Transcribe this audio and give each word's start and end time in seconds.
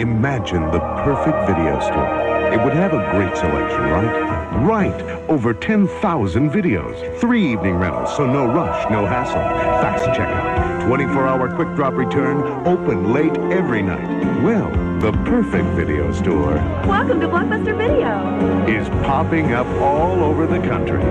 Imagine 0.00 0.62
the 0.70 0.80
perfect 1.04 1.46
video 1.46 1.78
store. 1.78 2.54
It 2.54 2.64
would 2.64 2.72
have 2.72 2.94
a 2.94 3.10
great 3.10 3.36
selection, 3.36 3.82
right? 3.82 4.56
Right. 4.64 5.02
Over 5.28 5.52
10,000 5.52 6.50
videos. 6.50 7.20
Three 7.20 7.52
evening 7.52 7.76
rentals, 7.76 8.16
so 8.16 8.24
no 8.24 8.46
rush, 8.46 8.90
no 8.90 9.04
hassle. 9.04 9.34
Fast 9.34 10.06
checkout. 10.18 10.88
24-hour 10.88 11.54
quick 11.54 11.74
drop 11.76 11.92
return. 11.92 12.40
Open 12.66 13.12
late 13.12 13.36
every 13.52 13.82
night. 13.82 14.42
Well, 14.42 14.70
the 15.00 15.12
perfect 15.28 15.68
video 15.76 16.10
store 16.14 16.54
Welcome 16.86 17.20
to 17.20 17.28
Blockbuster 17.28 17.76
Video. 17.76 18.66
is 18.66 18.88
popping 19.04 19.52
up 19.52 19.66
all 19.82 20.24
over 20.24 20.46
the 20.46 20.60
country. 20.66 21.02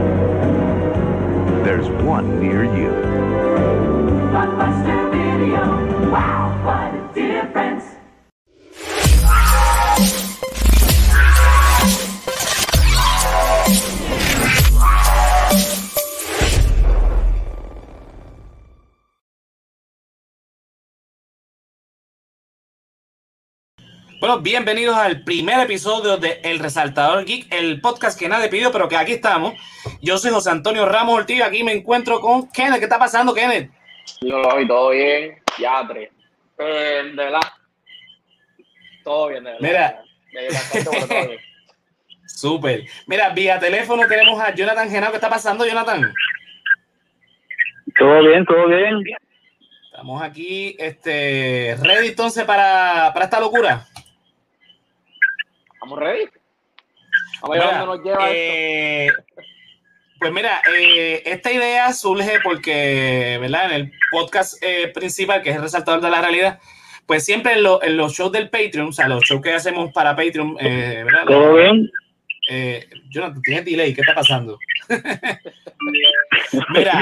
There's 1.64 1.88
one 2.04 2.40
near 2.40 2.64
you. 2.64 2.90
Blockbuster 4.34 5.12
Video. 5.12 6.10
Wow, 6.10 6.60
what 6.66 6.96
a 6.96 7.14
difference. 7.14 7.89
Bueno, 24.20 24.42
bienvenidos 24.42 24.98
al 24.98 25.22
primer 25.24 25.62
episodio 25.62 26.18
de 26.18 26.42
El 26.44 26.60
Resaltador 26.60 27.24
Geek, 27.24 27.48
el 27.54 27.80
podcast 27.80 28.20
que 28.20 28.28
nadie 28.28 28.50
pidió, 28.50 28.70
pero 28.70 28.90
que 28.90 28.98
aquí 28.98 29.14
estamos. 29.14 29.54
Yo 30.02 30.18
soy 30.18 30.32
José 30.32 30.50
Antonio 30.50 30.86
Ramos 30.86 31.20
Ortiz, 31.20 31.42
aquí 31.42 31.64
me 31.64 31.72
encuentro 31.72 32.20
con 32.20 32.50
Kenneth. 32.50 32.80
¿Qué 32.80 32.84
está 32.84 33.00
pasando, 33.00 33.34
Kenneth? 33.34 33.72
Yo 34.20 34.42
hoy 34.42 34.68
todo 34.68 34.90
bien, 34.90 35.42
ya 35.58 35.88
tres. 35.88 36.10
Eh, 36.58 37.04
de 37.06 37.16
verdad. 37.16 37.40
Todo 39.06 39.30
bien, 39.30 39.46
de 39.46 39.52
verdad. 39.52 39.66
Mira. 39.66 40.04
De 40.34 40.42
verdad, 40.42 40.84
todo 40.84 41.08
bien. 41.28 41.40
Súper. 42.28 42.86
Mira, 43.08 43.30
vía 43.30 43.58
teléfono 43.58 44.06
tenemos 44.06 44.38
a 44.42 44.54
Jonathan 44.54 44.90
Genao. 44.90 45.12
¿Qué 45.12 45.16
está 45.16 45.30
pasando, 45.30 45.66
Jonathan? 45.66 46.14
Todo 47.98 48.20
bien, 48.28 48.46
todo 48.46 48.68
bien. 48.68 49.02
Estamos 49.86 50.22
aquí, 50.22 50.76
este, 50.78 51.78
ready 51.82 52.10
entonces 52.10 52.44
para, 52.44 53.12
para 53.14 53.26
esta 53.26 53.40
locura. 53.40 53.86
¿Estamos 55.82 56.00
ready? 56.00 56.26
Vamos 57.42 57.58
a 57.58 57.60
ver 57.60 57.60
Mira, 57.68 57.80
dónde 57.86 57.96
nos 57.98 58.06
lleva 58.06 58.30
esto. 58.30 58.34
eh, 58.36 59.08
pues 60.20 60.32
mira, 60.34 60.62
eh, 60.78 61.24
esta 61.26 61.52
idea 61.54 61.94
surge 61.94 62.40
porque, 62.44 63.38
¿verdad? 63.40 63.66
En 63.68 63.72
el 63.72 63.94
podcast 64.12 64.62
eh, 64.62 64.90
principal, 64.90 65.42
que 65.42 65.52
es 65.52 65.56
el 65.56 65.62
resaltador 65.62 66.02
de 66.02 66.10
la 66.10 66.22
realidad, 66.22 66.60
pues 67.06 67.24
siempre 67.26 67.54
en, 67.54 67.64
lo- 67.64 67.82
en 67.82 67.96
los 67.96 68.14
shows 68.14 68.32
del 68.34 68.50
Patreon, 68.50 68.90
o 68.90 68.92
sea, 68.92 69.08
los 69.08 69.24
shows 69.24 69.42
que 69.42 69.54
hacemos 69.54 69.92
para 69.94 70.16
Patreon, 70.16 70.58
eh, 70.60 71.04
¿verdad? 71.06 71.24
Todo 71.26 71.54
bien. 71.56 71.90
Eh, 72.50 72.88
Jonathan, 73.10 73.42
tienes 73.42 73.66
delay, 73.66 73.94
¿qué 73.94 74.02
está 74.02 74.14
pasando? 74.14 74.60
Mira, 76.70 77.02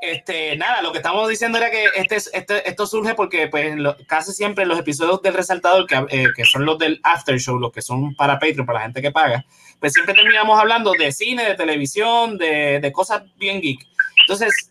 este, 0.00 0.56
nada, 0.56 0.82
lo 0.82 0.90
que 0.90 0.98
estamos 0.98 1.28
diciendo 1.28 1.58
era 1.58 1.70
que 1.70 1.84
este, 1.96 2.16
es- 2.16 2.30
este, 2.32 2.68
esto 2.68 2.86
surge 2.86 3.14
porque 3.14 3.46
pues, 3.48 3.76
lo- 3.76 3.96
casi 4.06 4.32
siempre 4.32 4.62
en 4.64 4.68
los 4.68 4.78
episodios 4.78 5.22
del 5.22 5.34
resaltador, 5.34 5.86
que, 5.86 5.94
eh, 6.10 6.28
que 6.34 6.44
son 6.44 6.64
los 6.64 6.78
del 6.78 7.00
after 7.04 7.38
show, 7.38 7.58
los 7.58 7.72
que 7.72 7.82
son 7.82 8.14
para 8.14 8.38
Patreon, 8.38 8.66
para 8.66 8.80
la 8.80 8.84
gente 8.86 9.02
que 9.02 9.12
paga, 9.12 9.44
pues 9.80 9.92
siempre 9.92 10.14
terminamos 10.14 10.58
hablando 10.58 10.92
de 10.98 11.12
cine, 11.12 11.44
de 11.44 11.54
televisión, 11.54 12.36
de, 12.38 12.80
de 12.80 12.92
cosas 12.92 13.22
bien 13.36 13.60
geek. 13.60 13.86
Entonces, 14.22 14.70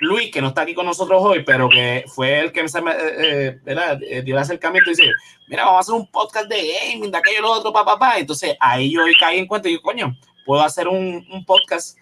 Luis, 0.00 0.30
que 0.30 0.40
no 0.40 0.48
está 0.48 0.62
aquí 0.62 0.74
con 0.74 0.86
nosotros 0.86 1.20
hoy, 1.24 1.42
pero 1.44 1.68
que 1.68 2.04
fue 2.14 2.38
el 2.38 2.52
que 2.52 2.62
me, 2.62 2.68
eh, 2.92 3.58
eh. 3.66 3.98
Eh, 4.10 4.22
dio 4.22 4.36
el 4.36 4.42
acercamiento 4.42 4.90
y 4.90 4.94
dice, 4.94 5.10
mira, 5.48 5.64
vamos 5.64 5.78
a 5.78 5.80
hacer 5.80 5.94
un 5.94 6.06
podcast 6.08 6.48
de 6.48 6.72
gaming, 6.72 7.10
de 7.10 7.18
aquello, 7.18 7.40
lo 7.42 7.50
otro, 7.50 7.72
papá, 7.72 7.94
papá. 7.98 8.18
Entonces, 8.18 8.56
ahí 8.60 8.92
yo 8.92 9.00
caí 9.18 9.40
en 9.40 9.46
cuenta 9.46 9.66
y 9.68 9.72
digo, 9.72 9.82
coño, 9.82 10.16
puedo 10.48 10.62
hacer 10.62 10.88
un, 10.88 11.44
podcast 11.46 11.98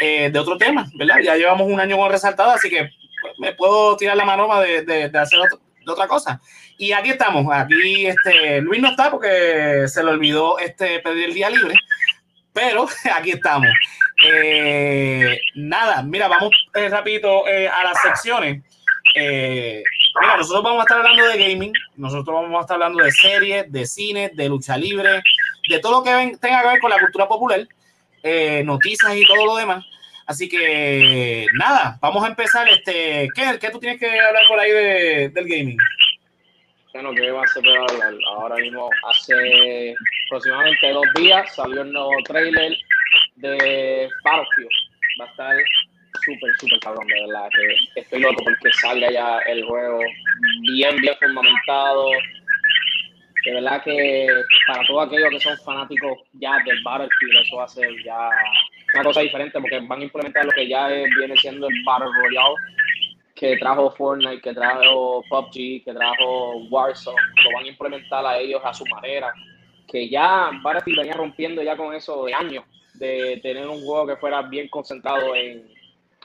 eh, 0.00 0.30
de 0.30 0.38
otro 0.38 0.56
tema, 0.56 0.88
¿verdad? 0.94 1.16
Ya 1.24 1.34
llevamos 1.34 1.66
un 1.66 1.80
año 1.80 1.96
con 1.96 2.08
resaltado, 2.08 2.52
así 2.52 2.70
que 2.70 2.88
pues, 3.20 3.34
me 3.40 3.52
puedo 3.52 3.96
tirar 3.96 4.16
la 4.16 4.24
manoma 4.24 4.60
de, 4.60 4.82
de, 4.84 5.18
hacer 5.18 5.40
de 5.40 5.92
otra 5.92 6.06
cosa. 6.06 6.40
Y 6.78 6.92
aquí 6.92 7.10
estamos, 7.10 7.44
aquí 7.52 8.06
este, 8.06 8.60
Luis 8.60 8.80
no 8.80 8.90
está 8.90 9.10
porque 9.10 9.86
se 9.88 10.04
le 10.04 10.10
olvidó 10.10 10.60
este, 10.60 11.00
pedir 11.00 11.24
el 11.24 11.34
día 11.34 11.50
libre, 11.50 11.74
pero 12.52 12.86
aquí 13.16 13.32
estamos. 13.32 13.68
Eh, 14.24 15.36
nada, 15.56 16.04
mira, 16.04 16.28
vamos 16.28 16.52
eh, 16.74 16.88
rapidito 16.88 17.48
eh, 17.48 17.68
a 17.68 17.82
las 17.82 18.00
secciones. 18.02 18.62
Eh, 19.16 19.82
mira, 20.20 20.36
nosotros 20.36 20.62
vamos 20.62 20.78
a 20.78 20.82
estar 20.82 20.98
hablando 20.98 21.26
de 21.26 21.38
gaming, 21.38 21.72
nosotros 21.96 22.40
vamos 22.40 22.56
a 22.56 22.60
estar 22.60 22.74
hablando 22.76 23.02
de 23.02 23.10
series, 23.10 23.72
de 23.72 23.84
cine, 23.84 24.30
de 24.32 24.48
lucha 24.48 24.76
libre, 24.76 25.22
de 25.68 25.78
todo 25.78 25.98
lo 25.98 26.02
que 26.02 26.36
tenga 26.40 26.62
que 26.62 26.68
ver 26.68 26.80
con 26.80 26.90
la 26.90 26.98
cultura 26.98 27.28
popular, 27.28 27.66
eh, 28.22 28.62
noticias 28.64 29.14
y 29.16 29.24
todo 29.24 29.46
lo 29.46 29.56
demás. 29.56 29.84
Así 30.26 30.48
que 30.48 31.46
nada, 31.54 31.98
vamos 32.00 32.24
a 32.24 32.28
empezar. 32.28 32.68
Este, 32.68 33.28
¿qué, 33.34 33.58
qué 33.60 33.70
tú 33.70 33.80
tienes 33.80 33.98
que 33.98 34.06
hablar 34.20 34.44
por 34.46 34.60
ahí 34.60 34.70
de- 34.70 35.28
del 35.30 35.48
gaming? 35.48 35.76
Bueno, 36.92 37.12
que 37.14 37.30
va 37.30 37.42
a 37.42 37.46
ser 37.46 37.62
hablar? 37.68 38.14
Ahora 38.28 38.56
mismo, 38.56 38.88
hace 39.08 39.94
aproximadamente 40.28 40.90
dos 40.90 41.04
días 41.16 41.54
salió 41.54 41.82
el 41.82 41.92
nuevo 41.92 42.10
trailer 42.24 42.76
de 43.36 44.08
Battlefield. 44.24 44.70
Va 45.20 45.24
a 45.24 45.28
estar 45.30 45.56
súper, 46.24 46.50
súper 46.60 46.78
cabrón, 46.80 47.06
de 47.06 47.20
verdad. 47.26 47.48
Que 47.94 48.00
estoy 48.00 48.20
loco 48.20 48.42
porque 48.44 48.70
salga 48.80 49.10
ya 49.10 49.38
el 49.46 49.64
juego 49.64 50.00
bien, 50.62 50.96
bien 51.00 51.14
fundamentado. 51.20 52.10
De 53.44 53.54
verdad 53.54 53.82
que 53.82 54.26
para 54.66 54.86
todos 54.86 55.06
aquellos 55.06 55.30
que 55.30 55.40
son 55.40 55.56
fanáticos 55.58 56.18
ya 56.34 56.58
del 56.64 56.82
Battlefield, 56.82 57.42
eso 57.42 57.56
va 57.56 57.64
a 57.64 57.68
ser 57.68 57.90
ya 58.04 58.28
una 58.94 59.04
cosa 59.04 59.20
diferente 59.20 59.58
porque 59.60 59.80
van 59.80 60.00
a 60.00 60.04
implementar 60.04 60.44
lo 60.44 60.50
que 60.50 60.68
ya 60.68 60.88
viene 60.88 61.36
siendo 61.36 61.68
el 61.68 61.74
Battle 61.84 62.08
Royale 62.22 62.54
que 63.40 63.56
trajo 63.56 63.90
Fortnite, 63.92 64.42
que 64.42 64.52
trajo 64.52 65.24
PUBG, 65.30 65.82
que 65.84 65.94
trajo 65.94 66.58
Warzone, 66.68 67.16
lo 67.42 67.50
van 67.54 67.64
a 67.64 67.68
implementar 67.68 68.26
a 68.26 68.38
ellos 68.38 68.60
a 68.62 68.74
su 68.74 68.84
manera, 68.94 69.32
que 69.88 70.10
ya 70.10 70.50
Battlefield 70.62 70.98
venía 70.98 71.14
rompiendo 71.14 71.62
ya 71.62 71.74
con 71.74 71.94
eso 71.94 72.26
de 72.26 72.34
años, 72.34 72.64
de 72.94 73.40
tener 73.42 73.66
un 73.66 73.82
juego 73.82 74.06
que 74.08 74.16
fuera 74.16 74.42
bien 74.42 74.68
concentrado 74.68 75.34
en 75.34 75.66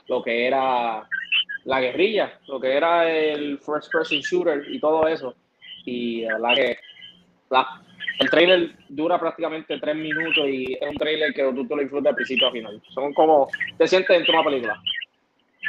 lo 0.08 0.22
que 0.22 0.46
era 0.46 1.08
la 1.64 1.80
guerrilla, 1.80 2.38
lo 2.48 2.60
que 2.60 2.76
era 2.76 3.10
el 3.10 3.58
first 3.60 3.90
person 3.90 4.20
shooter 4.20 4.64
y 4.68 4.78
todo 4.78 5.08
eso. 5.08 5.34
Y 5.86 6.20
la 6.20 6.34
verdad 6.34 6.54
que 6.54 6.78
la- 7.50 7.82
el 8.18 8.30
trailer 8.30 8.70
dura 8.88 9.18
prácticamente 9.20 9.78
tres 9.78 9.94
minutos 9.94 10.48
y 10.48 10.72
es 10.72 10.88
un 10.90 10.96
trailer 10.96 11.34
que 11.34 11.42
tú 11.42 11.66
te 11.66 11.76
lo 11.76 11.82
disfrutas 11.82 12.12
de 12.12 12.16
principio 12.16 12.48
a 12.48 12.52
final. 12.52 12.82
Son 12.94 13.12
como, 13.12 13.48
te 13.76 13.86
sientes 13.86 14.08
dentro 14.16 14.32
de 14.32 14.38
una 14.38 14.48
película. 14.48 14.82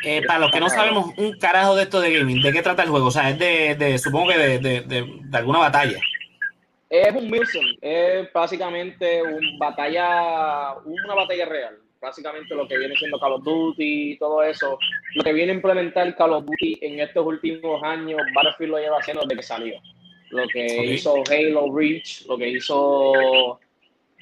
Eh, 0.04 0.22
para 0.26 0.40
los 0.40 0.52
que 0.52 0.60
no 0.60 0.70
sabemos 0.70 1.12
un 1.18 1.38
carajo 1.40 1.76
de 1.76 1.84
esto 1.84 2.00
de 2.00 2.14
gaming, 2.20 2.42
¿de 2.42 2.52
qué 2.54 2.62
trata 2.62 2.84
el 2.84 2.90
juego? 2.90 3.08
O 3.08 3.12
sea, 3.12 3.30
es 3.32 3.40
de, 3.40 3.76
de 3.76 3.98
supongo 3.98 4.30
que 4.30 4.38
de, 4.38 4.60
de- 4.60 4.82
de- 4.82 5.06
de 5.24 5.38
alguna 5.38 5.60
batalla. 5.60 5.98
Es 6.90 7.14
un 7.14 7.30
Wilson, 7.30 7.66
es 7.82 8.32
básicamente 8.32 9.22
un 9.24 9.58
batalla, 9.58 10.74
una 10.86 11.16
batalla 11.16 11.46
real. 11.46 11.76
Básicamente 12.00 12.54
lo 12.56 12.68
que 12.68 12.78
viene 12.78 12.96
siendo 12.96 13.20
Call 13.20 13.34
of 13.34 13.44
Duty 13.44 14.12
y 14.14 14.18
todo 14.20 14.44
eso. 14.44 14.78
Lo 15.16 15.24
que 15.24 15.34
viene 15.34 15.52
a 15.52 15.56
implementar 15.56 16.16
Call 16.16 16.32
of 16.34 16.46
Duty 16.46 16.78
en 16.82 17.00
estos 17.00 17.26
últimos 17.26 17.82
años, 17.84 18.22
Battlefield 18.36 18.72
lo 18.72 18.78
lleva 18.80 19.00
haciendo 19.00 19.24
desde 19.24 19.36
que 19.36 19.44
salió. 19.44 19.76
Lo 20.30 20.48
que 20.48 20.94
hizo 20.94 21.24
Halo 21.30 21.74
Reach, 21.74 22.26
lo 22.28 22.38
que 22.38 22.50
hizo 22.50 23.60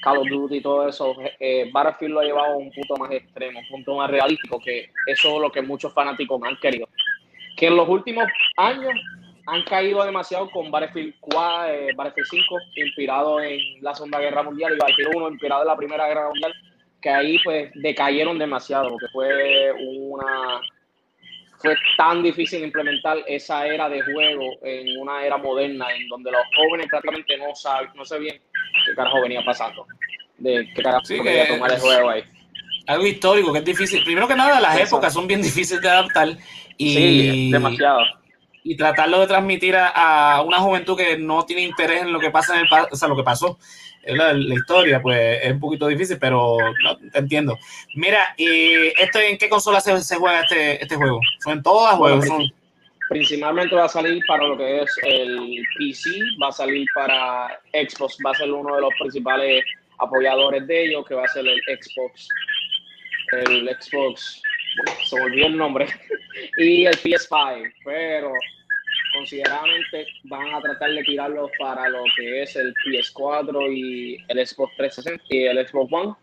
Call 0.01 0.17
of 0.17 0.27
Duty 0.27 0.57
y 0.57 0.61
todo 0.61 0.87
eso, 0.87 1.15
eh, 1.39 1.69
Battlefield 1.71 2.13
lo 2.13 2.19
ha 2.19 2.23
llevado 2.23 2.53
a 2.53 2.57
un 2.57 2.71
punto 2.71 2.95
más 2.97 3.11
extremo, 3.11 3.59
un 3.59 3.67
punto 3.67 3.95
más 3.95 4.09
realístico, 4.09 4.59
que 4.59 4.89
eso 5.07 5.35
es 5.35 5.41
lo 5.41 5.51
que 5.51 5.61
muchos 5.61 5.93
fanáticos 5.93 6.41
han 6.43 6.57
querido. 6.57 6.87
Que 7.57 7.67
en 7.67 7.75
los 7.75 7.89
últimos 7.89 8.25
años 8.57 8.93
han 9.47 9.63
caído 9.63 10.03
demasiado 10.03 10.49
con 10.51 10.69
Battlefield 10.69 11.15
4, 11.19 11.73
eh, 11.73 11.93
Battlefield 11.95 12.27
5, 12.29 12.57
inspirado 12.75 13.41
en 13.41 13.59
la 13.81 13.95
Segunda 13.95 14.19
Guerra 14.19 14.43
Mundial, 14.43 14.73
y 14.75 14.77
Battlefield 14.77 15.15
1, 15.15 15.29
inspirado 15.29 15.61
en 15.61 15.67
la 15.67 15.77
Primera 15.77 16.07
Guerra 16.07 16.27
Mundial, 16.27 16.53
que 17.01 17.09
ahí 17.09 17.39
pues 17.43 17.71
decayeron 17.75 18.37
demasiado, 18.37 18.89
porque 18.89 19.07
fue 19.11 19.71
una 19.73 20.61
fue 21.57 21.75
tan 21.97 22.21
difícil 22.23 22.63
implementar 22.63 23.17
esa 23.27 23.65
era 23.67 23.87
de 23.89 24.01
juego 24.01 24.43
en 24.63 24.97
una 24.99 25.23
era 25.25 25.37
moderna, 25.37 25.87
en 25.95 26.07
donde 26.07 26.31
los 26.31 26.41
jóvenes 26.55 26.87
prácticamente 26.89 27.37
no 27.37 27.55
saben, 27.55 27.89
no 27.95 28.05
sabían 28.05 28.37
qué 28.85 28.93
carajo 28.95 29.21
venía 29.21 29.43
pasando, 29.43 29.85
de 30.37 30.67
qué 30.75 30.81
carajo 30.83 31.05
Sí, 31.05 31.17
venía 31.19 31.43
a 31.43 31.45
que- 31.47 31.53
tomar 31.53 31.71
el 31.71 31.79
juego 31.79 32.09
ahí. 32.09 32.23
Algo 32.87 33.05
histórico 33.07 33.51
que 33.51 33.59
es 33.59 33.65
difícil. 33.65 34.03
Primero 34.03 34.27
que 34.27 34.35
nada, 34.35 34.61
las 34.61 34.79
épocas 34.79 35.11
son 35.13 35.25
bien 35.27 35.41
difíciles 35.41 35.81
de 35.81 35.89
adaptar 35.89 36.29
y, 36.77 36.93
Sí, 36.93 37.51
demasiado. 37.51 38.01
y 38.63 38.75
tratarlo 38.77 39.21
de 39.21 39.27
transmitir 39.27 39.75
a, 39.75 40.35
a 40.35 40.41
una 40.43 40.57
juventud 40.59 40.95
que 40.97 41.17
no 41.17 41.45
tiene 41.45 41.63
interés 41.63 42.03
en 42.03 42.11
lo 42.13 42.19
que 42.19 42.29
pasa 42.29 42.53
en 42.53 42.61
el 42.61 42.67
o 42.91 42.95
sea, 42.95 43.07
lo 43.07 43.15
que 43.15 43.23
pasó 43.23 43.57
la, 44.05 44.33
la 44.33 44.55
historia, 44.55 45.01
pues 45.01 45.43
es 45.43 45.51
un 45.51 45.59
poquito 45.59 45.87
difícil, 45.87 46.17
pero 46.19 46.57
no, 46.83 46.97
te 46.97 47.19
entiendo. 47.19 47.57
Mira, 47.95 48.33
¿y 48.37 48.87
esto 49.01 49.19
en 49.19 49.37
qué 49.37 49.49
consola 49.49 49.81
se, 49.81 49.99
se 50.01 50.15
juega 50.17 50.41
este, 50.41 50.81
este 50.81 50.95
juego? 50.95 51.19
¿Son 51.43 51.63
todas 51.63 51.97
Bueno, 51.97 52.21
juegos? 52.21 52.27
Son, 52.27 52.53
principalmente 53.09 53.75
va 53.75 53.85
a 53.85 53.89
salir 53.89 54.23
para 54.27 54.45
lo 54.45 54.57
que 54.57 54.81
es 54.81 54.95
el 55.03 55.63
PC, 55.77 56.09
va 56.41 56.49
a 56.49 56.51
salir 56.51 56.85
para 56.93 57.59
Xbox, 57.73 58.17
va 58.25 58.31
a 58.31 58.35
ser 58.35 58.51
uno 58.51 58.75
de 58.75 58.81
los 58.81 58.93
principales 58.99 59.63
apoyadores 59.99 60.65
de 60.67 60.85
ellos, 60.85 61.05
que 61.07 61.15
va 61.15 61.23
a 61.23 61.27
ser 61.29 61.45
el 61.47 61.61
Xbox, 61.67 62.27
el 63.31 63.69
Xbox, 63.79 64.41
se 65.05 65.15
me 65.15 65.23
olvidó 65.23 65.47
el 65.47 65.57
nombre, 65.57 65.87
y 66.57 66.85
el 66.85 66.97
PS5, 66.97 67.71
pero 67.83 68.33
consideradamente 69.15 70.07
van 70.25 70.53
a 70.53 70.61
tratar 70.61 70.91
de 70.91 71.03
tirarlos 71.03 71.49
para 71.57 71.89
lo 71.89 72.03
que 72.15 72.43
es 72.43 72.55
el 72.55 72.73
PS4 72.73 73.73
y 73.73 74.17
el 74.27 74.45
Xbox 74.45 74.75
360 74.77 75.23
y 75.29 75.43
el 75.45 75.67
Xbox 75.67 75.91
One. 75.91 76.13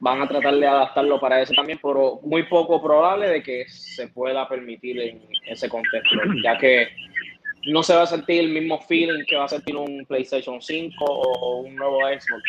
Van 0.00 0.20
a 0.20 0.28
tratar 0.28 0.54
de 0.54 0.66
adaptarlo 0.66 1.18
para 1.18 1.40
eso 1.40 1.54
también, 1.54 1.78
pero 1.82 2.20
muy 2.22 2.42
poco 2.44 2.82
probable 2.82 3.28
de 3.28 3.42
que 3.42 3.64
se 3.68 4.08
pueda 4.08 4.46
permitir 4.48 5.00
en 5.00 5.22
ese 5.46 5.68
contexto, 5.68 6.16
ya 6.42 6.58
que 6.58 6.88
no 7.66 7.82
se 7.82 7.94
va 7.94 8.02
a 8.02 8.06
sentir 8.06 8.40
el 8.40 8.50
mismo 8.50 8.80
feeling 8.82 9.24
que 9.24 9.36
va 9.36 9.44
a 9.44 9.48
sentir 9.48 9.76
un 9.76 10.04
PlayStation 10.06 10.60
5 10.60 11.04
o 11.04 11.60
un 11.60 11.74
nuevo 11.74 12.00
Xbox. 12.00 12.42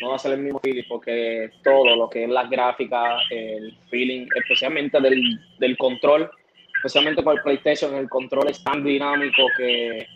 No 0.00 0.10
va 0.10 0.16
a 0.16 0.18
ser 0.18 0.32
el 0.32 0.40
mismo 0.40 0.60
feeling 0.60 0.84
porque 0.88 1.50
todo 1.62 1.96
lo 1.96 2.08
que 2.08 2.24
es 2.24 2.30
las 2.30 2.48
gráficas, 2.50 3.22
el 3.30 3.76
feeling, 3.90 4.26
especialmente 4.36 5.00
del, 5.00 5.40
del 5.58 5.76
control, 5.76 6.30
especialmente 6.84 7.24
con 7.24 7.34
el 7.34 7.42
PlayStation, 7.42 7.94
el 7.94 8.10
control 8.10 8.50
es 8.50 8.62
tan 8.62 8.84
dinámico 8.84 9.46
que, 9.56 10.06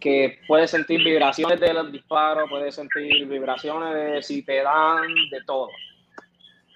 que 0.00 0.40
puedes 0.48 0.72
sentir 0.72 1.04
vibraciones 1.04 1.60
de 1.60 1.72
los 1.72 1.92
disparos, 1.92 2.50
puedes 2.50 2.74
sentir 2.74 3.26
vibraciones 3.26 3.94
de 3.94 4.22
si 4.22 4.42
te 4.42 4.60
dan, 4.64 5.06
de 5.30 5.40
todo. 5.46 5.68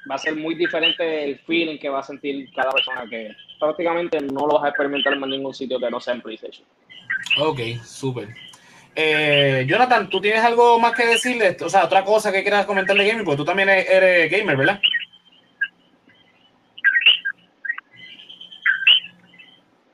Va 0.08 0.14
a 0.14 0.18
ser 0.18 0.36
muy 0.36 0.54
diferente 0.54 1.24
el 1.24 1.36
feeling 1.40 1.78
que 1.78 1.88
va 1.88 1.98
a 1.98 2.04
sentir 2.04 2.48
cada 2.54 2.70
persona 2.70 3.04
que 3.10 3.32
prácticamente 3.58 4.20
no 4.20 4.46
lo 4.46 4.54
vas 4.54 4.66
a 4.66 4.68
experimentar 4.68 5.14
en 5.14 5.20
ningún 5.20 5.52
sitio 5.52 5.80
que 5.80 5.90
no 5.90 5.98
sea 5.98 6.14
en 6.14 6.22
PlayStation. 6.22 6.64
Ok, 7.40 7.58
súper. 7.84 8.28
Eh, 8.94 9.64
Jonathan, 9.66 10.08
¿tú 10.08 10.20
tienes 10.20 10.44
algo 10.44 10.78
más 10.78 10.92
que 10.92 11.06
decirle? 11.06 11.56
O 11.60 11.68
sea, 11.68 11.86
otra 11.86 12.04
cosa 12.04 12.30
que 12.30 12.42
quieras 12.42 12.66
comentarle 12.66 13.08
gaming, 13.08 13.24
porque 13.24 13.38
tú 13.38 13.44
también 13.44 13.68
eres 13.68 14.30
gamer, 14.30 14.56
¿verdad? 14.56 14.80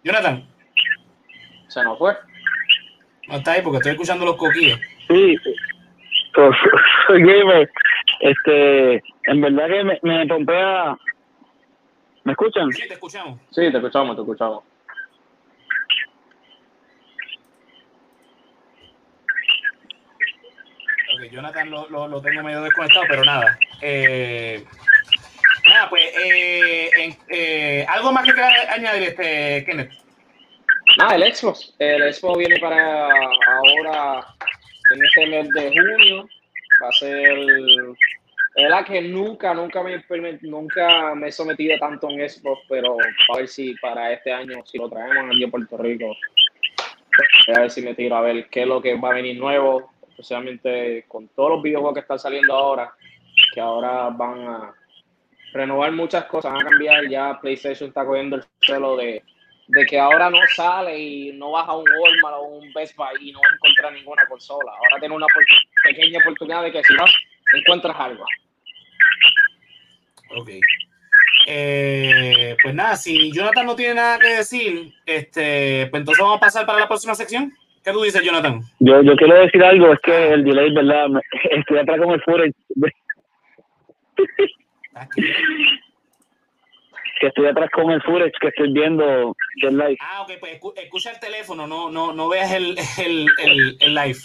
Jonathan. 0.04 0.46
Se 1.68 1.82
nos 1.82 1.98
fue. 1.98 2.16
No 3.28 3.36
está 3.36 3.52
ahí 3.52 3.62
porque 3.62 3.78
estoy 3.78 3.92
escuchando 3.92 4.24
los 4.24 4.36
coquillos. 4.36 4.78
Sí, 5.08 5.36
so- 6.34 6.50
soy 7.06 7.22
gamer. 7.22 7.70
Este, 8.20 8.94
en 9.24 9.40
verdad 9.40 9.68
que 9.68 9.84
me, 9.84 9.98
me 10.02 10.26
pompea. 10.26 10.96
¿Me 12.24 12.32
escuchan? 12.32 12.72
Sí, 12.72 12.86
te 12.88 12.94
escuchamos. 12.94 13.38
Sí, 13.50 13.70
te 13.70 13.76
escuchamos, 13.76 14.16
te 14.16 14.22
escuchamos. 14.22 14.62
Ok, 21.14 21.30
Jonathan 21.32 21.70
lo, 21.70 21.88
lo, 21.88 22.06
lo 22.08 22.20
tengo 22.20 22.42
medio 22.42 22.62
desconectado, 22.62 23.04
pero 23.08 23.24
nada. 23.24 23.58
Eh, 23.80 24.64
pues, 24.68 24.77
eh, 26.24 26.90
en- 26.96 27.16
eh, 27.28 27.86
algo 27.88 28.12
más 28.12 28.24
que 28.24 28.32
quieras 28.32 28.52
añadir, 28.70 29.08
este, 29.08 29.64
Kenneth. 29.64 29.92
Nada, 30.98 31.14
el 31.14 31.34
Xbox. 31.34 31.74
El 31.78 32.12
Xbox 32.12 32.38
viene 32.38 32.58
para 32.58 33.06
ahora, 33.06 34.26
en 34.94 35.04
este 35.04 35.26
mes 35.26 35.48
de 35.50 35.68
junio. 35.70 36.28
Va 36.82 36.88
a 36.88 36.92
ser. 36.92 37.36
De 38.54 38.64
verdad 38.64 38.84
que 38.86 39.00
nunca, 39.02 39.54
nunca 39.54 39.82
me, 39.82 40.02
nunca 40.42 41.14
me 41.14 41.28
he 41.28 41.32
sometido 41.32 41.78
tanto 41.78 42.08
un 42.08 42.18
Xbox, 42.28 42.62
pero 42.68 42.96
a 43.32 43.36
ver 43.36 43.46
si 43.46 43.74
para 43.74 44.12
este 44.12 44.32
año, 44.32 44.64
si 44.66 44.78
lo 44.78 44.88
traemos 44.88 45.26
aquí 45.32 45.44
a 45.44 45.48
Puerto 45.48 45.76
Rico, 45.76 46.16
a 47.54 47.60
ver 47.60 47.70
si 47.70 47.82
me 47.82 47.94
tiro 47.94 48.16
a 48.16 48.20
ver 48.22 48.48
qué 48.48 48.62
es 48.62 48.66
lo 48.66 48.82
que 48.82 48.96
va 48.96 49.10
a 49.10 49.14
venir 49.14 49.38
nuevo, 49.38 49.92
especialmente 50.08 51.04
con 51.06 51.28
todos 51.28 51.50
los 51.50 51.62
videojuegos 51.62 51.94
que 51.94 52.00
están 52.00 52.18
saliendo 52.18 52.52
ahora, 52.54 52.92
que 53.54 53.60
ahora 53.60 54.08
van 54.10 54.40
a 54.48 54.74
renovar 55.58 55.92
muchas 55.92 56.24
cosas, 56.24 56.52
van 56.52 56.66
a 56.66 56.70
cambiar. 56.70 57.08
Ya 57.08 57.38
PlayStation 57.40 57.88
está 57.88 58.04
cogiendo 58.04 58.36
el 58.36 58.44
celo 58.60 58.96
de 58.96 59.22
de 59.70 59.84
que 59.84 59.98
ahora 60.00 60.30
no 60.30 60.38
sale 60.56 60.98
y 60.98 61.32
no 61.34 61.50
vas 61.50 61.68
a 61.68 61.76
un 61.76 61.84
Walmart 61.86 62.36
o 62.38 62.42
un 62.56 62.72
Best 62.72 62.96
Buy 62.96 63.28
y 63.28 63.32
no 63.32 63.38
vas 63.40 63.52
a 63.52 63.54
encontrar 63.56 63.92
ninguna 63.92 64.24
consola. 64.26 64.72
Ahora 64.72 64.98
tienes 64.98 65.14
una 65.14 65.26
pequeña 65.84 66.20
oportunidad 66.20 66.62
de 66.62 66.72
que 66.72 66.82
si 66.84 66.96
vas, 66.96 67.14
encuentras 67.52 67.94
algo. 68.00 68.24
Ok. 70.38 70.48
Eh, 71.46 72.56
pues 72.62 72.74
nada, 72.74 72.96
si 72.96 73.30
Jonathan 73.30 73.66
no 73.66 73.76
tiene 73.76 73.94
nada 73.96 74.18
que 74.18 74.28
decir, 74.38 74.90
este, 75.04 75.86
pues 75.90 76.00
entonces 76.00 76.22
vamos 76.22 76.38
a 76.38 76.40
pasar 76.40 76.64
para 76.64 76.80
la 76.80 76.88
próxima 76.88 77.14
sección. 77.14 77.52
¿Qué 77.84 77.92
tú 77.92 78.02
dices, 78.02 78.22
Jonathan? 78.22 78.60
Yo, 78.80 79.02
yo 79.02 79.16
quiero 79.16 79.34
decir 79.34 79.62
algo, 79.62 79.92
es 79.92 80.00
que 80.00 80.32
el 80.32 80.44
delay, 80.44 80.72
¿verdad? 80.72 81.08
Me- 81.08 81.20
Estoy 81.50 81.78
atrás 81.78 81.98
con 81.98 82.10
el 82.12 82.22
footage. 82.22 82.54
Ah. 85.00 85.08
Que 87.20 87.26
estoy 87.26 87.46
atrás 87.46 87.68
con 87.72 87.90
el 87.90 88.00
footage 88.02 88.32
que 88.40 88.48
estoy 88.48 88.72
viendo 88.72 89.34
del 89.62 89.76
live. 89.76 89.96
Ah, 90.00 90.22
ok, 90.22 90.32
pues 90.38 90.60
escu- 90.60 90.72
escucha 90.76 91.10
el 91.10 91.18
teléfono, 91.18 91.66
no, 91.66 91.90
no, 91.90 92.12
no 92.12 92.28
veas 92.28 92.52
el, 92.52 92.76
el, 92.98 93.26
el, 93.44 93.76
el 93.80 93.94
live. 93.94 94.18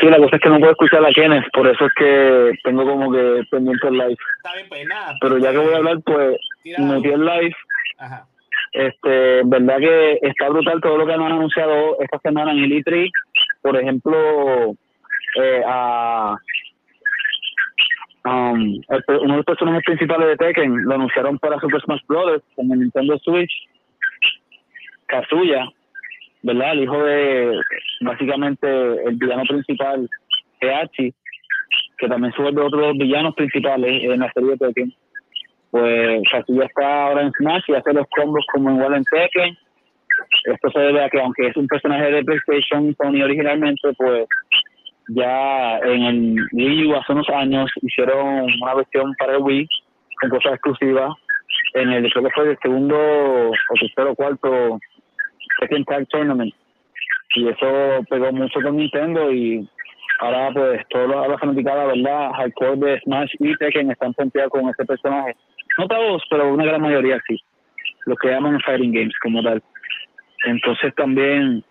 Sí, 0.00 0.06
la 0.06 0.16
cosa 0.18 0.36
es 0.36 0.42
que 0.42 0.48
no 0.48 0.58
puedo 0.58 0.72
escuchar 0.72 1.04
a 1.04 1.10
Kenneth, 1.12 1.44
por 1.52 1.68
eso 1.68 1.86
es 1.86 1.92
que 1.96 2.52
tengo 2.64 2.84
como 2.84 3.12
que 3.12 3.42
pendiente 3.50 3.86
el 3.88 3.94
live. 3.98 4.16
Está 4.38 4.54
bien, 4.56 4.68
pues 4.68 4.86
nada. 4.86 5.14
Pero 5.20 5.38
ya 5.38 5.52
que 5.52 5.58
voy 5.58 5.72
a 5.72 5.76
hablar, 5.76 5.98
pues 6.04 6.36
metí 6.64 7.08
el 7.08 7.24
live. 7.24 7.54
Ajá. 7.98 8.26
Este, 8.72 9.42
verdad 9.44 9.78
que 9.78 10.18
está 10.22 10.48
brutal 10.48 10.80
todo 10.80 10.96
lo 10.96 11.06
que 11.06 11.16
nos 11.16 11.26
han 11.26 11.32
anunciado 11.32 11.96
esta 12.00 12.18
semana 12.20 12.52
en 12.52 12.58
el 12.58 12.72
E3. 12.72 13.10
Por 13.62 13.76
ejemplo, 13.76 14.74
eh, 15.42 15.62
a, 15.66 16.36
um, 18.24 18.80
el 18.88 19.04
uno 19.20 19.32
de 19.32 19.36
los 19.36 19.44
personajes 19.44 19.82
principales 19.84 20.28
de 20.28 20.36
Tekken 20.36 20.84
lo 20.84 20.94
anunciaron 20.94 21.38
para 21.38 21.60
Super 21.60 21.80
Smash 21.82 22.02
Bros. 22.06 22.42
en 22.56 22.72
el 22.72 22.80
Nintendo 22.80 23.18
Switch. 23.18 23.52
Kazuya, 25.06 25.68
¿verdad? 26.42 26.72
El 26.72 26.82
hijo 26.84 27.02
de 27.02 27.60
básicamente 28.00 28.68
el 29.04 29.16
villano 29.16 29.42
principal, 29.44 30.08
Heihachi, 30.60 31.12
que 31.98 32.08
también 32.08 32.32
sube 32.32 32.52
de 32.52 32.60
otros 32.60 32.96
villanos 32.96 33.34
principales 33.34 34.04
en 34.04 34.20
la 34.20 34.32
serie 34.32 34.50
de 34.50 34.56
Tekken 34.56 34.94
pues 35.70 36.22
Kazuya 36.30 36.64
está 36.64 37.06
ahora 37.06 37.22
en 37.22 37.32
Smash 37.32 37.62
y 37.68 37.74
hace 37.74 37.92
los 37.92 38.06
combos 38.16 38.44
como 38.52 38.70
igual 38.70 38.94
en 38.94 39.04
Tekken. 39.04 39.56
Esto 40.44 40.70
se 40.70 40.78
debe 40.80 41.04
a 41.04 41.08
que 41.08 41.20
aunque 41.20 41.46
es 41.46 41.56
un 41.56 41.66
personaje 41.66 42.10
de 42.10 42.24
PlayStation 42.24 42.94
Sony 42.96 43.22
originalmente, 43.22 43.92
pues 43.96 44.26
ya 45.14 45.78
en 45.78 46.02
el 46.02 46.48
Wii 46.52 46.86
U 46.86 46.96
hace 46.96 47.12
unos 47.12 47.28
años 47.30 47.70
hicieron 47.82 48.46
una 48.62 48.74
versión 48.74 49.14
para 49.18 49.36
el 49.36 49.42
Wii 49.42 49.68
con 50.20 50.30
cosas 50.30 50.52
exclusivas. 50.54 51.12
En 51.74 51.90
el 51.90 52.10
creo 52.12 52.24
que 52.24 52.30
fue 52.30 52.50
el 52.50 52.58
segundo 52.62 52.96
o 52.96 53.74
tercero 53.80 54.12
o 54.12 54.14
cuarto 54.14 54.78
Tekken 55.60 55.84
Tag 55.84 56.06
Tournament. 56.08 56.54
Y 57.36 57.48
eso 57.48 58.04
pegó 58.08 58.32
mucho 58.32 58.60
con 58.60 58.76
Nintendo 58.76 59.32
y 59.32 59.68
ahora 60.20 60.50
pues 60.52 60.82
todos 60.88 61.08
los 61.08 61.40
fanaticada, 61.40 61.86
¿verdad? 61.86 62.32
Hardcore 62.32 62.76
de 62.76 63.00
Smash 63.00 63.32
y 63.38 63.54
Tekken 63.56 63.90
están 63.90 64.14
pompeados 64.14 64.50
con 64.50 64.68
ese 64.68 64.84
personaje. 64.84 65.36
No 65.78 65.86
todos, 65.88 66.22
pero 66.30 66.52
una 66.52 66.64
gran 66.64 66.82
mayoría 66.82 67.20
sí. 67.26 67.36
Lo 68.06 68.16
que 68.16 68.28
llaman 68.28 68.60
fighting 68.60 68.92
games 68.92 69.14
como 69.22 69.42
tal. 69.42 69.62
Entonces 70.44 70.94
también 70.94 71.64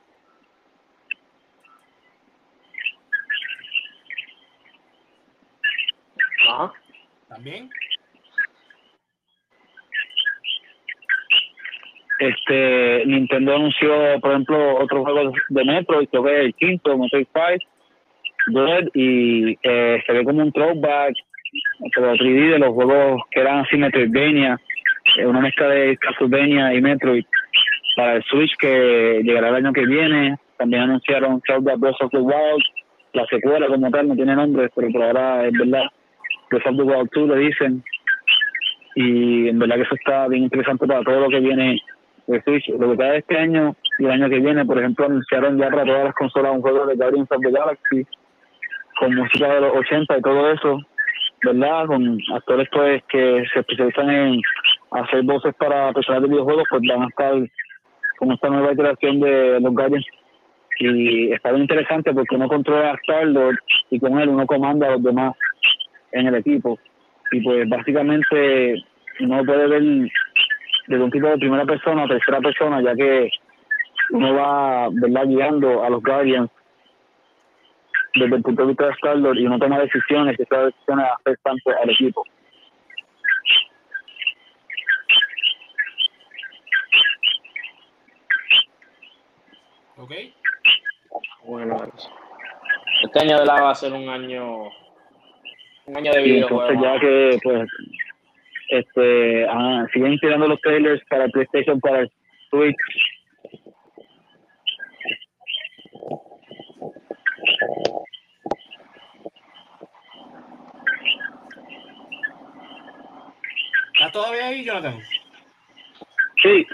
Ajá. 6.49 6.73
También. 7.29 7.69
este 12.19 13.03
Nintendo 13.05 13.55
anunció, 13.55 14.19
por 14.19 14.31
ejemplo, 14.31 14.77
otro 14.77 15.03
juego 15.03 15.31
de 15.49 15.65
Metroid, 15.65 16.09
creo 16.09 16.23
que 16.23 16.39
el 16.41 16.53
quinto, 16.53 16.97
Metroid 16.97 17.27
5, 17.33 18.59
Dread, 18.59 18.87
y 18.93 19.57
eh, 19.63 20.03
se 20.05 20.13
ve 20.13 20.23
como 20.25 20.41
un 20.41 20.51
throwback, 20.51 21.13
pero 21.95 22.13
3D 22.15 22.51
de 22.51 22.59
los 22.59 22.73
juegos 22.73 23.21
que 23.31 23.39
eran 23.39 23.59
así 23.59 23.77
Metroidvania, 23.77 24.59
eh, 25.17 25.25
una 25.25 25.39
mezcla 25.39 25.69
de 25.69 25.97
Castlevania 25.97 26.73
y 26.73 26.81
Metroid 26.81 27.25
para 27.95 28.15
el 28.17 28.23
Switch 28.23 28.55
que 28.59 29.21
llegará 29.23 29.49
el 29.49 29.55
año 29.55 29.73
que 29.73 29.85
viene. 29.85 30.37
También 30.57 30.83
anunciaron 30.83 31.41
Zelda 31.47 31.75
Breath 31.77 32.01
of 32.01 32.11
the 32.11 32.17
Wild, 32.17 32.63
la 33.13 33.25
secuela 33.27 33.67
como 33.67 33.89
tal, 33.89 34.09
no 34.09 34.15
tiene 34.15 34.35
nombre, 34.35 34.69
pero 34.75 34.89
por 34.91 35.03
ahora 35.03 35.47
es 35.47 35.53
verdad. 35.53 35.85
The 36.49 36.69
Wild 36.69 37.09
2 37.13 37.29
le 37.29 37.37
dicen. 37.37 37.83
Y 38.95 39.47
en 39.49 39.59
verdad 39.59 39.75
que 39.75 39.81
eso 39.83 39.95
está 39.95 40.27
bien 40.27 40.43
interesante 40.43 40.85
para 40.87 41.03
todo 41.03 41.21
lo 41.21 41.29
que 41.29 41.39
viene 41.39 41.79
de 42.27 42.41
Switch. 42.43 42.67
Lo 42.69 42.91
que 42.91 42.97
queda 42.97 43.11
de 43.11 43.17
este 43.19 43.37
año 43.37 43.75
y 43.97 44.05
el 44.05 44.11
año 44.11 44.29
que 44.29 44.39
viene, 44.39 44.65
por 44.65 44.77
ejemplo, 44.77 45.05
anunciaron 45.05 45.57
ya 45.57 45.69
para 45.69 45.85
todas 45.85 46.05
las 46.05 46.15
consolas 46.15 46.53
un 46.53 46.61
juego 46.61 46.85
de 46.85 46.95
Guardians 46.95 47.31
of 47.31 47.41
the 47.41 47.51
Galaxy 47.51 48.05
con 48.99 49.15
música 49.15 49.53
de 49.53 49.61
los 49.61 49.75
80 49.75 50.17
y 50.17 50.21
todo 50.21 50.51
eso, 50.51 50.79
¿verdad? 51.43 51.85
Con 51.85 52.19
actores 52.33 52.67
pues 52.71 53.01
que 53.09 53.43
se 53.53 53.59
especializan 53.59 54.09
en 54.09 54.41
hacer 54.91 55.23
voces 55.23 55.55
para 55.55 55.93
personas 55.93 56.23
de 56.23 56.27
videojuegos, 56.27 56.65
pues 56.69 56.81
van 56.87 57.03
a 57.03 57.07
estar 57.07 57.33
con 58.17 58.31
esta 58.31 58.49
nueva 58.49 58.73
iteración 58.73 59.19
de 59.21 59.59
los 59.61 59.73
Guardians. 59.73 60.05
Y 60.79 61.31
está 61.31 61.51
bien 61.51 61.63
interesante 61.63 62.13
porque 62.13 62.35
uno 62.35 62.47
controla 62.47 62.91
a 62.91 62.95
Star-Lord 62.95 63.57
y 63.89 63.99
con 63.99 64.19
él 64.19 64.29
uno 64.29 64.45
comanda 64.45 64.87
a 64.87 64.91
los 64.91 65.03
demás 65.03 65.33
en 66.11 66.27
el 66.27 66.35
equipo. 66.35 66.79
Y 67.31 67.41
pues 67.41 67.67
básicamente 67.69 68.83
uno 69.19 69.43
puede 69.45 69.67
ver 69.67 69.83
desde 70.87 71.03
un 71.03 71.11
tipo 71.11 71.27
de 71.27 71.37
primera 71.37 71.65
persona 71.65 72.03
a 72.03 72.07
tercera 72.07 72.39
persona, 72.39 72.81
ya 72.81 72.95
que 72.95 73.29
uno 74.11 74.33
va 74.33 74.89
¿verdad? 74.91 75.27
guiando 75.27 75.83
a 75.83 75.89
los 75.89 76.01
Guardians 76.01 76.49
desde 78.15 78.35
el 78.35 78.41
punto 78.41 78.63
de 78.63 78.67
vista 78.69 78.85
de 78.85 78.91
Star-Lord 78.93 79.37
y 79.37 79.45
uno 79.45 79.59
toma 79.59 79.79
decisiones 79.79 80.37
y 80.39 80.41
esas 80.41 80.65
decisiones 80.65 81.05
afectan 81.19 81.57
al 81.81 81.89
equipo. 81.89 82.23
¿Ok? 89.97 90.11
Bueno, 91.43 91.77
este 93.03 93.19
año 93.19 93.39
de 93.39 93.45
la 93.45 93.61
va 93.61 93.71
a 93.71 93.75
ser 93.75 93.93
un 93.93 94.07
año 94.07 94.69
un 95.89 95.97
año 95.97 96.11
de 96.11 96.27
Y 96.27 96.37
entonces 96.37 96.77
ya 96.81 96.99
que 96.99 97.39
pues 97.43 97.69
este 98.69 99.47
ah, 99.49 99.85
siguen 99.91 100.19
tirando 100.19 100.47
los 100.47 100.61
trailers 100.61 101.03
para 101.09 101.25
el 101.25 101.31
PlayStation, 101.31 101.79
para 101.79 102.01
el 102.01 102.11
Switch. 102.49 102.75
¿Estás 113.93 114.11
todavía 114.13 114.47
ahí, 114.47 114.63
Jonathan? 114.63 114.97
Sí, 116.41 116.65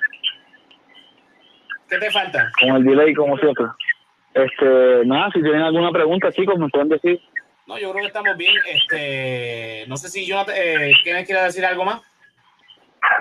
¿Qué 1.90 1.98
te 1.98 2.12
falta? 2.12 2.52
con 2.60 2.76
el 2.76 2.84
delay 2.84 3.14
como 3.14 3.38
siempre. 3.38 3.66
Este, 4.34 5.06
nada, 5.06 5.32
si 5.32 5.42
tienen 5.42 5.62
alguna 5.62 5.92
pregunta, 5.92 6.32
chicos, 6.32 6.60
me 6.60 6.70
pueden 6.70 6.90
decir. 6.90 7.20
No, 7.68 7.80
yo 7.80 7.92
creo 7.92 8.02
que 8.04 8.08
estamos 8.08 8.38
bien. 8.38 8.54
Este, 8.68 9.86
no 9.88 9.98
sé 9.98 10.10
si 10.10 10.26
Jonathan, 10.26 10.56
eh, 10.58 10.92
¿quién 11.04 11.26
quiere 11.26 11.42
decir 11.44 11.66
algo 11.66 11.84
más? 11.84 12.02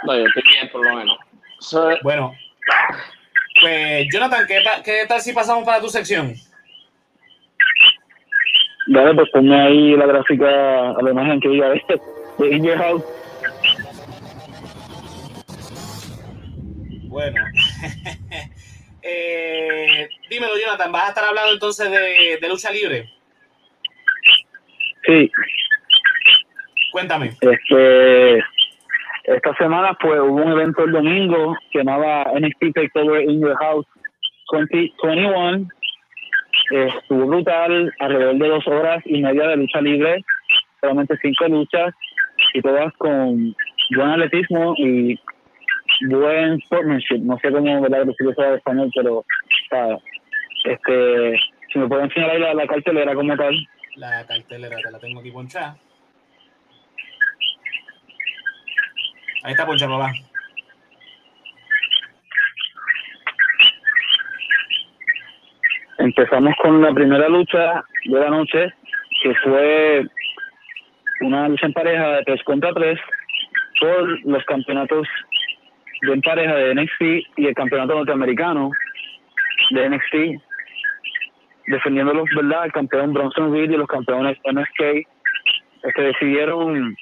No, 0.05 0.17
yo 0.17 0.27
estoy 0.27 0.43
bien, 0.43 0.69
por 0.71 0.87
lo 0.87 0.97
menos. 0.97 1.19
So, 1.61 1.91
Bueno, 2.03 2.35
pues 3.61 4.07
Jonathan, 4.13 4.47
¿qué, 4.47 4.63
qué 4.85 5.05
tal 5.09 5.21
si 5.21 5.33
pasamos 5.33 5.65
para 5.65 5.81
tu 5.81 5.89
sección? 5.89 6.35
Dale, 8.87 9.15
pues 9.15 9.31
ponme 9.31 9.59
ahí 9.59 9.97
la 9.97 10.07
gráfica 10.07 10.91
a 10.91 11.03
la 11.03 11.11
imagen 11.11 11.41
que 11.41 11.49
diga 11.49 11.71
de, 11.71 11.83
de 12.39 12.57
In 12.57 12.65
Your 12.65 12.79
House. 12.79 13.05
Bueno. 17.09 17.45
Eh, 19.07 20.09
dímelo, 20.31 20.55
Jonathan, 20.59 20.91
¿vas 20.91 21.05
a 21.05 21.09
estar 21.11 21.25
hablando 21.25 21.53
entonces 21.53 21.91
de, 21.91 22.39
de 22.41 22.49
lucha 22.49 22.71
libre? 22.71 23.13
Sí, 25.07 25.31
Cuéntame. 26.93 27.33
este, 27.41 28.39
esta 29.25 29.55
semana 29.59 29.97
pues 30.01 30.21
hubo 30.21 30.43
un 30.43 30.53
evento 30.53 30.85
el 30.85 30.93
domingo 30.93 31.57
que 31.73 31.79
llamaba 31.79 32.27
NXT 32.39 32.75
Takeover 32.75 33.23
In 33.23 33.41
Your 33.41 33.57
House 33.57 33.87
2021. 34.53 35.69
Eh, 36.71 36.89
estuvo 37.01 37.27
brutal, 37.27 37.93
alrededor 37.99 38.37
de 38.37 38.49
dos 38.49 38.67
horas 38.69 39.03
y 39.07 39.21
media 39.23 39.49
de 39.49 39.57
lucha 39.57 39.81
libre, 39.81 40.25
solamente 40.81 41.19
cinco 41.21 41.49
luchas 41.49 41.95
y 42.55 42.63
todas 42.63 42.93
con 42.99 43.55
buen 43.97 44.11
atletismo 44.11 44.75
y 44.79 45.19
buen 46.09 46.61
sportsmanship. 46.61 47.19
No 47.19 47.39
sé 47.39 47.51
cómo 47.51 47.83
¿verdad? 47.83 48.07
decir 48.07 48.29
eso 48.31 48.45
en 48.45 48.55
español, 48.55 48.91
pero 48.95 49.19
o 49.19 49.25
sea, 49.69 49.99
este, 50.65 51.37
si 51.73 51.79
me 51.79 51.89
pueden 51.89 52.05
enseñar 52.05 52.31
ahí 52.31 52.41
la, 52.41 52.55
la 52.55 52.67
cartelera 52.67 53.15
como 53.15 53.37
tal. 53.37 53.55
La 53.97 54.27
cartelera 54.27 54.77
te 54.77 54.91
la 54.91 54.99
tengo 54.99 55.21
aquí 55.21 55.31
ponchada. 55.31 55.77
Ahí 59.45 59.53
está 59.53 59.67
ponchada, 59.67 59.99
papá. 59.99 60.13
Empezamos 65.99 66.55
con 66.61 66.83
la 66.83 66.93
primera 66.93 67.29
lucha 67.29 67.85
de 68.05 68.19
la 68.19 68.31
noche, 68.31 68.75
que 69.23 69.35
fue 69.37 70.07
una 71.21 71.49
lucha 71.49 71.67
en 71.67 71.73
pareja 71.73 72.09
de 72.17 72.25
3 72.25 72.43
contra 72.45 72.73
3 72.73 72.99
por 73.81 74.27
los 74.27 74.45
campeonatos 74.45 75.07
de 76.03 76.13
en 76.13 76.21
pareja 76.21 76.55
de 76.55 76.75
NXT 76.75 77.03
y 77.39 77.47
el 77.47 77.55
campeonato 77.55 77.95
norteamericano 77.95 78.71
de 79.71 79.89
NXT, 79.89 80.44
defendiendo 81.67 82.15
los, 82.15 82.29
¿verdad? 82.35 82.67
El 82.67 82.73
campeón 82.73 83.13
Bronson 83.13 83.53
Reed 83.53 83.71
y 83.71 83.77
los 83.77 83.89
campeones 83.89 84.39
MSK, 84.45 85.07
que 85.95 86.03
decidieron, 86.03 86.97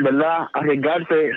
¿verdad?, 0.00 0.46
arriesgarse 0.54 1.32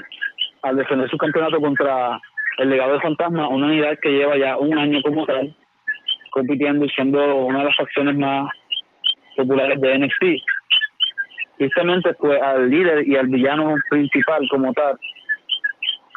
al 0.63 0.77
defender 0.77 1.09
su 1.09 1.17
campeonato 1.17 1.59
contra 1.59 2.19
el 2.57 2.69
legado 2.69 2.93
de 2.93 3.01
Fantasma, 3.01 3.47
una 3.49 3.67
unidad 3.67 3.99
que 4.01 4.11
lleva 4.11 4.37
ya 4.37 4.57
un 4.57 4.77
año 4.77 5.01
como 5.01 5.25
tal 5.25 5.55
compitiendo 6.35 6.85
y 6.85 6.89
siendo 6.89 7.35
una 7.37 7.59
de 7.59 7.65
las 7.65 7.77
facciones 7.77 8.17
más 8.17 8.51
populares 9.37 9.79
de 9.79 9.99
NXT. 9.99 10.23
Tristemente, 11.57 12.13
pues 12.15 12.41
al 12.41 12.69
líder 12.69 13.07
y 13.07 13.15
al 13.15 13.27
villano 13.27 13.75
principal 13.89 14.45
como 14.49 14.73
tal, 14.73 14.97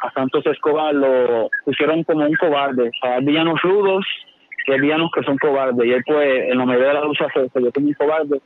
a 0.01 0.11
Santos 0.11 0.45
Escobar, 0.45 0.93
lo 0.93 1.49
pusieron 1.63 2.03
como 2.03 2.25
un 2.25 2.35
cobarde. 2.35 2.91
Hay 3.01 3.23
villanos 3.23 3.61
rudos 3.61 4.05
hay 4.67 4.79
villanos 4.79 5.11
que 5.13 5.23
son 5.23 5.37
cobardes. 5.37 5.85
Y 5.85 5.91
él, 5.91 6.03
pues, 6.05 6.51
en 6.51 6.57
la 6.57 6.65
mayoría 6.65 6.89
de 6.89 6.93
la 6.95 7.05
lucha 7.05 7.27
se, 7.33 7.49
se 7.49 7.59
vio 7.59 7.71
como 7.71 7.87
un 7.87 7.93
cobarde. 7.93 8.41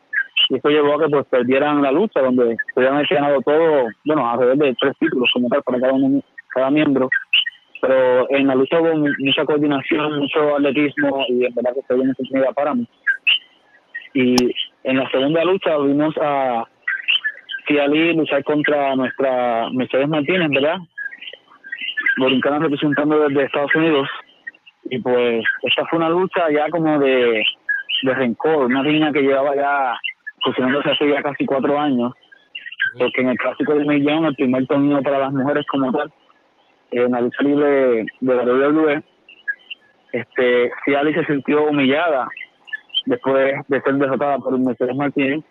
Y 0.49 0.57
eso 0.57 0.69
llevó 0.69 0.95
a 0.95 1.03
que 1.03 1.09
pues 1.09 1.25
perdieran 1.27 1.81
la 1.81 1.91
lucha, 1.91 2.21
donde 2.21 2.57
pudieran 2.73 2.97
haber 2.97 3.07
ganado 3.07 3.41
todo, 3.41 3.87
bueno, 4.05 4.29
alrededor 4.29 4.57
de 4.57 4.75
tres 4.79 4.93
títulos 4.99 5.29
como 5.33 5.47
tal 5.47 5.61
para 5.63 5.79
cada 5.79 5.93
uno, 5.93 6.21
cada 6.53 6.69
miembro 6.71 7.09
pero 7.81 8.25
en 8.29 8.47
la 8.47 8.55
lucha 8.55 8.79
hubo 8.79 8.95
mu- 8.95 9.13
mucha 9.19 9.43
coordinación, 9.43 10.19
mucho 10.19 10.55
atletismo 10.55 11.25
y 11.27 11.43
en 11.43 11.53
verdad 11.53 11.73
que 11.73 11.81
se 11.85 11.93
dio 11.93 12.05
mucha 12.05 12.13
oportunidad 12.21 12.53
para 12.53 12.73
mí. 12.75 12.87
Y 14.13 14.35
en 14.85 14.97
la 14.97 15.09
segunda 15.11 15.43
lucha 15.43 15.77
vimos 15.79 16.15
a 16.21 16.63
Ciali 17.67 18.13
luchar 18.13 18.41
contra 18.45 18.95
nuestra 18.95 19.69
Mercedes 19.73 20.07
Martínez, 20.07 20.49
¿verdad? 20.51 20.77
Borincana 22.17 22.59
representando 22.59 23.27
desde 23.27 23.43
Estados 23.43 23.75
Unidos. 23.75 24.07
Y 24.85 24.99
pues 24.99 25.43
esta 25.63 25.85
fue 25.85 25.99
una 25.99 26.09
lucha 26.09 26.51
ya 26.51 26.69
como 26.69 26.99
de, 26.99 27.43
de 28.03 28.13
rencor, 28.13 28.65
una 28.65 28.83
riña 28.83 29.11
que 29.11 29.21
llevaba 29.21 29.55
ya 29.55 29.97
funcionándose 30.43 30.91
hace 30.91 31.09
ya 31.09 31.21
casi 31.21 31.45
cuatro 31.45 31.79
años, 31.79 32.13
porque 32.97 33.21
en 33.21 33.29
el 33.29 33.37
clásico 33.37 33.75
de 33.75 33.85
Millón, 33.85 34.25
el 34.25 34.35
primer 34.35 34.67
torneo 34.67 35.01
para 35.01 35.19
las 35.19 35.33
mujeres 35.33 35.65
como 35.67 35.91
tal, 35.91 36.11
en 36.91 37.11
la 37.11 37.21
lucha 37.21 37.43
libre 37.43 38.05
de 38.19 38.35
la 38.35 38.43
WWE, 38.43 39.03
este, 40.11 40.71
Ciali 40.85 41.13
se 41.13 41.25
sintió 41.25 41.63
humillada 41.63 42.27
después 43.05 43.55
de 43.67 43.81
ser 43.81 43.95
derrotada 43.95 44.37
por 44.37 44.57
Mercedes 44.59 44.95
Martínez, 44.95 45.43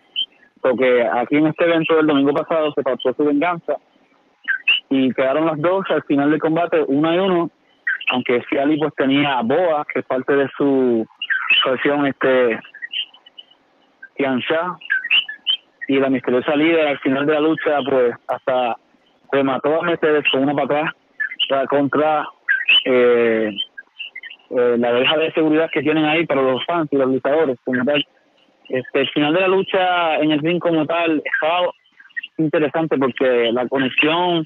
porque 0.61 1.05
aquí 1.11 1.35
en 1.35 1.47
este 1.47 1.65
evento 1.65 1.95
del 1.95 2.07
domingo 2.07 2.33
pasado 2.33 2.71
se 2.73 2.81
pasó 2.81 3.13
su 3.13 3.25
venganza 3.25 3.75
y 4.89 5.11
quedaron 5.13 5.45
las 5.45 5.59
dos 5.59 5.85
al 5.89 6.03
final 6.03 6.31
del 6.31 6.39
combate, 6.39 6.83
una 6.87 7.15
y 7.15 7.19
uno, 7.19 7.49
aunque 8.13 8.43
Ciali 8.47 8.77
pues 8.77 8.93
tenía 8.95 9.39
a 9.39 9.41
Boa, 9.41 9.85
que 9.91 10.01
es 10.01 10.05
parte 10.05 10.35
de 10.35 10.47
su 10.55 11.05
versión 11.65 12.05
este 12.05 12.59
Tiancha, 14.15 14.77
y 15.87 15.99
la 15.99 16.09
misteriosa 16.09 16.55
líder 16.55 16.87
al 16.87 16.99
final 16.99 17.25
de 17.25 17.33
la 17.33 17.39
lucha 17.39 17.79
pues 17.89 18.13
hasta 18.27 18.77
remató 19.31 19.81
a 19.81 19.83
Mercedes 19.83 20.23
con 20.31 20.43
una 20.43 20.53
patada 20.53 20.93
para 21.49 21.65
contra 21.65 22.27
eh, 22.85 23.51
eh, 24.51 24.75
la 24.77 24.93
deja 24.93 25.17
de 25.17 25.33
seguridad 25.33 25.71
que 25.73 25.81
tienen 25.81 26.05
ahí 26.05 26.25
para 26.27 26.43
los 26.43 26.63
fans 26.65 26.89
y 26.91 26.97
los 26.97 27.07
luchadores 27.07 27.57
como 27.65 27.83
tal. 27.83 28.05
Este, 28.69 29.01
el 29.01 29.09
final 29.09 29.33
de 29.33 29.41
la 29.41 29.47
lucha 29.47 30.17
en 30.17 30.31
el 30.31 30.39
ring 30.39 30.59
como 30.59 30.85
tal 30.85 31.21
estaba 31.25 31.71
interesante 32.37 32.97
porque 32.97 33.51
la 33.51 33.67
conexión 33.67 34.45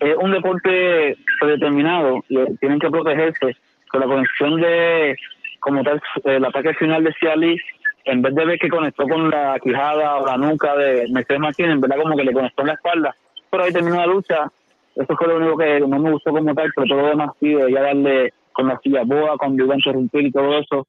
es 0.00 0.16
un 0.16 0.32
deporte 0.32 1.16
predeterminado 1.40 2.24
eh, 2.28 2.46
tienen 2.60 2.78
que 2.78 2.90
protegerse 2.90 3.56
con 3.88 4.00
la 4.00 4.06
conexión 4.06 4.60
de 4.60 5.16
como 5.60 5.82
tal 5.82 6.00
el 6.24 6.44
ataque 6.44 6.74
final 6.74 7.04
de 7.04 7.14
Cialis 7.14 7.62
en 8.04 8.22
vez 8.22 8.34
de 8.34 8.44
ver 8.44 8.58
que 8.58 8.68
conectó 8.68 9.04
con 9.08 9.30
la 9.30 9.58
quijada 9.62 10.16
o 10.16 10.26
la 10.26 10.36
nuca 10.36 10.76
de 10.76 11.08
Mercedes 11.10 11.40
Martínez, 11.40 11.72
en 11.72 11.80
verdad 11.80 11.96
como 12.00 12.16
que 12.16 12.24
le 12.24 12.32
conectó 12.32 12.62
en 12.62 12.68
la 12.68 12.74
espalda, 12.74 13.16
pero 13.50 13.64
ahí 13.64 13.72
terminó 13.72 13.96
la 13.96 14.06
lucha 14.06 14.50
eso 14.96 15.14
fue 15.14 15.28
lo 15.28 15.36
único 15.36 15.58
que 15.58 15.80
no 15.80 15.98
me 15.98 16.10
gustó 16.10 16.30
como 16.30 16.54
tal, 16.54 16.72
pero 16.74 16.86
todo 16.88 17.02
lo 17.02 17.08
demás 17.08 17.30
sí, 17.38 17.52
ya 17.52 17.82
darle 17.82 18.32
con 18.52 18.66
la 18.66 18.78
silla 18.78 19.02
boa, 19.04 19.36
iba 19.36 19.74
a 19.74 19.76
interrumpir 19.76 20.26
y 20.26 20.32
todo 20.32 20.58
eso, 20.58 20.86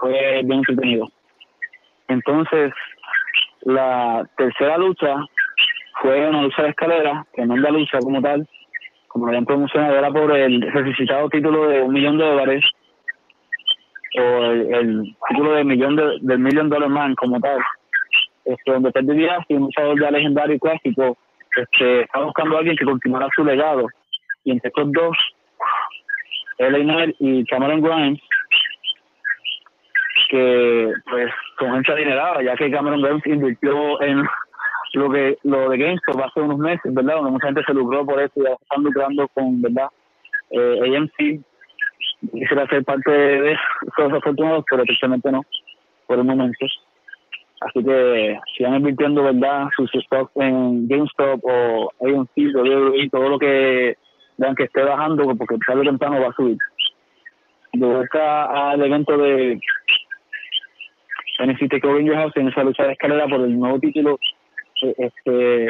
fue 0.00 0.42
bien 0.42 0.58
entretenido. 0.58 1.06
Entonces, 2.08 2.72
la 3.62 4.28
tercera 4.36 4.76
lucha 4.78 5.14
fue 6.00 6.28
una 6.28 6.42
lucha 6.42 6.62
de 6.62 6.70
escalera, 6.70 7.24
que 7.34 7.46
no 7.46 7.54
es 7.54 7.60
la 7.60 7.70
lucha 7.70 7.98
como 7.98 8.20
tal, 8.20 8.46
como 9.08 9.26
lo 9.26 9.30
habían 9.30 9.46
promocionado, 9.46 9.96
era 9.96 10.10
por 10.10 10.36
el 10.36 10.60
resucitado 10.72 11.28
título 11.28 11.68
de 11.68 11.82
un 11.82 11.92
millón 11.92 12.18
de 12.18 12.24
dólares 12.24 12.64
o 14.18 14.44
el, 14.44 15.16
título 15.28 15.52
de 15.52 15.64
millón 15.64 15.96
de, 15.96 16.18
del 16.20 16.38
Million 16.38 16.68
Dollar 16.68 16.88
Man 16.88 17.14
como 17.14 17.40
tal. 17.40 17.60
Este, 18.44 18.72
donde 18.72 18.92
Ted 18.92 19.02
DiBiase, 19.02 19.54
un 19.54 19.62
luchador 19.62 20.00
ya 20.00 20.10
legendario 20.10 20.54
y 20.54 20.60
clásico, 20.60 21.18
este, 21.56 22.02
está 22.02 22.20
buscando 22.20 22.56
a 22.56 22.58
alguien 22.60 22.76
que 22.76 22.84
continuara 22.84 23.28
su 23.34 23.44
legado. 23.44 23.86
Y 24.44 24.52
entre 24.52 24.68
estos 24.68 24.92
dos, 24.92 25.16
LA 26.58 26.78
Knight 26.78 27.16
y 27.18 27.44
Cameron 27.46 27.82
Grimes, 27.82 28.20
que 30.28 30.92
pues 31.10 31.30
son 31.58 31.72
gente 31.74 31.92
adinerada, 31.92 32.42
ya 32.42 32.54
que 32.56 32.70
Cameron 32.70 33.02
Grimes 33.02 33.26
invirtió 33.26 34.00
en 34.02 34.24
lo 34.94 35.10
que 35.10 35.38
lo 35.42 35.68
de 35.68 35.78
GameStop 35.78 36.20
hace 36.22 36.40
unos 36.40 36.58
meses, 36.58 36.94
¿verdad? 36.94 37.16
Donde 37.16 37.30
mucha 37.32 37.48
gente 37.48 37.62
se 37.66 37.74
lucró 37.74 38.04
por 38.04 38.20
eso 38.20 38.32
y 38.36 38.44
ya 38.44 38.50
están 38.50 38.82
lucrando 38.82 39.28
con, 39.28 39.60
¿verdad? 39.60 39.88
Eh, 40.50 40.96
AMC. 40.96 41.40
Quisiera 42.32 42.66
ser 42.68 42.84
parte 42.84 43.10
de 43.10 43.52
esos 43.52 44.12
afortunados, 44.12 44.64
pero 44.70 44.84
precisamente 44.84 45.30
no, 45.30 45.42
por 46.06 46.18
el 46.18 46.24
momento. 46.24 46.66
Así 47.60 47.84
que 47.84 48.38
sigan 48.56 48.76
invirtiendo, 48.76 49.22
¿verdad? 49.22 49.68
Sus 49.76 49.90
stocks 49.90 50.32
en 50.36 50.88
GameStop 50.88 51.40
o 51.42 51.92
AMC, 52.00 52.54
WWE, 52.54 53.08
todo 53.10 53.28
lo 53.28 53.38
que 53.38 53.96
vean 54.38 54.54
que 54.54 54.64
esté 54.64 54.82
bajando, 54.82 55.34
porque 55.36 55.56
tarde 55.66 55.80
o 55.80 55.84
temprano 55.84 56.20
va 56.20 56.28
a 56.28 56.34
subir. 56.34 56.58
De 57.72 57.86
vuelta 57.86 58.70
al 58.70 58.82
evento 58.82 59.16
de 59.18 59.60
NXT 61.44 61.70
Takeover 61.70 62.14
House 62.14 62.36
en 62.36 62.48
esa 62.48 62.62
lucha 62.62 62.84
de 62.84 62.92
escalera 62.92 63.26
por 63.26 63.40
el 63.40 63.58
nuevo 63.58 63.78
título 63.78 64.18
este 64.82 65.68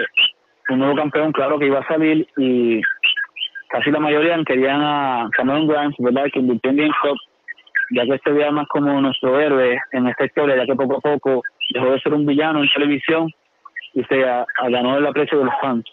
un 0.69 0.79
nuevo 0.79 0.97
campeón 0.97 1.33
claro 1.33 1.59
que 1.59 1.67
iba 1.67 1.81
a 1.81 1.89
salir 1.89 2.27
y 2.37 2.81
casi 3.69 3.91
la 3.91 4.01
mayoría 4.01 4.37
querían 4.45 4.81
a 4.83 5.29
Cameron 5.33 5.69
Grimes 5.69 5.95
verdad 5.99 6.27
que 6.33 6.41
invirtió 6.41 6.71
en 6.71 6.77
GameStop 6.79 7.17
ya 7.91 8.05
que 8.05 8.19
se 8.19 8.31
veía 8.33 8.51
más 8.51 8.67
como 8.69 9.01
nuestro 9.01 9.41
héroe 9.41 9.79
en 9.93 10.09
esta 10.09 10.25
historia 10.25 10.57
ya 10.57 10.67
que 10.67 10.75
poco 10.75 10.97
a 10.97 11.01
poco 11.01 11.43
dejó 11.73 11.93
de 11.93 12.01
ser 12.01 12.15
un 12.15 12.27
villano 12.27 12.63
en 12.63 12.69
televisión 12.73 13.31
y 13.97 14.05
se 14.05 14.25
a, 14.25 14.47
a 14.59 14.69
ganó 14.69 14.99
el 14.99 15.07
aprecio 15.07 15.39
de 15.39 15.47
los 15.47 15.55
fans. 15.61 15.85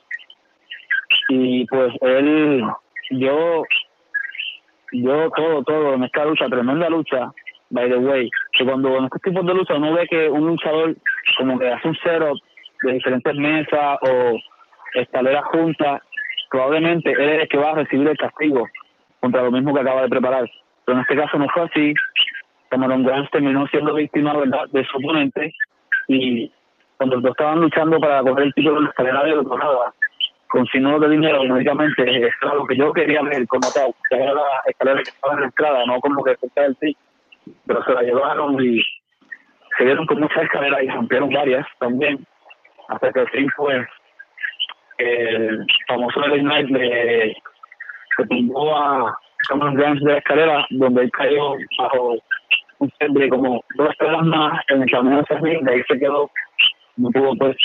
Y 1.29 1.65
pues 1.65 1.93
él 2.01 2.63
yo 3.11 3.63
yo 4.91 5.29
todo 5.31 5.63
todo 5.63 5.93
en 5.93 6.03
esta 6.03 6.25
lucha 6.25 6.49
tremenda 6.49 6.89
lucha 6.89 7.31
by 7.69 7.89
the 7.89 7.97
way. 7.97 8.29
Que 8.51 8.65
cuando 8.65 8.97
en 8.97 9.05
estos 9.05 9.21
tipos 9.21 9.45
de 9.45 9.53
lucha 9.53 9.75
uno 9.75 9.93
ve 9.93 10.07
que 10.07 10.29
un 10.29 10.47
luchador 10.47 10.95
como 11.37 11.57
que 11.57 11.69
hace 11.69 11.87
un 11.87 11.95
setup 11.95 12.37
de 12.83 12.93
diferentes 12.93 13.35
mesas 13.35 13.97
o 14.01 14.37
escaleras 14.93 15.45
juntas, 15.45 16.01
probablemente 16.49 17.11
él 17.11 17.29
es 17.29 17.41
el 17.41 17.47
que 17.47 17.57
va 17.57 17.71
a 17.71 17.75
recibir 17.75 18.07
el 18.07 18.17
castigo 18.17 18.67
contra 19.19 19.43
lo 19.43 19.51
mismo 19.51 19.73
que 19.73 19.81
acaba 19.81 20.03
de 20.03 20.09
preparar. 20.09 20.49
Pero 20.85 20.97
en 20.97 21.01
este 21.01 21.15
caso 21.15 21.37
no 21.37 21.47
fue 21.49 21.63
así. 21.63 21.93
Cameron 22.69 23.03
Grimes 23.03 23.29
terminó 23.31 23.67
siendo 23.67 23.93
víctima 23.93 24.33
de 24.71 24.85
su 24.85 24.97
oponente 24.97 25.53
y 26.07 26.51
cuando 26.97 27.15
los 27.15 27.23
dos 27.23 27.31
estaban 27.31 27.61
luchando 27.61 27.99
para 27.99 28.21
coger 28.21 28.45
el 28.45 28.53
título 28.53 28.75
de 28.75 28.81
la 28.81 28.89
escalera 28.89 29.23
de 29.23 29.35
nada 29.35 29.93
con 30.49 30.67
signos 30.67 31.01
de 31.01 31.09
dinero, 31.09 31.41
únicamente, 31.41 32.03
eso 32.03 32.35
era 32.43 32.53
lo 32.53 32.65
que 32.67 32.77
yo 32.77 32.93
quería 32.93 33.23
ver 33.23 33.47
como 33.47 33.67
tal, 33.73 33.91
que 34.07 34.15
era 34.15 34.35
la 34.35 34.43
escalera 34.67 35.01
que 35.01 35.09
estaba 35.09 35.43
entrada, 35.43 35.83
no 35.87 35.99
como 35.99 36.23
que 36.23 36.35
cerca 36.35 36.61
del 36.61 36.77
sí, 36.79 36.95
pero 37.65 37.83
se 37.83 37.91
la 37.91 38.03
llevaron 38.03 38.63
y 38.63 38.79
se 39.75 39.85
dieron 39.85 40.05
con 40.05 40.19
muchas 40.19 40.43
escaleras 40.43 40.83
y 40.83 40.89
rompieron 40.89 41.29
varias 41.31 41.65
también 41.79 42.23
hasta 42.89 43.11
que 43.11 43.19
al 43.19 43.29
fin 43.29 43.49
fue 43.55 43.85
el 44.97 45.65
famoso 45.87 46.19
LA 46.21 46.37
Knight 46.37 46.69
le 46.69 47.35
se 48.15 48.27
tumbó 48.27 48.75
a 48.75 49.17
Cameron 49.47 49.75
Grimes 49.75 50.03
de 50.03 50.11
la 50.11 50.17
escalera 50.19 50.65
donde 50.69 51.03
él 51.03 51.11
cayó 51.11 51.55
bajo 51.77 52.15
un 52.79 52.91
sembre 52.99 53.29
como 53.29 53.63
dos 53.75 53.89
escaleras 53.89 54.23
más 54.23 54.61
en 54.69 54.83
el 54.83 54.91
camino 54.91 55.19
hacia 55.21 55.39
mí, 55.39 55.57
de 55.61 55.71
ahí 55.71 55.83
se 55.87 55.99
quedó 55.99 56.29
no 56.97 57.09
pudo 57.09 57.35
pues 57.37 57.55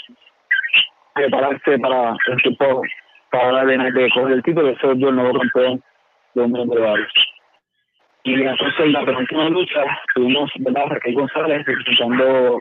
prepararse 1.15 1.79
para 1.79 2.17
el 2.27 2.43
tiempo 2.43 2.83
para 3.31 3.53
la 3.53 3.65
de, 3.65 3.77
de 3.93 4.11
coger 4.11 4.33
el 4.33 4.43
título 4.43 4.69
eso 4.69 4.95
yo 4.95 5.09
el 5.09 5.17
nuevo 5.17 5.39
campeón 5.39 5.83
de 6.35 6.43
un 6.43 6.53
mundo 6.53 6.75
de 6.75 7.07
y 8.25 8.35
entonces 8.43 8.81
en 8.81 8.93
la 8.93 9.05
penúltima 9.05 9.49
lucha 9.49 9.85
tuvimos 10.15 10.51
verdad 10.59 10.87
Raquel 10.89 11.15
González 11.15 11.65
representando 11.67 12.59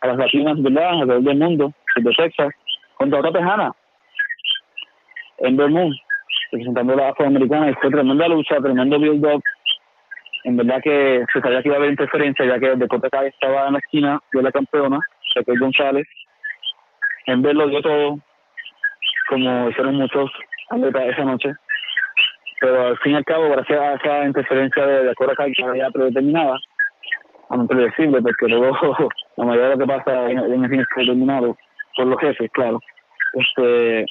a 0.00 0.06
las 0.06 0.16
latinas 0.16 0.62
verdad 0.62 0.90
alrededor 0.90 1.22
del 1.22 1.38
mundo 1.38 1.72
de 1.96 2.10
Texas, 2.12 2.52
contra 2.96 3.20
otra 3.20 3.32
tejana, 3.32 3.72
en 5.38 5.56
Moon, 5.56 5.94
representando 6.52 6.92
a 6.92 6.96
la 6.96 7.08
afroamericana, 7.10 7.70
y 7.70 7.74
fue 7.74 7.90
tremenda 7.90 8.28
lucha, 8.28 8.60
tremendo 8.60 8.98
build-up. 8.98 9.42
En 10.44 10.56
verdad 10.56 10.80
que 10.82 11.24
se 11.32 11.40
sabía 11.40 11.62
que 11.62 11.68
iba 11.68 11.76
a 11.76 11.78
haber 11.78 11.90
interferencia, 11.90 12.44
ya 12.44 12.58
que 12.58 12.76
deporte 12.76 13.06
acá 13.06 13.24
estaba 13.26 13.66
en 13.66 13.72
la 13.74 13.78
esquina 13.78 14.20
de 14.32 14.42
la 14.42 14.52
campeona, 14.52 14.98
Raquel 15.34 15.58
González. 15.58 16.06
En 17.26 17.40
ver 17.40 17.56
lo 17.56 17.66
dio 17.66 17.80
todo, 17.80 18.18
como 19.28 19.70
hicieron 19.70 19.96
muchos 19.96 20.30
atletas 20.70 21.06
esa 21.06 21.24
noche. 21.24 21.54
Pero 22.60 22.88
al 22.88 22.98
fin 22.98 23.12
y 23.12 23.16
al 23.16 23.24
cabo, 23.24 23.48
gracias 23.50 23.80
a 23.80 23.94
esa 23.94 24.24
interferencia 24.26 24.86
de, 24.86 25.04
de 25.04 25.10
acuerdo 25.10 25.34
que 25.34 25.90
predeterminada, 25.92 26.58
a 27.48 27.56
no 27.56 27.66
predecible, 27.66 28.20
porque 28.20 28.46
luego 28.46 28.76
la 29.36 29.44
mayoría 29.44 29.70
de 29.70 29.76
lo 29.76 29.78
que 29.78 29.92
pasa 29.92 30.30
en, 30.30 30.38
en 30.38 30.64
el 30.64 30.70
fin 30.70 30.80
es 30.80 30.86
predeterminado, 30.94 31.56
por 31.96 32.06
los 32.06 32.20
jefes, 32.20 32.50
claro. 32.52 32.80
Este, 33.34 34.06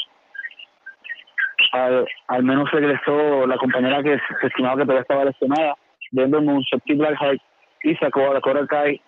al, 1.72 2.06
al 2.28 2.44
menos 2.44 2.72
regresó 2.72 3.48
la 3.48 3.58
compañera 3.58 4.04
que 4.04 4.18
se 4.42 4.48
estimaba 4.48 4.78
que 4.78 4.84
todavía 4.84 5.02
estaba 5.02 5.26
lesionada, 5.26 5.76
Denver 6.12 6.42
Moon, 6.42 6.62
Shakti 6.62 6.94
Blackheart, 6.96 7.42
y 7.84 7.96
sacó 7.96 8.32
a 8.32 8.34
la 8.36 8.42
Cora 8.42 8.66
Kai 8.68 9.00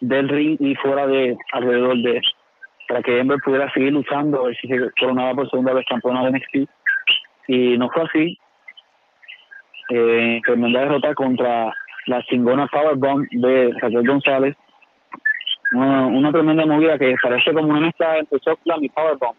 del 0.00 0.28
ring 0.28 0.56
y 0.60 0.74
fuera 0.76 1.06
de 1.06 1.36
alrededor 1.52 1.96
de 1.98 2.20
para 2.88 3.02
que 3.02 3.12
Denver 3.12 3.38
pudiera 3.44 3.70
seguir 3.72 3.92
luchando 3.92 4.46
a 4.46 4.54
si 4.54 4.66
se 4.66 4.90
coronaba 4.98 5.34
por 5.34 5.50
segunda 5.50 5.74
vez 5.74 5.86
campeona 5.88 6.24
de 6.24 6.32
NXT 6.32 6.70
y 7.46 7.78
no 7.78 7.88
fue 7.90 8.02
así 8.02 8.38
eh, 9.90 10.40
tremenda 10.44 10.80
derrota 10.80 11.14
contra 11.14 11.72
la 12.06 12.22
chingona 12.24 12.66
Powerbomb 12.66 13.28
de 13.30 13.72
Raquel 13.80 14.06
González 14.06 14.56
una, 15.72 16.32
tremenda 16.32 16.66
movida 16.66 16.98
que 16.98 17.14
parece 17.22 17.52
como 17.52 17.68
una 17.68 17.80
mezcla 17.80 18.18
entre 18.18 18.38
Shockland 18.38 18.84
y 18.84 18.88
Powerbomb. 18.88 19.36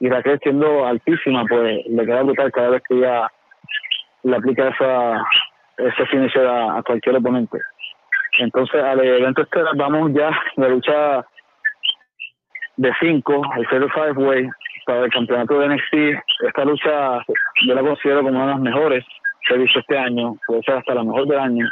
Y 0.00 0.08
Raquel 0.08 0.38
siendo 0.42 0.86
altísima, 0.86 1.44
pues 1.48 1.86
le 1.88 2.06
queda 2.06 2.22
brutal 2.22 2.52
cada 2.52 2.70
vez 2.70 2.82
que 2.88 2.96
ella 2.96 3.28
le 4.22 4.36
aplica 4.36 4.68
esa, 4.68 5.24
ese 5.78 6.06
finisher 6.06 6.46
a, 6.46 6.82
cualquier 6.82 7.16
oponente. 7.16 7.58
Entonces, 8.38 8.82
al 8.82 9.00
evento 9.00 9.42
estelar 9.42 9.76
vamos 9.76 10.12
ya 10.12 10.30
de 10.56 10.68
lucha 10.68 11.24
de 12.76 12.92
5, 13.00 13.42
el 13.56 13.66
05 13.90 14.20
Way, 14.20 14.48
para 14.86 15.04
el 15.04 15.12
campeonato 15.12 15.58
de 15.58 15.68
NXT. 15.68 15.94
Esta 16.48 16.64
lucha 16.64 17.24
yo 17.66 17.74
la 17.74 17.82
considero 17.82 18.22
como 18.22 18.30
una 18.30 18.46
de 18.46 18.52
las 18.52 18.60
mejores 18.60 19.04
que 19.46 19.54
he 19.54 19.58
visto 19.58 19.78
este 19.78 19.96
año, 19.96 20.36
puede 20.46 20.62
ser 20.62 20.76
hasta 20.76 20.94
la 20.94 21.04
mejor 21.04 21.26
del 21.28 21.38
año 21.38 21.68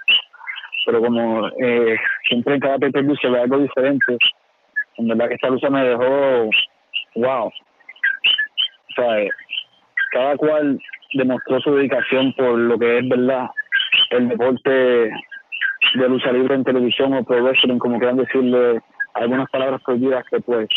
pero 0.84 1.00
como 1.00 1.48
eh, 1.48 1.96
siempre 2.28 2.54
en 2.54 2.60
cada 2.60 2.78
pay 2.78 2.92
se 3.20 3.28
ve 3.28 3.40
algo 3.40 3.58
diferente, 3.58 4.18
en 4.98 5.08
verdad 5.08 5.28
que 5.28 5.34
esta 5.34 5.48
lucha 5.48 5.70
me 5.70 5.84
dejó, 5.84 6.50
wow. 7.16 7.46
O 7.46 7.52
sea, 8.94 9.20
eh, 9.20 9.30
cada 10.12 10.36
cual 10.36 10.78
demostró 11.14 11.60
su 11.60 11.74
dedicación 11.74 12.32
por 12.34 12.58
lo 12.58 12.78
que 12.78 12.98
es, 12.98 13.08
¿verdad? 13.08 13.48
El 14.10 14.28
deporte 14.28 14.70
de 14.70 16.08
lucha 16.08 16.32
libre 16.32 16.54
en 16.54 16.64
televisión 16.64 17.14
o 17.14 17.24
pro 17.24 17.42
wrestling, 17.42 17.78
como 17.78 17.98
quieran 17.98 18.16
decirle 18.16 18.80
algunas 19.14 19.50
palabras 19.50 19.82
prohibidas 19.82 20.24
que 20.30 20.40
pues 20.40 20.68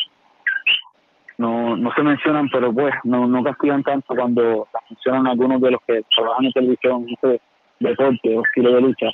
no, 1.37 1.75
no 1.75 1.93
se 1.93 2.03
mencionan, 2.03 2.49
pero 2.49 2.73
pues 2.73 2.93
no, 3.03 3.27
no 3.27 3.43
castigan 3.43 3.83
tanto 3.83 4.15
cuando 4.15 4.67
las 4.73 4.83
mencionan 4.89 5.27
algunos 5.27 5.61
de 5.61 5.71
los 5.71 5.81
que 5.87 6.03
trabajan 6.15 6.45
en 6.45 6.51
televisión, 6.51 7.05
este 7.09 7.41
deporte 7.79 8.37
o 8.37 8.43
estilo 8.43 8.73
de 8.73 8.81
lucha 8.81 9.07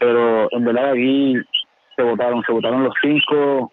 pero 0.00 0.48
en 0.50 0.64
verdad 0.64 0.92
aquí 0.92 1.34
se 1.94 2.02
votaron, 2.02 2.42
se 2.42 2.52
votaron 2.52 2.84
los 2.84 2.94
cinco 3.02 3.70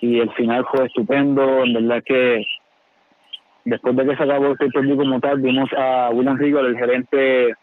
y 0.00 0.18
el 0.18 0.32
final 0.32 0.66
fue 0.72 0.86
estupendo, 0.86 1.62
en 1.62 1.74
verdad 1.74 2.02
que 2.04 2.44
después 3.66 3.94
de 3.94 4.06
que 4.06 4.16
se 4.16 4.22
acabó 4.24 4.48
el 4.48 4.56
pay 4.56 4.96
como 4.96 5.20
tal, 5.20 5.40
vimos 5.40 5.68
a 5.76 6.10
William 6.10 6.38
Regal, 6.38 6.66
el 6.66 6.78
gerente 6.78 7.54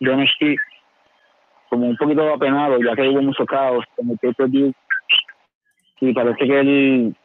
de 0.00 0.16
NXT, 0.16 0.60
como 1.68 1.88
un 1.88 1.96
poquito 1.96 2.32
apenado, 2.32 2.78
ya 2.80 2.94
que 2.94 3.08
hubo 3.08 3.20
mucho 3.20 3.44
caos 3.44 3.84
en 3.98 4.10
el 4.10 4.18
pay 4.18 4.72
y 6.00 6.12
parece 6.12 6.46
que 6.46 6.60
él 6.60 7.16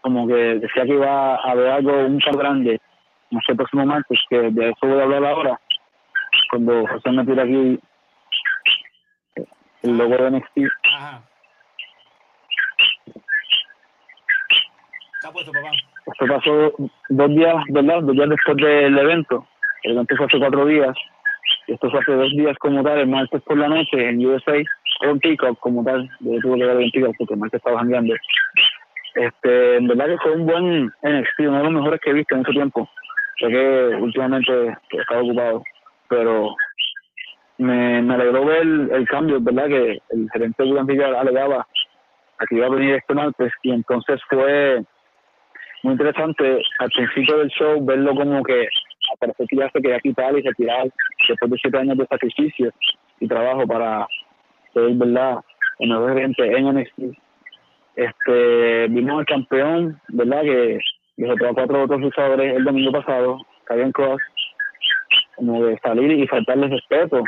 como 0.00 0.26
que 0.28 0.34
decía 0.34 0.84
que 0.84 0.94
iba 0.94 1.34
a 1.34 1.50
haber 1.50 1.68
algo, 1.68 1.92
par 2.24 2.36
grande, 2.36 2.80
no 3.32 3.40
sé, 3.40 3.52
el 3.52 3.56
próximo 3.56 3.84
martes, 3.84 4.20
que 4.30 4.38
de 4.38 4.70
eso 4.70 4.86
voy 4.86 5.00
a 5.00 5.02
hablar 5.02 5.24
ahora, 5.24 5.60
cuando 6.50 6.86
José 6.86 7.10
me 7.10 7.24
tira 7.24 7.42
aquí 7.42 7.78
el 9.86 9.96
logo 9.96 10.16
de 10.16 10.30
NXT. 10.30 10.58
Ajá. 10.84 11.22
Está 15.14 15.32
puesto, 15.32 15.52
papá. 15.52 15.70
Esto 16.06 16.26
pasó 16.26 16.72
dos 17.08 17.28
días, 17.30 17.54
¿verdad? 17.70 18.02
Dos 18.02 18.14
días 18.14 18.28
después 18.28 18.56
del 18.58 18.98
evento. 18.98 19.46
El 19.82 19.92
evento 19.92 20.16
fue 20.16 20.26
hace 20.26 20.38
cuatro 20.38 20.66
días. 20.66 20.96
Esto 21.66 21.90
fue 21.90 22.00
hace 22.00 22.12
dos 22.12 22.30
días 22.32 22.56
como 22.58 22.82
tal, 22.82 22.98
el 22.98 23.08
martes 23.08 23.42
por 23.42 23.56
la 23.56 23.68
noche 23.68 24.08
en 24.08 24.24
USA, 24.24 24.62
con 25.00 25.18
Peacock 25.18 25.58
como 25.60 25.84
tal. 25.84 26.08
Yo 26.20 26.40
tuve 26.40 26.58
que 26.58 26.66
ver 26.66 26.80
en 26.80 26.90
Peacock 26.90 27.14
porque 27.18 27.34
el 27.34 27.40
martes 27.40 27.58
estaba 27.58 27.78
jangueando. 27.78 28.14
Este, 29.14 29.76
en 29.76 29.88
verdad 29.88 30.06
que 30.06 30.18
fue 30.18 30.32
un 30.32 30.46
buen 30.46 30.84
NXT, 31.02 31.40
uno 31.40 31.58
de 31.58 31.64
los 31.64 31.72
mejores 31.72 32.00
que 32.00 32.10
he 32.10 32.14
visto 32.14 32.34
en 32.34 32.42
ese 32.42 32.52
tiempo. 32.52 32.88
Sé 33.40 33.48
que 33.48 33.96
últimamente 34.00 34.52
he 34.92 34.96
estado 34.96 35.22
ocupado, 35.22 35.62
pero 36.08 36.54
me, 37.58 38.02
me 38.02 38.14
alegró 38.14 38.44
ver 38.44 38.62
el 38.62 39.08
cambio, 39.08 39.40
¿verdad? 39.40 39.68
Que 39.68 39.98
el 40.10 40.30
gerente 40.32 40.62
de 40.62 40.72
William 40.72 41.16
alegaba 41.16 41.66
a 42.38 42.46
que 42.46 42.56
iba 42.56 42.66
a 42.66 42.70
venir 42.70 42.94
este 42.94 43.14
martes 43.14 43.52
y 43.62 43.70
entonces 43.70 44.20
fue 44.28 44.82
muy 45.82 45.92
interesante 45.92 46.62
al 46.78 46.90
principio 46.90 47.38
del 47.38 47.48
show 47.48 47.84
verlo 47.84 48.14
como 48.14 48.42
que 48.42 48.68
parece 49.20 49.44
que 49.46 49.56
ya 49.56 49.70
se 49.70 49.80
quería 49.80 50.00
quitar 50.00 50.36
y 50.36 50.42
retirar 50.42 50.88
después 51.28 51.50
de 51.50 51.58
siete 51.58 51.78
años 51.78 51.96
de 51.96 52.06
sacrificio 52.06 52.72
y 53.20 53.28
trabajo 53.28 53.66
para 53.66 54.06
ser, 54.74 54.90
¿verdad? 54.94 55.38
El 55.78 55.88
nuevo 55.90 56.08
gerente 56.08 56.44
en 56.44 56.74
NXT. 56.74 57.18
Este, 57.96 58.88
vimos 58.88 59.20
al 59.20 59.26
campeón, 59.26 60.00
¿verdad? 60.08 60.42
Que 60.42 60.78
derrotó 61.16 61.48
a 61.48 61.54
cuatro 61.54 61.84
otros 61.84 62.00
luchadores 62.00 62.56
el 62.56 62.64
domingo 62.64 62.92
pasado, 62.92 63.38
Karen 63.64 63.92
Cross, 63.92 64.20
como 65.36 65.64
de 65.64 65.78
salir 65.78 66.10
y 66.12 66.26
faltarle 66.26 66.68
respeto 66.68 67.22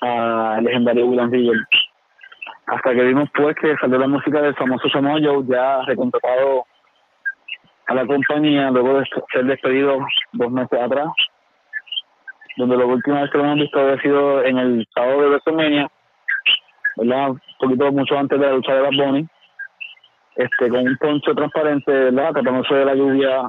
al 0.00 0.64
legendario 0.64 1.06
William 1.06 1.30
Regal. 1.30 1.66
Hasta 2.66 2.94
que 2.94 3.04
vimos 3.04 3.28
pues 3.34 3.56
que 3.56 3.76
salió 3.76 3.98
la 3.98 4.08
música 4.08 4.40
del 4.40 4.54
famoso 4.54 4.88
Samoa 4.88 5.20
Joe, 5.22 5.44
ya 5.46 5.82
recontratado 5.82 6.66
a 7.86 7.94
la 7.94 8.06
compañía 8.06 8.70
luego 8.70 9.00
de 9.00 9.06
ser 9.32 9.44
despedido 9.44 9.98
dos 10.32 10.50
meses 10.50 10.80
atrás, 10.80 11.08
donde 12.56 12.76
la 12.76 12.86
última 12.86 13.22
vez 13.22 13.30
que 13.30 13.38
lo 13.38 13.44
hemos 13.44 13.60
visto 13.60 13.80
había 13.80 14.00
sido 14.00 14.42
en 14.44 14.58
el 14.58 14.88
sábado 14.94 15.20
de 15.20 15.28
WrestleMania, 15.28 15.90
¿verdad? 16.96 17.30
Un 17.30 17.40
poquito 17.58 17.92
mucho 17.92 18.18
antes 18.18 18.38
de 18.38 18.46
la 18.46 18.52
lucha 18.52 18.74
de 18.74 18.82
la 18.82 19.04
Bonnie, 19.04 19.26
este, 20.36 20.68
con 20.68 20.88
un 20.88 20.96
poncho 20.96 21.34
transparente, 21.34 21.92
¿verdad? 21.92 22.32
Tratándose 22.32 22.74
de 22.74 22.84
la 22.84 22.94
lluvia, 22.94 23.42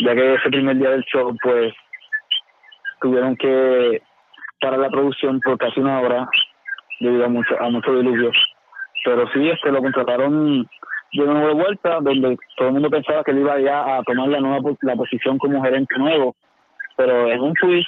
ya 0.00 0.14
que 0.14 0.34
ese 0.34 0.48
primer 0.48 0.76
día 0.76 0.90
del 0.90 1.04
show, 1.04 1.34
pues, 1.42 1.72
tuvieron 3.04 3.36
que 3.36 4.00
parar 4.62 4.78
la 4.78 4.88
producción 4.88 5.38
por 5.40 5.58
casi 5.58 5.78
una 5.78 6.00
hora 6.00 6.26
debido 7.00 7.26
a 7.26 7.28
mucho, 7.28 7.54
a 7.60 7.68
mucho 7.68 7.94
diluvio. 7.94 8.32
Pero 9.04 9.28
sí, 9.34 9.46
este, 9.50 9.70
lo 9.70 9.82
contrataron 9.82 10.66
de 11.12 11.26
nuevo 11.26 11.48
de 11.48 11.54
vuelta, 11.54 12.00
donde 12.00 12.38
todo 12.56 12.68
el 12.68 12.74
mundo 12.74 12.88
pensaba 12.88 13.22
que 13.22 13.32
él 13.32 13.40
iba 13.40 13.60
ya 13.60 13.98
a 13.98 14.02
tomar 14.04 14.28
la 14.28 14.40
nueva 14.40 14.70
la 14.80 14.96
posición 14.96 15.36
como 15.36 15.62
gerente 15.62 15.94
nuevo, 15.98 16.34
pero 16.96 17.30
en 17.30 17.42
un 17.42 17.52
tweet, 17.54 17.84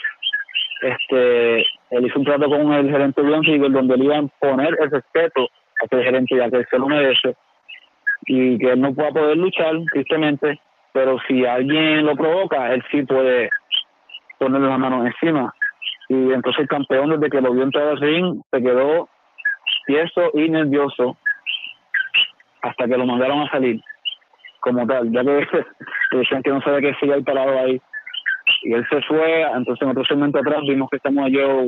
este, 0.83 1.61
él 1.62 2.07
hizo 2.07 2.18
un 2.18 2.26
trato 2.26 2.50
con 2.50 2.70
el 2.74 2.90
gerente 2.90 3.22
Riegel 3.22 3.72
donde 3.72 3.96
le 3.96 4.05
iba 4.05 4.18
a 4.18 4.26
poner 4.38 4.76
el 4.79 4.90
respeto 4.90 5.48
a 5.81 5.87
ese 5.87 6.05
gerente 6.05 6.37
ya 6.37 6.50
que 6.50 6.62
se 6.70 6.79
lo 6.79 6.88
merece 6.88 7.35
y 8.26 8.59
que 8.59 8.72
él 8.72 8.81
no 8.83 8.92
pueda 8.94 9.12
poder 9.12 9.38
luchar, 9.38 9.72
tristemente, 9.92 10.61
pero 10.92 11.16
si 11.26 11.46
alguien 11.46 12.05
lo 12.05 12.14
provoca, 12.16 12.74
él 12.74 12.85
sí 12.90 13.02
puede 13.02 13.48
ponerle 14.38 14.68
la 14.68 14.79
mano 14.79 15.07
encima. 15.07 15.55
Y 16.09 16.33
entonces 16.33 16.62
el 16.62 16.68
campeón, 16.68 17.11
desde 17.11 17.31
que 17.31 17.40
lo 17.40 17.53
vio 17.53 17.62
entrar 17.62 17.88
al 17.88 18.01
ring, 18.01 18.40
se 18.51 18.62
quedó 18.62 19.09
tieso 19.87 20.31
y 20.35 20.49
nervioso 20.49 21.16
hasta 22.62 22.87
que 22.87 22.96
lo 22.96 23.07
mandaron 23.07 23.42
a 23.42 23.51
salir 23.51 23.81
como 24.61 24.87
tal, 24.87 25.11
ya 25.12 25.22
que 25.22 25.49
decían 26.16 26.42
que 26.42 26.51
no 26.51 26.61
sabía 26.62 26.90
que 26.90 26.99
sigue 26.99 27.14
ahí 27.14 27.22
parado 27.22 27.59
ahí. 27.59 27.81
Y 28.62 28.75
él 28.75 28.87
se 28.90 29.01
fue, 29.03 29.42
entonces 29.42 29.83
en 29.83 29.90
otro 29.90 30.05
segmento 30.05 30.38
atrás 30.38 30.61
vimos 30.62 30.88
que 30.90 30.96
estamos 30.96 31.31
yo 31.31 31.66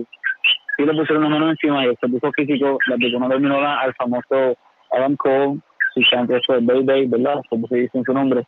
y 0.78 0.85
le 0.85 0.94
pusieron 0.94 1.24
una 1.24 1.38
mano 1.38 1.50
encima 1.50 1.85
y 1.85 1.96
se 1.96 2.09
puso 2.09 2.33
físico, 2.33 2.78
la 2.87 2.96
una 3.16 3.28
terminó 3.28 3.59
al 3.59 3.94
famoso 3.94 4.57
Adam 4.92 5.16
Cole, 5.16 5.59
si 5.94 6.02
antes 6.14 6.42
fue 6.46 6.61
Baby, 6.61 7.07
¿verdad? 7.07 7.40
Como 7.50 7.66
se 7.66 7.76
dice 7.76 7.98
en 7.98 8.04
su 8.04 8.12
nombre. 8.12 8.44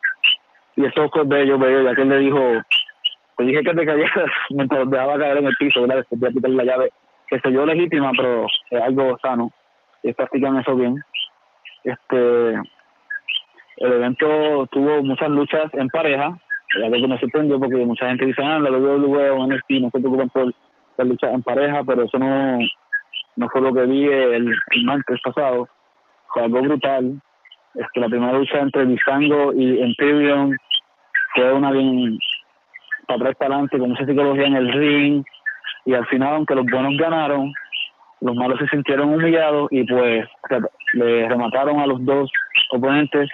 Y 0.77 0.85
eso 0.85 1.09
fue 1.09 1.23
bello, 1.25 1.57
bello, 1.59 1.83
ya 1.83 1.95
que 1.95 2.01
él 2.01 2.09
le 2.09 2.19
dijo, 2.19 2.39
dije 3.41 3.63
que 3.63 3.73
te 3.73 3.85
cayeras 3.85 4.31
mientras 4.49 4.89
dejaba 4.89 5.17
caer 5.17 5.37
en 5.37 5.47
el 5.47 5.55
piso, 5.57 5.81
¿verdad? 5.81 5.97
Después 5.97 6.21
de 6.21 6.27
aplicar 6.27 6.51
la 6.51 6.63
llave, 6.63 6.91
que 7.27 7.39
se 7.39 7.49
dio 7.49 7.65
legítima, 7.65 8.11
pero 8.15 8.45
es 8.69 8.81
algo 8.81 9.17
sano. 9.21 9.51
Y 10.03 10.13
practican 10.13 10.57
eso 10.57 10.75
bien. 10.75 10.95
Este, 11.83 12.53
el 13.77 13.93
evento 13.93 14.67
tuvo 14.71 15.03
muchas 15.03 15.29
luchas 15.29 15.73
en 15.73 15.87
pareja, 15.89 16.37
algo 16.75 16.91
que 16.91 17.07
me 17.07 17.19
sorprendió 17.19 17.59
porque 17.59 17.77
mucha 17.77 18.07
gente 18.07 18.25
dice, 18.25 18.43
ah, 18.43 18.59
la 18.59 18.71
WWE 18.71 19.29
o 19.31 19.47
NXT 19.47 19.71
no 19.81 19.89
se 19.89 19.99
preocupan 19.99 20.29
por 20.29 20.53
las 20.97 21.07
luchas 21.07 21.33
en 21.33 21.43
pareja, 21.43 21.83
pero 21.85 22.03
eso 22.03 22.17
no, 22.19 22.59
no 23.35 23.49
fue 23.49 23.61
lo 23.61 23.73
que 23.73 23.85
vi 23.85 24.05
el, 24.05 24.53
martes 24.83 25.19
pasado. 25.23 25.67
Fue 26.33 26.43
algo 26.43 26.61
brutal. 26.61 27.21
Este, 27.75 27.99
la 27.99 28.07
primera 28.07 28.33
lucha 28.33 28.59
entre 28.59 28.85
Visango 28.85 29.53
y 29.53 29.81
Imperium 29.81 30.55
fue 31.33 31.53
una 31.53 31.71
bien 31.71 32.17
para 33.17 33.31
atrás 33.31 33.35
para 33.37 33.55
adelante, 33.55 33.79
con 33.79 33.89
mucha 33.89 34.05
psicología 34.05 34.45
en 34.45 34.55
el 34.55 34.71
ring, 34.71 35.23
y 35.85 35.93
al 35.93 36.05
final, 36.07 36.35
aunque 36.35 36.55
los 36.55 36.65
buenos 36.65 36.95
ganaron, 36.97 37.53
los 38.21 38.35
malos 38.35 38.59
se 38.59 38.67
sintieron 38.67 39.13
humillados 39.13 39.67
y 39.71 39.83
pues 39.83 40.27
le 40.93 41.27
remataron 41.27 41.79
a 41.79 41.87
los 41.87 42.03
dos 42.05 42.31
oponentes. 42.71 43.29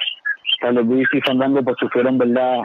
Carlos 0.62 0.86
Luis 0.86 1.08
y 1.14 1.22
Fandango 1.22 1.62
pues 1.62 1.76
sufrieron 1.80 2.18
verdad 2.18 2.62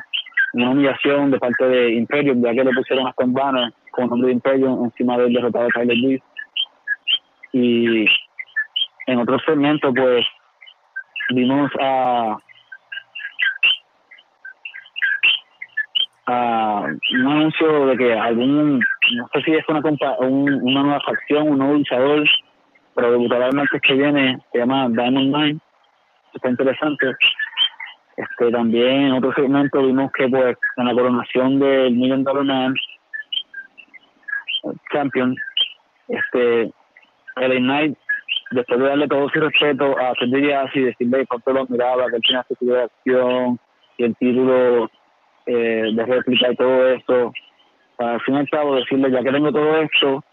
una 0.55 0.71
humillación 0.71 1.31
de 1.31 1.39
parte 1.39 1.65
de 1.65 1.95
Imperium, 1.95 2.43
ya 2.43 2.53
que 2.53 2.65
le 2.65 2.71
pusieron 2.73 3.07
hasta 3.07 3.25
un 3.25 3.33
banner 3.35 3.73
con 3.91 4.09
nombre 4.09 4.29
de 4.29 4.35
Imperium 4.35 4.85
encima 4.85 5.19
del 5.19 5.33
derrotado 5.33 5.65
de 5.65 5.71
Tyler 5.73 5.97
Luis. 5.97 6.23
Y 7.53 8.07
en 9.09 9.19
otro 9.19 9.39
segmento 9.41 9.93
pues 9.93 10.25
vimos 11.31 11.71
a 11.81 12.39
un 16.27 17.27
anuncio 17.27 17.87
de 17.87 17.97
que 17.97 18.15
algún, 18.15 18.79
no 18.79 19.29
sé 19.33 19.43
si 19.43 19.55
es 19.55 19.65
una 19.69 19.81
un, 20.21 20.53
una 20.63 20.83
nueva 20.83 21.01
facción, 21.01 21.49
un 21.49 21.59
nuevo 21.59 21.75
luchador, 21.75 22.25
pero 22.95 23.11
debutará 23.11 23.49
el 23.49 23.57
martes 23.57 23.81
que 23.81 23.95
viene, 23.95 24.39
se 24.53 24.59
llama 24.59 24.89
Diamond 24.89 25.35
Mine, 25.35 25.61
está 26.35 26.49
interesante. 26.49 27.13
Este, 28.17 28.51
también 28.51 29.07
en 29.07 29.13
otro 29.13 29.33
segmento 29.33 29.83
vimos 29.83 30.13
que 30.13 30.29
pues 30.29 30.57
en 30.77 30.87
la 30.87 30.93
coronación 30.93 31.59
del 31.59 31.95
Million 31.95 32.23
Dollar 32.23 32.45
Man 32.45 32.75
Champion, 34.93 35.35
este, 36.09 36.71
el 37.37 37.57
Knight, 37.59 37.97
después 38.51 38.81
de 38.81 38.87
darle 38.87 39.09
todo 39.09 39.29
su 39.31 39.41
respeto 39.41 39.99
a 39.99 40.13
Cedric 40.19 40.77
y 40.77 40.81
decirle 40.83 41.27
cuánto 41.27 41.53
lo 41.53 41.67
miraba, 41.67 42.09
que 42.09 42.17
él 42.17 42.23
tenía 42.23 42.47
su 42.47 42.77
acción 42.77 43.59
y 43.97 44.05
el 44.05 44.17
título 44.17 44.91
eh, 45.47 45.91
de 45.93 46.07
réplica 46.07 46.53
y 46.53 46.57
todo 46.57 46.89
esto, 46.89 47.33
al 47.99 48.21
fin 48.23 48.35
y 48.35 48.39
al 48.39 48.51
cabo 48.51 48.77
decirle, 48.77 49.11
ya 49.11 49.23
que 49.23 49.33
tengo 49.33 49.53
todo 49.53 49.77
esto, 49.79 50.25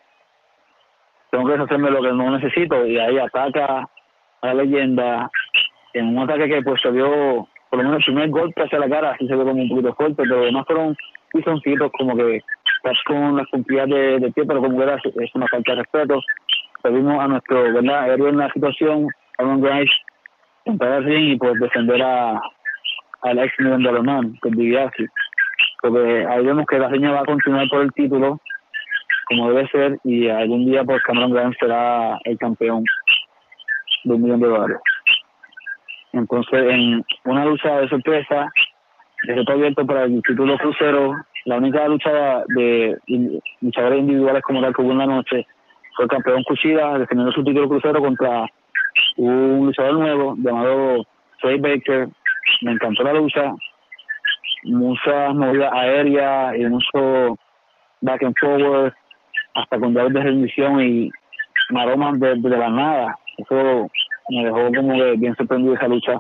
tengo 1.31 1.45
que 1.45 1.53
deshacerme 1.53 1.91
lo 1.91 2.01
que 2.01 2.11
no 2.11 2.37
necesito. 2.37 2.85
Y 2.85 2.97
ahí 2.97 3.17
ataca 3.17 3.87
a 4.41 4.47
la 4.47 4.53
leyenda 4.53 5.29
en 5.93 6.17
un 6.17 6.19
ataque 6.23 6.49
que 6.49 6.61
pues 6.61 6.81
se 6.81 6.91
vio 6.91 7.47
por 7.69 7.77
lo 7.77 7.83
menos 7.83 7.99
el 7.99 8.05
primer 8.05 8.29
golpe 8.29 8.63
hacia 8.63 8.79
la 8.79 8.89
cara. 8.89 9.11
Así 9.11 9.27
se 9.27 9.35
ve 9.35 9.43
como 9.43 9.61
un 9.61 9.69
poquito 9.69 9.93
fuerte 9.95 10.23
pero 10.23 10.51
no 10.51 10.65
fueron 10.65 10.95
pisoncitos 11.31 11.91
como 11.97 12.15
que 12.15 12.41
estás 12.77 12.97
con 13.05 13.37
las 13.37 13.47
cumplidas 13.49 13.87
de, 13.89 14.19
de 14.19 14.31
pie 14.31 14.45
pero 14.47 14.61
como 14.61 14.81
era 14.81 14.95
es 14.95 15.35
una 15.35 15.47
falta 15.47 15.73
de 15.73 15.81
respeto. 15.81 16.21
Pedimos 16.81 17.19
a 17.19 17.27
nuestro 17.27 17.73
verdad 17.73 18.11
héroe 18.11 18.29
en 18.29 18.37
la 18.37 18.51
situación 18.51 19.07
Aaron 19.37 19.61
Grice 19.61 19.93
entrar 20.65 20.93
al 20.93 21.03
ring 21.03 21.33
y 21.33 21.37
pues 21.37 21.59
defender 21.59 22.01
a 22.01 22.41
al 23.21 23.39
ex 23.39 23.53
nivel 23.59 23.83
de 23.83 23.89
Alemán 23.89 24.37
que 24.41 24.49
es 24.49 25.11
porque 25.81 26.25
ahí 26.27 26.45
vemos 26.45 26.65
que 26.67 26.79
la 26.79 26.89
seña 26.89 27.11
va 27.11 27.21
a 27.21 27.25
continuar 27.25 27.67
por 27.69 27.81
el 27.81 27.91
título 27.93 28.39
como 29.29 29.49
debe 29.51 29.67
ser 29.69 29.99
y 30.03 30.27
algún 30.27 30.65
día 30.65 30.83
pues 30.83 31.01
Cameron 31.03 31.31
Grimes 31.31 31.57
será 31.59 32.17
el 32.23 32.37
campeón 32.37 32.83
de 34.03 34.13
un 34.13 34.23
millón 34.23 34.39
de 34.39 34.47
dólares. 34.47 34.77
Entonces, 36.13 36.65
en 36.71 37.05
una 37.25 37.45
lucha 37.45 37.81
de 37.81 37.89
sorpresa, 37.89 38.51
de 39.23 39.45
abierto 39.47 39.85
para 39.85 40.05
el 40.05 40.21
título 40.23 40.57
crucero, 40.57 41.13
la 41.45 41.57
única 41.57 41.87
lucha 41.87 42.43
de 42.47 42.97
luchadores 43.61 43.99
individuales 43.99 44.41
como 44.43 44.61
tal 44.61 44.73
que 44.73 44.81
hubo 44.81 44.91
en 44.91 44.97
la 44.97 45.05
noche 45.05 45.45
fue 45.95 46.05
el 46.05 46.09
campeón 46.09 46.43
Cuchida 46.43 46.97
defendiendo 46.97 47.31
su 47.31 47.43
título 47.43 47.69
crucero 47.69 47.99
contra 47.99 48.45
un 49.17 49.67
luchador 49.67 49.93
nuevo 49.93 50.35
llamado 50.37 51.05
Trey 51.41 51.59
Baker. 51.59 52.09
Me 52.61 52.71
encantó 52.71 53.03
la 53.03 53.13
lucha, 53.13 53.53
muchas 54.63 55.33
movidas 55.35 55.71
aéreas 55.73 56.55
y 56.57 56.65
mucho 56.65 57.37
back 58.01 58.23
and 58.23 58.35
forward 58.39 58.93
hasta 59.55 59.79
con 59.79 59.93
llaves 59.93 60.13
de 60.13 60.23
rendición 60.23 60.81
y 60.81 61.11
maromas 61.69 62.19
de, 62.19 62.35
de 62.35 62.49
la 62.49 62.69
nada. 62.69 63.15
Eso 63.37 63.89
me 64.29 64.45
dejó 64.45 64.71
como 64.75 64.93
bien 65.17 65.35
sorprendido 65.35 65.75
esa 65.75 65.87
lucha. 65.87 66.19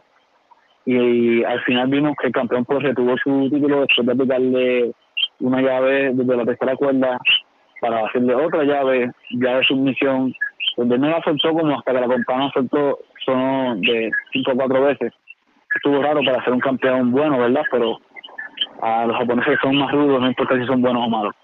y, 0.85 1.43
al 1.43 1.61
final 1.61 1.87
vimos 1.89 2.15
que 2.19 2.27
el 2.27 2.33
campeón 2.33 2.65
pues 2.65 2.83
retuvo 2.83 3.15
su 3.17 3.49
título 3.49 3.81
después 3.81 4.07
de 4.07 4.13
aplicarle 4.13 4.91
una 5.39 5.61
llave 5.61 6.11
desde 6.13 6.37
la 6.37 6.45
tercera 6.45 6.75
cuerda 6.75 7.19
para 7.81 8.05
hacerle 8.05 8.35
otra 8.35 8.63
llave, 8.63 9.11
ya 9.31 9.57
de 9.57 9.63
submisión, 9.63 10.33
donde 10.77 10.97
no 10.97 11.09
la 11.09 11.21
soltó 11.21 11.53
como 11.53 11.77
hasta 11.77 11.93
que 11.93 12.01
la 12.01 12.07
campana 12.07 12.51
soltó 12.53 12.99
son 13.25 13.81
de 13.81 14.11
cinco 14.33 14.51
o 14.51 14.55
cuatro 14.55 14.81
veces. 14.81 15.13
Estuvo 15.75 16.01
raro 16.01 16.21
para 16.25 16.43
ser 16.43 16.53
un 16.53 16.59
campeón 16.59 17.11
bueno, 17.11 17.37
¿verdad? 17.37 17.63
Pero 17.71 17.97
a 18.81 19.05
los 19.05 19.17
japoneses 19.17 19.59
son 19.61 19.77
más 19.77 19.91
rudos, 19.91 20.19
no 20.19 20.27
importa 20.27 20.57
si 20.59 20.65
son 20.65 20.81
buenos 20.81 21.05
o 21.05 21.09
malos. 21.09 21.35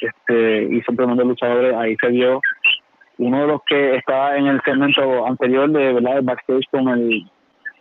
Este, 0.00 0.64
y 0.64 0.80
son 0.82 0.96
tremendos 0.96 1.26
luchadores, 1.26 1.74
ahí 1.74 1.96
se 2.00 2.08
vio 2.08 2.40
uno 3.18 3.40
de 3.40 3.46
los 3.48 3.60
que 3.64 3.96
estaba 3.96 4.36
en 4.36 4.46
el 4.46 4.60
segmento 4.62 5.26
anterior 5.26 5.68
de 5.70 5.92
verdad 5.94 6.18
el 6.18 6.24
backstage 6.24 6.66
con 6.70 6.88
el 6.88 7.28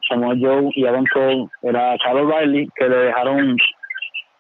Samuel 0.09 0.39
Joe 0.41 0.69
y 0.73 0.85
Adam 0.85 1.05
Cole 1.13 1.47
era 1.61 1.95
Carlos 2.03 2.33
Riley 2.33 2.67
que 2.75 2.89
le 2.89 2.97
dejaron 2.97 3.55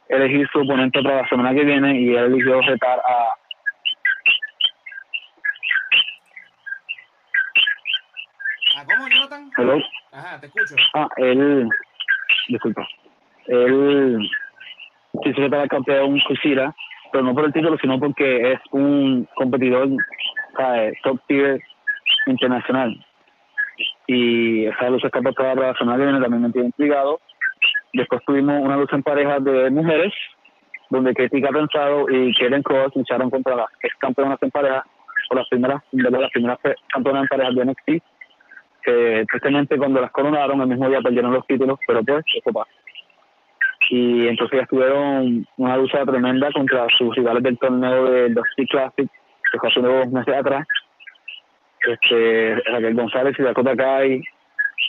elegir 0.09 0.47
su 0.51 0.59
oponente 0.59 1.01
para 1.03 1.21
la 1.21 1.27
semana 1.27 1.53
que 1.53 1.65
viene 1.65 1.99
y 1.99 2.15
él 2.15 2.33
eligió 2.33 2.61
retar 2.61 2.99
a 2.99 3.33
¿A 8.79 8.85
cómo, 8.85 9.07
Jonathan? 9.07 9.16
Hello. 9.57 9.75
Ajá, 10.11 10.39
te 10.39 10.45
escucho. 10.45 10.75
Ah, 10.93 11.09
él, 11.17 11.67
disculpa, 12.47 12.87
él 13.47 14.19
quiso 15.23 15.41
retar 15.41 15.61
al 15.61 15.67
campeón 15.67 16.19
Kushida, 16.27 16.75
pero 17.11 17.23
no 17.23 17.33
por 17.33 17.45
el 17.45 17.53
título, 17.53 17.75
sino 17.81 17.99
porque 17.99 18.51
es 18.51 18.59
un 18.71 19.27
competidor 19.35 19.89
¿sabes? 20.55 20.93
top 21.03 21.19
tier 21.27 21.59
internacional. 22.27 23.03
Y 24.05 24.65
esa 24.65 24.91
lucha 24.91 25.07
está 25.07 25.21
para 25.21 25.55
la 25.55 25.73
que 25.73 25.85
viene, 25.85 26.21
también 26.21 26.41
me 26.43 26.51
tiene 26.51 26.67
intrigado. 26.67 27.19
Después 27.93 28.21
tuvimos 28.25 28.61
una 28.61 28.77
lucha 28.77 28.95
en 28.95 29.03
pareja 29.03 29.39
de 29.39 29.71
mujeres, 29.71 30.13
donde 30.91 31.15
Katie 31.15 31.41
Pensado 31.41 32.09
y 32.09 32.31
Karen 32.35 32.61
Cross 32.61 32.95
lucharon 32.95 33.31
contra 33.31 33.55
las 33.55 33.67
ex 33.81 33.95
campeonas 33.95 34.37
en 34.41 34.51
pareja, 34.51 34.85
o 35.31 35.35
las 35.35 35.47
primeras, 35.49 35.81
de 35.91 36.11
las 36.11 36.31
primeras 36.31 36.59
campeonas 36.89 37.23
en 37.23 37.27
pareja 37.27 37.51
de 37.51 37.65
NXT, 37.65 38.03
que 38.87 39.25
tristemente 39.29 39.77
cuando 39.77 39.99
las 39.99 40.11
coronaron 40.11 40.61
el 40.61 40.67
mismo 40.67 40.87
día 40.87 41.01
perdieron 41.01 41.33
los 41.33 41.45
títulos, 41.45 41.77
pero 41.85 42.01
pues 42.03 42.23
eso 42.33 42.53
pasa. 42.53 42.71
Y 43.89 44.27
entonces 44.27 44.61
ya 44.61 44.65
tuvieron 44.65 45.45
una 45.57 45.77
lucha 45.77 46.05
tremenda 46.05 46.49
contra 46.53 46.87
sus 46.97 47.13
rivales 47.15 47.43
del 47.43 47.57
torneo 47.57 48.05
del 48.05 48.33
Dusty 48.33 48.65
Classic, 48.67 49.09
que 49.51 49.59
fue 49.59 49.69
hace 49.69 49.79
unos 49.79 50.11
meses 50.11 50.33
atrás. 50.33 50.65
Este, 51.83 52.55
Raquel 52.65 52.95
González 52.95 53.35
y 53.37 53.43
Dakota 53.43 53.75
Kai. 53.75 54.21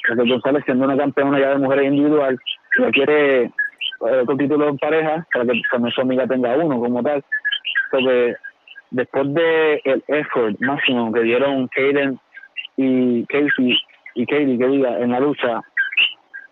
Raquel 0.09 0.29
González 0.29 0.63
siendo 0.65 0.85
una 0.85 0.97
campeona 0.97 1.41
ya 1.41 1.51
de 1.51 1.59
mujeres 1.59 1.87
individual, 1.87 2.39
ya 2.79 2.91
quiere 2.91 3.43
eh, 3.45 3.51
otro 4.01 4.37
título 4.37 4.69
en 4.69 4.79
pareja 4.79 5.27
para 5.33 5.45
que 5.45 5.61
también 5.71 5.93
su 5.93 6.01
amiga 6.01 6.27
tenga 6.27 6.57
uno 6.57 6.79
como 6.79 7.03
tal. 7.03 7.25
Porque 7.91 8.37
después 8.91 9.35
de 9.35 9.81
el 9.85 10.05
effort 10.07 10.57
máximo 10.61 11.13
que 11.13 11.21
dieron 11.21 11.69
Kaden 11.69 12.19
y 12.77 13.27
Casey 13.27 13.77
y 14.19 14.27
Katie, 14.27 14.59
que 14.59 14.67
diga, 14.67 14.99
en 14.99 15.13
la 15.13 15.21
lucha, 15.21 15.61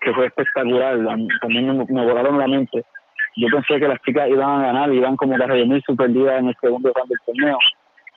que 0.01 0.15
fue 0.15 0.27
espectacular, 0.27 0.99
también 1.41 1.77
me, 1.77 1.85
me 1.85 2.07
volaron 2.07 2.39
la 2.39 2.47
mente. 2.47 2.85
Yo 3.35 3.49
pensé 3.49 3.81
que 3.81 3.89
las 3.89 4.01
chicas 4.03 4.29
iban 4.29 4.61
a 4.61 4.67
ganar, 4.67 4.93
iban 4.95 5.17
como 5.17 5.37
que 5.37 5.43
a 5.43 5.47
redimir 5.49 5.83
su 5.85 5.97
perdida 5.97 6.39
en 6.39 6.47
el 6.47 6.57
segundo 6.61 6.93
round 6.95 7.09
del 7.09 7.19
torneo, 7.27 7.59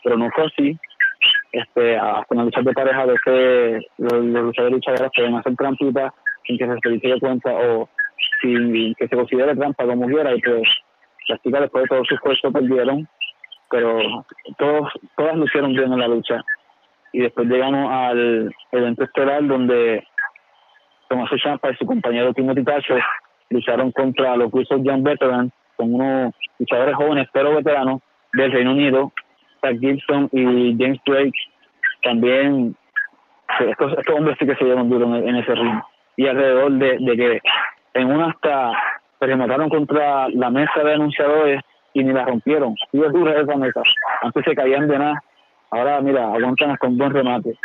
pero 0.04 0.18
no 0.18 0.30
fue 0.30 0.46
así. 0.46 0.78
Este, 1.52 1.98
hasta 1.98 2.28
en 2.30 2.38
la 2.38 2.44
lucha 2.44 2.62
de 2.62 2.74
pareja, 2.74 3.02
a 3.02 3.06
veces 3.08 3.86
los, 3.98 4.14
los 4.24 4.44
luchadores 4.44 4.76
luchadoras 4.76 5.12
pueden 5.16 5.36
hacer 5.36 5.56
trampitas 5.56 6.14
sin 6.46 6.58
que 6.60 6.68
se 6.68 7.00
se 7.00 7.20
cuenta 7.20 7.52
o 7.52 7.90
sin 8.42 8.94
que 8.94 9.08
se 9.08 9.16
considere 9.16 9.56
trampa 9.56 9.86
como 9.86 10.06
quiera, 10.06 10.36
y 10.36 10.42
pues 10.42 10.62
las 11.28 11.42
chicas 11.42 11.62
después 11.62 11.84
de 11.84 11.88
todo 11.88 12.06
su 12.06 12.14
esfuerzo 12.14 12.52
perdieron, 12.52 13.08
pero 13.72 13.98
todos, 14.60 14.94
todas 15.18 15.36
lucieron 15.38 15.74
bien 15.74 15.92
en 15.92 16.00
la 16.00 16.08
lucha 16.08 16.46
y 17.12 17.22
después 17.22 17.48
llegamos 17.48 17.92
al 17.92 18.54
evento 18.72 19.04
estelar 19.04 19.46
donde 19.46 20.04
Tomás 21.08 21.30
Champa 21.42 21.72
y 21.72 21.76
su 21.76 21.86
compañero 21.86 22.34
Timothy 22.34 22.64
Thatcher 22.64 23.02
lucharon 23.50 23.92
contra 23.92 24.38
los 24.38 24.54
Wizards 24.54 24.84
Young 24.84 25.04
Veterans, 25.04 25.52
con 25.76 25.94
unos 25.96 26.34
luchadores 26.60 26.96
jóvenes 26.96 27.28
pero 27.34 27.56
veteranos 27.56 28.02
del 28.34 28.52
Reino 28.52 28.72
Unido, 28.72 29.12
Zach 29.62 29.80
Gibson 29.80 30.30
y 30.32 30.76
James 30.78 31.00
Drake. 31.06 31.40
También 32.04 32.76
estos, 33.60 33.98
estos 33.98 34.16
hombres 34.16 34.38
sí 34.40 34.46
que 34.46 34.56
se 34.56 34.66
llevan 34.66 34.90
duro 34.90 35.16
en, 35.16 35.36
ese 35.36 35.56
ring. 35.56 35.80
Y 36.16 36.28
alrededor 36.28 36.72
de, 36.74 36.98
de 37.00 37.18
que 37.18 37.42
en 37.96 38.12
una 38.12 38.28
hasta 38.28 38.72
se 39.20 39.26
remataron 39.26 39.70
contra 39.70 40.30
la 40.30 40.50
mesa 40.50 40.84
de 40.84 40.94
anunciadores 40.94 41.62
y 41.94 42.04
ni 42.04 42.14
la 42.14 42.26
rompieron. 42.26 42.76
Y 42.94 43.04
es 43.04 43.12
dura 43.12 43.42
esa 43.42 43.56
mesa. 43.56 43.82
Antes 44.22 44.46
se 44.46 44.56
caían 44.56 44.88
de 44.88 45.00
nada 45.00 45.24
Ahora, 45.72 46.02
mira, 46.02 46.34
aguantan 46.34 46.76
con 46.78 46.98
buen 46.98 47.12
remate. 47.12 47.58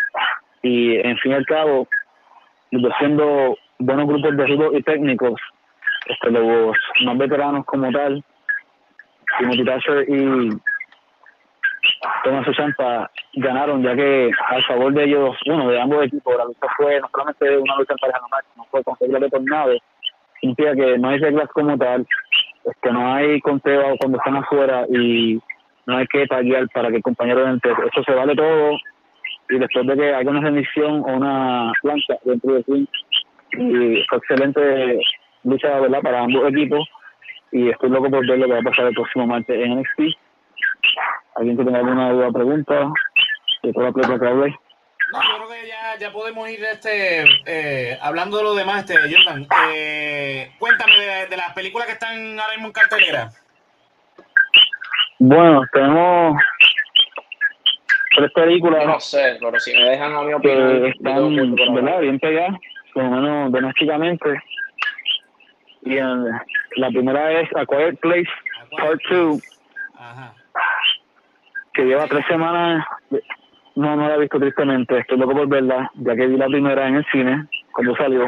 Y 0.62 0.96
en 0.96 1.16
fin 1.18 1.32
y 1.32 1.34
al 1.34 1.46
cabo, 1.46 1.88
siendo 2.98 3.56
buenos 3.78 4.06
grupos 4.06 4.36
de 4.36 4.46
rudos 4.46 4.74
y 4.74 4.82
técnicos, 4.82 5.40
este, 6.06 6.30
los 6.30 6.76
más 7.04 7.18
veteranos 7.18 7.64
como 7.66 7.90
tal, 7.90 8.22
Timothy 9.38 9.64
Thatcher 9.64 10.04
y 10.08 10.50
Thomas 12.22 12.46
Champa 12.56 13.10
ganaron, 13.34 13.82
ya 13.82 13.94
que 13.94 14.30
al 14.48 14.64
favor 14.64 14.92
de 14.92 15.04
ellos, 15.04 15.36
uno 15.46 15.68
de 15.68 15.80
ambos 15.80 16.04
equipos, 16.04 16.36
la 16.36 16.44
lucha 16.44 16.66
fue 16.76 17.00
no 17.00 17.08
solamente 17.12 17.58
una 17.58 17.76
lucha 17.76 17.92
en 17.92 17.98
pareja 17.98 18.20
normal, 18.20 18.42
sino 18.52 18.64
fue 18.70 18.84
con 18.84 18.96
reglas 19.00 19.20
de 19.22 19.30
tornado, 19.30 19.72
significa 20.40 20.74
que 20.74 20.98
no 20.98 21.08
hay 21.08 21.18
reglas 21.18 21.48
como 21.52 21.76
tal, 21.76 22.06
este, 22.64 22.92
no 22.92 23.14
hay 23.14 23.40
conteo 23.40 23.96
cuando 23.98 24.18
están 24.18 24.36
afuera 24.36 24.86
y 24.90 25.40
no 25.86 25.96
hay 25.96 26.06
que 26.06 26.26
taguear 26.26 26.68
para 26.68 26.90
que 26.90 26.96
el 26.96 27.02
compañero 27.02 27.48
entre. 27.48 27.72
Eso 27.72 28.02
se 28.04 28.14
vale 28.14 28.34
todo 28.34 28.76
y 29.50 29.58
después 29.58 29.86
de 29.86 29.96
que 29.96 30.14
haya 30.14 30.30
una 30.30 30.40
remisión 30.40 31.02
o 31.02 31.16
una 31.16 31.72
plancha 31.82 32.14
dentro 32.24 32.54
del 32.54 32.64
ring, 32.66 32.86
y 33.52 34.04
fue 34.08 34.18
excelente 34.18 34.98
lucha 35.44 35.80
¿verdad? 35.80 36.00
para 36.00 36.22
ambos 36.22 36.48
equipos 36.50 36.88
y 37.52 37.70
estoy 37.70 37.90
loco 37.90 38.10
por 38.10 38.26
ver 38.26 38.38
lo 38.38 38.46
que 38.46 38.52
va 38.52 38.58
a 38.58 38.62
pasar 38.62 38.86
el 38.86 38.94
próximo 38.94 39.26
martes 39.26 39.56
en 39.56 39.78
NXT. 39.78 40.16
¿Alguien 41.36 41.56
que 41.56 41.64
tenga 41.64 41.78
alguna 41.78 42.10
duda 42.10 42.28
o 42.28 42.32
pregunta? 42.32 42.92
No, 45.12 45.22
yo 45.22 45.36
creo 45.36 45.48
que 45.48 45.68
ya, 45.68 45.98
ya 45.98 46.12
podemos 46.12 46.48
ir 46.50 46.64
este, 46.64 47.24
eh, 47.46 47.98
hablando 48.00 48.38
de 48.38 48.42
lo 48.42 48.54
demás, 48.54 48.80
este, 48.80 48.94
Jordan. 49.14 49.46
Eh, 49.72 50.50
cuéntame 50.58 50.96
de, 50.96 51.26
de 51.28 51.36
las 51.36 51.52
películas 51.52 51.86
que 51.86 51.92
están 51.92 52.38
ahora 52.40 52.54
mismo 52.54 52.68
en 52.68 52.72
cartelera. 52.72 53.30
Bueno, 55.18 55.62
tenemos 55.72 56.36
tres 58.16 58.32
películas. 58.32 58.86
No 58.86 59.00
sé, 59.00 59.36
pero 59.40 59.58
si 59.60 59.72
me 59.72 59.90
dejan 59.90 60.14
a 60.14 60.22
mi 60.22 60.34
opinión. 60.34 60.82
Que 60.82 60.88
están, 60.88 61.74
¿verdad? 61.74 62.00
Bien 62.00 62.18
pegadas, 62.18 62.56
por 62.92 63.04
lo 63.04 63.10
menos 63.10 63.52
domésticamente. 63.52 64.42
Y 65.82 65.98
en, 65.98 66.24
la 66.76 66.88
primera 66.88 67.40
es 67.40 67.48
A 67.56 67.66
Quiet 67.66 68.00
Place 68.00 68.30
Part 68.76 69.00
2, 69.10 69.42
que 71.74 71.84
lleva 71.84 72.06
tres 72.06 72.24
semanas. 72.26 72.84
No, 73.76 73.96
no 73.96 74.08
la 74.08 74.14
he 74.14 74.20
visto 74.20 74.38
tristemente. 74.38 74.98
Estoy 74.98 75.18
loco 75.18 75.34
por 75.34 75.48
verla, 75.48 75.90
ya 75.94 76.14
que 76.14 76.26
vi 76.26 76.36
la 76.36 76.46
primera 76.46 76.88
en 76.88 76.96
el 76.96 77.06
cine 77.10 77.46
cuando 77.72 77.94
salió. 77.96 78.26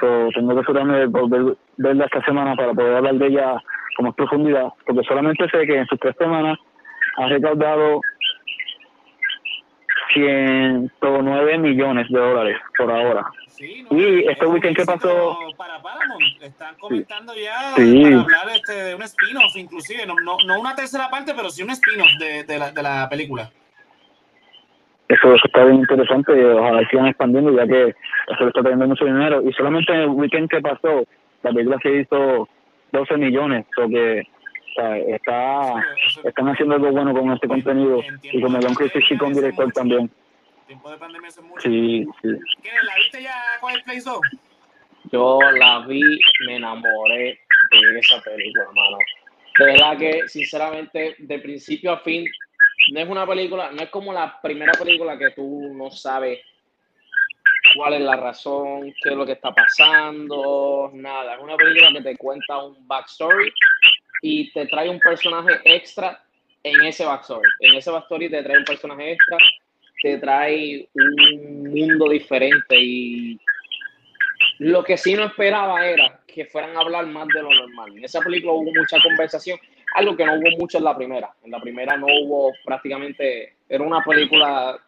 So, 0.00 0.28
tengo 0.34 0.54
que 0.54 0.60
asegurarme 0.60 0.98
de 0.98 1.06
volver 1.06 1.56
verla 1.76 2.04
esta 2.06 2.24
semana 2.24 2.54
para 2.56 2.72
poder 2.72 2.96
hablar 2.96 3.14
de 3.14 3.26
ella 3.26 3.62
con 3.96 4.06
más 4.06 4.14
profundidad, 4.14 4.68
porque 4.86 5.02
solamente 5.06 5.48
sé 5.48 5.66
que 5.66 5.78
en 5.78 5.86
sus 5.86 5.98
tres 5.98 6.14
semanas 6.18 6.58
ha 7.16 7.26
recaudado 7.26 8.00
109 10.12 11.58
millones 11.58 12.08
de 12.08 12.18
dólares 12.18 12.56
por 12.76 12.90
ahora. 12.90 13.26
Sí, 13.48 13.86
y 13.90 14.28
este 14.28 14.46
weekend 14.46 14.76
que 14.76 14.84
pasó 14.84 15.38
para 15.56 15.80
Paramount. 15.80 16.42
Están 16.42 16.74
comentando 16.76 17.32
ya 17.34 17.74
para 17.76 18.20
hablar 18.20 18.48
este, 18.54 18.72
de 18.72 18.94
un 18.94 19.02
spin-off 19.02 19.56
inclusive 19.56 20.06
no, 20.06 20.14
no, 20.24 20.36
no, 20.44 20.60
una 20.60 20.74
tercera 20.74 21.08
parte 21.08 21.32
pero 21.36 21.48
sí 21.50 21.62
un 21.62 21.70
spin-off 21.70 22.10
de, 22.18 22.44
de, 22.44 22.58
la, 22.58 22.72
de 22.72 22.82
la 22.82 23.08
película. 23.08 23.50
Eso, 25.08 25.34
eso, 25.34 25.46
está 25.46 25.64
bien 25.64 25.76
interesante 25.76 26.32
ojalá 26.32 26.88
sigan 26.88 27.06
expandiendo 27.06 27.52
ya 27.52 27.66
que 27.66 27.94
eso 28.28 28.48
está 28.48 28.62
teniendo 28.62 28.88
mucho 28.88 29.04
dinero. 29.04 29.42
Y 29.42 29.52
solamente 29.52 29.92
en 29.92 30.00
el 30.00 30.08
weekend 30.08 30.48
que 30.48 30.60
pasó 30.60 31.04
la 31.42 31.52
película 31.52 31.78
se 31.82 32.00
hizo 32.00 32.48
12 32.94 33.16
millones, 33.16 33.66
porque 33.74 34.22
está, 35.08 35.74
están 36.24 36.48
haciendo 36.48 36.76
algo 36.76 36.92
bueno 36.92 37.12
con 37.12 37.32
este 37.32 37.48
contenido 37.48 38.00
y 38.22 38.40
con 38.40 38.54
el 38.54 38.76
Crisis 38.76 39.10
y 39.10 39.16
con 39.18 39.34
director 39.34 39.72
también. 39.72 40.10
Tiempo 40.66 40.90
de 40.90 40.96
pandemia 40.96 41.28
hace 41.28 41.42
mucho. 41.42 41.60
Sí, 41.60 42.06
sí. 42.22 42.28
¿La 42.28 42.94
viste 42.96 43.22
ya 43.22 43.34
con 43.60 43.72
el 43.72 43.82
Play 43.82 44.00
Yo 45.12 45.38
la 45.58 45.84
vi, 45.86 46.00
me 46.46 46.56
enamoré 46.56 47.38
de 47.70 47.98
esa 47.98 48.20
película, 48.22 48.64
hermano. 48.68 48.98
De 49.58 49.64
verdad 49.66 49.98
que, 49.98 50.28
sinceramente, 50.28 51.16
de 51.18 51.38
principio 51.40 51.92
a 51.92 51.98
fin, 51.98 52.24
no 52.92 53.00
es 53.00 53.08
una 53.08 53.26
película, 53.26 53.70
no 53.72 53.82
es 53.82 53.90
como 53.90 54.12
la 54.12 54.40
primera 54.40 54.72
película 54.72 55.18
que 55.18 55.30
tú 55.30 55.72
no 55.74 55.90
sabes 55.90 56.40
cuál 57.74 57.94
es 57.94 58.00
la 58.00 58.16
razón, 58.16 58.92
qué 59.02 59.10
es 59.10 59.16
lo 59.16 59.26
que 59.26 59.32
está 59.32 59.52
pasando, 59.52 60.90
nada. 60.94 61.34
Es 61.34 61.42
una 61.42 61.56
película 61.56 61.90
que 61.92 62.02
te 62.02 62.16
cuenta 62.16 62.58
un 62.58 62.86
backstory 62.86 63.52
y 64.22 64.50
te 64.52 64.66
trae 64.66 64.88
un 64.88 65.00
personaje 65.00 65.60
extra 65.64 66.22
en 66.62 66.84
ese 66.84 67.04
backstory. 67.04 67.48
En 67.60 67.74
ese 67.74 67.90
backstory 67.90 68.30
te 68.30 68.42
trae 68.42 68.58
un 68.58 68.64
personaje 68.64 69.12
extra, 69.12 69.38
te 70.02 70.18
trae 70.18 70.88
un 70.94 71.70
mundo 71.70 72.08
diferente 72.08 72.76
y 72.78 73.38
lo 74.58 74.84
que 74.84 74.96
sí 74.96 75.14
no 75.14 75.24
esperaba 75.24 75.86
era 75.86 76.20
que 76.26 76.46
fueran 76.46 76.76
a 76.76 76.80
hablar 76.80 77.06
más 77.06 77.28
de 77.28 77.42
lo 77.42 77.50
normal. 77.50 77.96
En 77.96 78.04
esa 78.04 78.20
película 78.20 78.52
hubo 78.52 78.70
mucha 78.72 79.00
conversación, 79.02 79.58
algo 79.94 80.16
que 80.16 80.24
no 80.24 80.34
hubo 80.34 80.58
mucho 80.58 80.78
en 80.78 80.84
la 80.84 80.96
primera. 80.96 81.30
En 81.44 81.50
la 81.50 81.60
primera 81.60 81.96
no 81.96 82.06
hubo 82.06 82.52
prácticamente, 82.64 83.56
era 83.68 83.84
una 83.84 84.02
película 84.02 84.78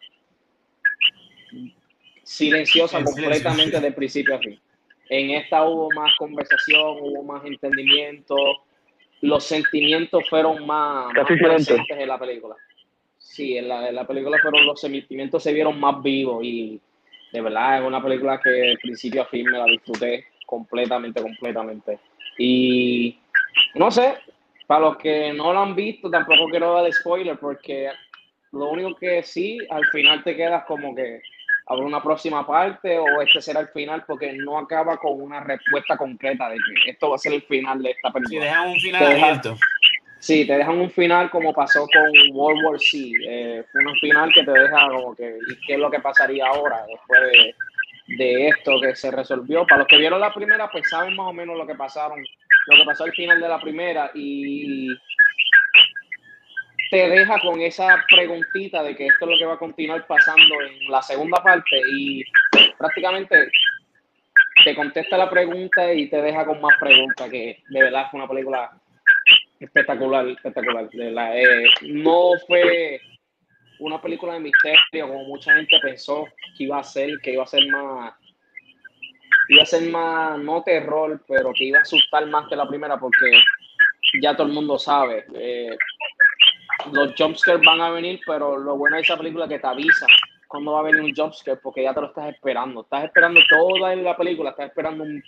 silenciosa 2.27 3.01
completamente 3.03 3.79
de 3.79 3.91
principio 3.93 4.35
a 4.35 4.39
fin. 4.39 4.59
En 5.09 5.31
esta 5.31 5.63
hubo 5.63 5.89
más 5.91 6.13
conversación, 6.17 6.97
hubo 6.99 7.23
más 7.23 7.45
entendimiento, 7.45 8.35
los 9.21 9.45
sentimientos 9.45 10.29
fueron 10.29 10.67
más, 10.67 11.13
más 11.13 11.25
presentes 11.25 11.79
en 11.89 12.07
la 12.07 12.19
película. 12.19 12.55
Sí, 13.17 13.57
en 13.57 13.69
la, 13.69 13.87
en 13.87 13.95
la 13.95 14.05
película 14.05 14.37
fueron 14.41 14.65
los 14.65 14.79
sentimientos 14.81 15.41
se 15.41 15.53
vieron 15.53 15.79
más 15.79 16.03
vivos 16.03 16.43
y 16.43 16.81
de 17.31 17.41
verdad 17.41 17.79
es 17.79 17.87
una 17.87 18.03
película 18.03 18.41
que 18.43 18.49
de 18.49 18.77
principio 18.81 19.21
a 19.21 19.25
fin 19.25 19.45
me 19.49 19.57
la 19.57 19.65
disfruté 19.65 20.25
completamente, 20.45 21.21
completamente. 21.21 21.99
Y 22.37 23.17
no 23.75 23.89
sé, 23.89 24.15
para 24.65 24.81
los 24.81 24.97
que 24.97 25.31
no 25.31 25.53
lo 25.53 25.59
han 25.59 25.75
visto, 25.75 26.09
tampoco 26.09 26.49
quiero 26.49 26.73
dar 26.73 26.91
spoiler 26.91 27.37
porque 27.39 27.89
lo 28.51 28.69
único 28.69 28.95
que 28.95 29.23
sí, 29.23 29.59
al 29.69 29.85
final 29.87 30.23
te 30.25 30.35
quedas 30.35 30.65
como 30.65 30.93
que 30.93 31.21
habrá 31.69 31.85
una 31.85 32.01
próxima 32.01 32.45
parte 32.47 32.97
o 32.97 33.21
este 33.21 33.41
será 33.41 33.59
el 33.61 33.67
final 33.69 34.03
porque 34.07 34.33
no 34.33 34.57
acaba 34.57 34.97
con 34.97 35.21
una 35.21 35.41
respuesta 35.41 35.97
concreta 35.97 36.49
de 36.49 36.55
que 36.57 36.91
esto 36.91 37.09
va 37.09 37.15
a 37.15 37.19
ser 37.19 37.33
el 37.33 37.41
final 37.43 37.81
de 37.83 37.91
esta 37.91 38.07
Si 38.09 38.13
película. 38.13 38.45
dejan 38.45 38.69
un 38.69 38.79
final 38.79 39.03
Te 39.07 39.13
deja- 39.13 39.25
abierto. 39.27 39.57
Sí, 40.19 40.47
te 40.47 40.53
dejan 40.57 40.79
un 40.79 40.89
final 40.89 41.29
como 41.29 41.53
pasó 41.53 41.87
con 41.93 42.11
World 42.35 42.65
War 42.65 42.79
Z. 42.79 42.97
Eh, 43.29 43.63
un 43.73 43.95
final 43.97 44.31
que 44.33 44.43
te 44.43 44.51
deja 44.51 44.87
como 44.89 45.15
que, 45.15 45.37
¿y 45.47 45.55
qué 45.67 45.73
es 45.73 45.79
lo 45.79 45.91
que 45.91 45.99
pasaría 45.99 46.47
ahora 46.47 46.83
después 46.87 47.21
de, 47.31 47.55
de 48.17 48.47
esto 48.47 48.79
que 48.81 48.95
se 48.95 49.11
resolvió? 49.11 49.65
Para 49.67 49.79
los 49.79 49.87
que 49.87 49.97
vieron 49.97 50.19
la 50.19 50.33
primera, 50.33 50.69
pues 50.71 50.89
saben 50.89 51.15
más 51.15 51.27
o 51.27 51.33
menos 51.33 51.55
lo 51.55 51.67
que 51.67 51.75
pasaron, 51.75 52.19
lo 52.19 52.75
que 52.77 52.83
pasó 52.85 53.03
al 53.03 53.11
final 53.11 53.39
de 53.39 53.47
la 53.47 53.59
primera 53.61 54.09
y 54.15 54.87
te 56.89 57.09
deja 57.09 57.39
con 57.39 57.59
esa 57.61 58.03
preguntita 58.09 58.83
de 58.83 58.95
que 58.95 59.07
esto 59.07 59.25
es 59.25 59.31
lo 59.31 59.37
que 59.37 59.45
va 59.45 59.53
a 59.53 59.59
continuar 59.59 60.05
pasando 60.07 60.61
en 60.61 60.89
la 60.91 61.01
segunda 61.01 61.41
parte 61.43 61.81
y 61.91 62.23
prácticamente 62.77 63.49
te 64.63 64.75
contesta 64.75 65.17
la 65.17 65.29
pregunta 65.29 65.93
y 65.93 66.09
te 66.09 66.21
deja 66.21 66.45
con 66.45 66.61
más 66.61 66.77
preguntas, 66.79 67.29
que 67.29 67.61
de 67.69 67.81
verdad 67.81 68.07
fue 68.09 68.19
una 68.19 68.29
película 68.29 68.71
espectacular, 69.59 70.27
espectacular. 70.27 70.89
De 70.89 71.11
la- 71.11 71.37
eh, 71.37 71.65
no 71.81 72.31
fue 72.47 72.99
una 73.79 74.01
película 74.01 74.33
de 74.33 74.39
misterio 74.39 75.07
como 75.07 75.23
mucha 75.25 75.53
gente 75.55 75.77
pensó 75.81 76.25
que 76.57 76.63
iba 76.63 76.79
a 76.79 76.83
ser, 76.83 77.09
que 77.21 77.33
iba 77.33 77.43
a 77.43 77.47
ser 77.47 77.67
más, 77.67 78.13
iba 79.49 79.63
a 79.63 79.65
ser 79.65 79.89
más, 79.89 80.39
no 80.39 80.63
terror, 80.63 81.23
pero 81.27 81.51
que 81.53 81.65
iba 81.65 81.79
a 81.79 81.83
asustar 81.83 82.25
más 82.27 82.47
que 82.47 82.55
la 82.55 82.67
primera 82.67 82.97
porque 82.97 83.31
ya 84.21 84.35
todo 84.35 84.47
el 84.47 84.53
mundo 84.53 84.79
sabe. 84.79 85.25
eh, 85.35 85.77
los 86.91 87.13
jumpscares 87.17 87.61
van 87.65 87.81
a 87.81 87.89
venir, 87.89 88.19
pero 88.25 88.57
lo 88.57 88.77
bueno 88.77 88.95
de 88.95 89.03
esa 89.03 89.17
película 89.17 89.45
es 89.45 89.49
que 89.49 89.59
te 89.59 89.67
avisa 89.67 90.05
cuando 90.47 90.73
va 90.73 90.79
a 90.79 90.83
venir 90.83 91.01
un 91.01 91.15
jumpscare 91.15 91.59
porque 91.61 91.83
ya 91.83 91.93
te 91.93 92.01
lo 92.01 92.07
estás 92.07 92.33
esperando. 92.33 92.81
Estás 92.81 93.05
esperando 93.05 93.39
toda 93.49 93.95
la 93.95 94.17
película, 94.17 94.51
estás 94.51 94.67
esperando 94.67 95.03
un, 95.03 95.23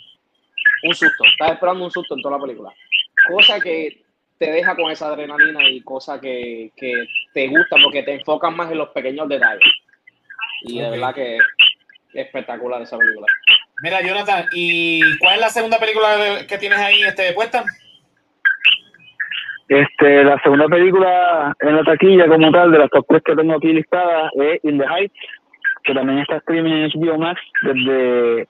un 0.84 0.96
susto, 0.96 1.24
estás 1.26 1.52
esperando 1.52 1.86
un 1.86 1.92
susto 1.92 2.16
en 2.16 2.22
toda 2.22 2.38
la 2.38 2.44
película. 2.44 2.74
Cosa 3.28 3.60
que 3.60 4.04
te 4.38 4.52
deja 4.52 4.76
con 4.76 4.90
esa 4.90 5.08
adrenalina 5.08 5.70
y 5.70 5.82
cosa 5.82 6.20
que, 6.20 6.72
que 6.76 7.06
te 7.34 7.48
gusta 7.48 7.76
porque 7.84 8.04
te 8.04 8.16
enfocas 8.16 8.54
más 8.54 8.72
en 8.72 8.78
los 8.78 8.90
pequeños 8.90 9.28
detalles. 9.28 9.70
Y 10.64 10.80
de 10.80 10.90
verdad 10.90 11.14
que 11.14 11.36
es 11.36 11.44
espectacular 12.14 12.82
esa 12.82 12.98
película. 12.98 13.28
Mira, 13.82 14.02
Jonathan, 14.02 14.46
¿y 14.54 15.18
cuál 15.20 15.36
es 15.36 15.42
la 15.42 15.50
segunda 15.50 15.80
película 15.80 16.46
que 16.48 16.58
tienes 16.58 16.80
ahí 16.80 17.02
este, 17.04 17.34
puesta? 17.34 17.64
Este, 19.70 20.24
la 20.24 20.42
segunda 20.42 20.68
película 20.68 21.56
en 21.60 21.76
la 21.76 21.84
taquilla 21.84 22.28
como 22.28 22.52
tal, 22.52 22.72
de 22.72 22.80
las 22.80 22.90
top 22.90 23.06
tres 23.08 23.22
que 23.24 23.36
tengo 23.36 23.54
aquí 23.54 23.72
listadas, 23.72 24.32
es 24.34 24.60
In 24.64 24.80
the 24.80 24.86
Heights, 24.86 25.14
que 25.84 25.94
también 25.94 26.18
está 26.18 26.38
streaming 26.38 26.72
en 26.72 26.90
HBO 26.90 27.20
Max 27.20 27.40
desde 27.62 28.48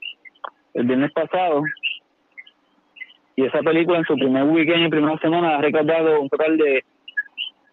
el 0.76 0.86
viernes 0.86 1.12
pasado. 1.12 1.62
Y 3.36 3.44
esa 3.44 3.60
película 3.60 3.98
en 3.98 4.06
su 4.06 4.16
primer 4.16 4.44
weekend 4.44 4.88
y 4.88 4.90
primera 4.90 5.18
semana 5.18 5.58
ha 5.58 5.62
recaudado 5.62 6.22
un 6.22 6.30
total 6.30 6.58
de 6.58 6.86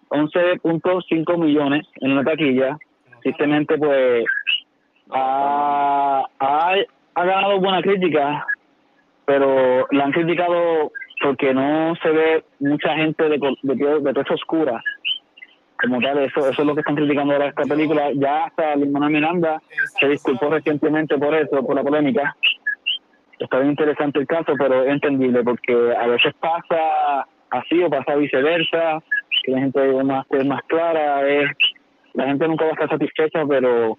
11.5 0.08 1.38
millones 1.38 1.86
en 2.00 2.16
la 2.16 2.24
taquilla. 2.24 2.76
Tristemente, 3.22 3.78
pues, 3.78 4.24
ha, 5.12 6.24
ha, 6.40 6.74
ha 7.14 7.24
ganado 7.24 7.60
buena 7.60 7.80
crítica, 7.80 8.44
pero 9.24 9.86
la 9.92 10.04
han 10.04 10.12
criticado 10.12 10.90
porque 11.22 11.54
no 11.54 11.94
se 12.02 12.08
ve 12.10 12.44
mucha 12.60 12.94
gente 12.96 13.24
de, 13.28 13.38
de, 13.62 14.00
de 14.00 14.12
tez 14.14 14.30
oscura. 14.30 14.82
Como 15.80 16.00
tal, 16.00 16.18
eso, 16.18 16.40
eso 16.48 16.62
es 16.62 16.66
lo 16.66 16.74
que 16.74 16.80
están 16.80 16.96
criticando 16.96 17.34
ahora 17.34 17.48
esta 17.48 17.64
película. 17.64 18.10
Ya 18.14 18.44
hasta 18.46 18.76
Limona 18.76 19.08
Miranda 19.10 19.60
se 20.00 20.08
disculpó 20.08 20.48
recientemente 20.50 21.18
por 21.18 21.34
eso, 21.34 21.64
por 21.66 21.74
la 21.76 21.82
polémica. 21.82 22.34
Está 23.38 23.58
bien 23.58 23.70
interesante 23.72 24.18
el 24.18 24.26
caso, 24.26 24.54
pero 24.58 24.84
es 24.84 24.88
entendible 24.88 25.42
porque 25.44 25.94
a 25.94 26.06
veces 26.06 26.32
pasa 26.40 27.26
así 27.50 27.82
o 27.82 27.90
pasa 27.90 28.14
viceversa, 28.14 29.02
que 29.44 29.52
la 29.52 29.58
gente 29.60 29.98
es 29.98 30.04
más, 30.04 30.26
es 30.30 30.46
más 30.46 30.62
clara, 30.66 31.28
es, 31.28 31.50
la 32.14 32.24
gente 32.26 32.48
nunca 32.48 32.64
va 32.64 32.70
a 32.70 32.74
estar 32.74 32.88
satisfecha, 32.88 33.44
pero 33.46 33.98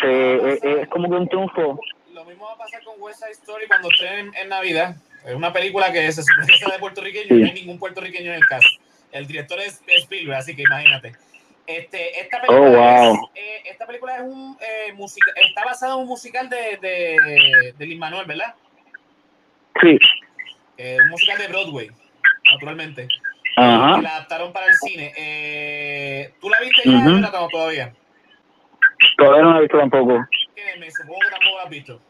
se- 0.00 0.52
es, 0.52 0.62
es 0.64 0.88
como 0.88 1.10
que 1.10 1.16
un 1.16 1.28
triunfo. 1.28 1.80
Lo 2.14 2.24
mismo 2.24 2.44
va 2.46 2.52
a 2.52 2.58
pasar 2.58 2.82
con 2.84 2.94
West 3.00 3.18
Side 3.18 3.32
Story 3.32 3.66
cuando 3.66 3.88
estrenen 3.88 4.30
en 4.40 4.48
Navidad. 4.48 4.94
Es 5.24 5.34
una 5.34 5.52
película 5.52 5.92
que 5.92 6.10
se 6.10 6.22
supone 6.22 6.46
que 6.46 6.56
sea 6.58 6.72
de 6.72 6.78
puertorriqueño 6.78 7.36
y 7.36 7.40
no 7.40 7.46
hay 7.46 7.52
ningún 7.54 7.78
puertorriqueño 7.78 8.30
en 8.32 8.36
el 8.38 8.46
cast. 8.46 8.66
El 9.12 9.26
director 9.26 9.60
es 9.60 9.80
Spielberg, 9.86 10.38
así 10.38 10.56
que 10.56 10.62
imagínate. 10.62 11.12
Este, 11.66 12.20
esta 12.20 12.40
película, 12.40 12.60
Oh, 12.60 13.12
wow. 13.12 13.30
es, 13.34 13.42
eh, 13.42 13.62
esta 13.70 13.86
película 13.86 14.16
es 14.16 14.22
un 14.22 14.58
eh, 14.60 14.92
musica- 14.94 15.32
está 15.48 15.64
basada 15.64 15.94
en 15.94 16.00
un 16.00 16.06
musical 16.08 16.48
de, 16.48 16.76
de, 16.82 17.74
de 17.78 17.86
Lin 17.86 17.98
Manuel, 18.00 18.26
¿verdad? 18.26 18.54
Sí, 19.80 19.98
Eh, 20.78 20.96
un 21.04 21.10
musical 21.10 21.38
de 21.38 21.48
Broadway, 21.48 21.90
naturalmente. 22.52 23.06
ajá. 23.56 24.00
La 24.02 24.16
adaptaron 24.16 24.52
para 24.52 24.66
el 24.66 24.74
cine. 24.74 25.12
Eh, 25.16 26.32
¿Tú 26.40 26.48
la 26.50 26.58
viste 26.60 26.82
ya, 26.84 26.96
Ujú. 26.98 27.10
Jonathan, 27.10 27.42
o 27.44 27.48
todavía? 27.48 27.94
Todavía 29.18 29.42
no 29.42 29.52
la 29.52 29.58
he 29.58 29.62
visto 29.62 29.78
tampoco. 29.78 30.26
Me 30.78 30.90
supongo 30.90 31.18
que 31.20 31.30
tampoco 31.30 31.56
la 31.58 31.62
has 31.64 31.70
visto. 31.70 32.00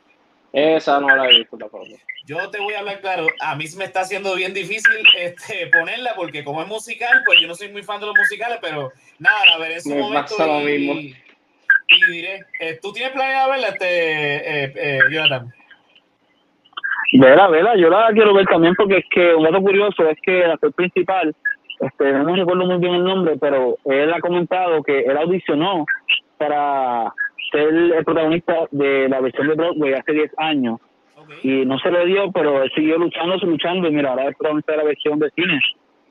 Esa 0.52 1.00
no 1.00 1.14
la 1.16 1.28
he 1.30 1.38
visto 1.38 1.56
tampoco. 1.56 1.86
Yo 2.26 2.50
te 2.50 2.60
voy 2.60 2.74
a 2.74 2.80
hablar 2.80 3.00
claro, 3.00 3.26
a 3.40 3.56
mí 3.56 3.66
se 3.66 3.78
me 3.78 3.84
está 3.84 4.00
haciendo 4.00 4.34
bien 4.34 4.52
difícil 4.52 5.02
este, 5.18 5.68
ponerla 5.68 6.12
porque 6.14 6.44
como 6.44 6.62
es 6.62 6.68
musical, 6.68 7.22
pues 7.24 7.40
yo 7.40 7.48
no 7.48 7.54
soy 7.54 7.68
muy 7.72 7.82
fan 7.82 8.00
de 8.00 8.06
los 8.06 8.16
musicales, 8.16 8.58
pero 8.60 8.92
nada, 9.18 9.38
la 9.50 9.58
veré 9.58 9.74
en 9.74 9.80
su 9.80 9.88
Me 9.90 10.00
momento 10.00 10.36
pasa 10.36 10.46
lo 10.46 10.68
y, 10.68 10.78
mismo. 10.78 10.94
y 10.94 12.12
diré. 12.12 12.44
Eh, 12.60 12.78
¿Tú 12.80 12.92
tienes 12.92 13.12
planeado 13.12 13.50
verla, 13.50 13.68
este, 13.68 13.84
eh, 14.64 14.72
eh, 14.76 14.98
Jonathan? 15.10 15.52
Vela, 17.14 17.48
vela, 17.48 17.76
yo 17.76 17.90
la 17.90 18.10
quiero 18.12 18.32
ver 18.32 18.46
también 18.46 18.74
porque 18.74 18.98
es 18.98 19.04
que 19.10 19.34
un 19.34 19.44
dato 19.44 19.60
curioso 19.60 20.08
es 20.08 20.18
que 20.22 20.44
el 20.44 20.50
actor 20.50 20.72
principal, 20.72 21.34
este, 21.80 22.12
no 22.12 22.24
me 22.24 22.36
recuerdo 22.36 22.64
muy 22.64 22.78
bien 22.78 22.94
el 22.94 23.04
nombre, 23.04 23.36
pero 23.40 23.76
él 23.84 24.12
ha 24.12 24.20
comentado 24.20 24.82
que 24.82 25.00
él 25.00 25.16
audicionó 25.16 25.84
para 26.38 27.12
ser 27.52 27.68
el 27.68 28.04
protagonista 28.04 28.66
de 28.70 29.08
la 29.08 29.20
versión 29.20 29.48
de 29.48 29.54
Broadway 29.54 29.94
hace 29.94 30.12
10 30.12 30.32
años 30.38 30.80
y 31.42 31.64
no 31.64 31.78
se 31.78 31.90
le 31.90 32.06
dio, 32.06 32.32
pero 32.32 32.62
él 32.62 32.70
siguió 32.74 32.98
luchando, 32.98 33.36
luchando 33.36 33.88
y 33.88 33.92
mira, 33.92 34.10
ahora 34.10 34.28
es 34.28 34.36
protagonista 34.36 34.72
de 34.72 34.78
la 34.78 34.84
versión 34.84 35.18
de 35.18 35.30
cine, 35.30 35.60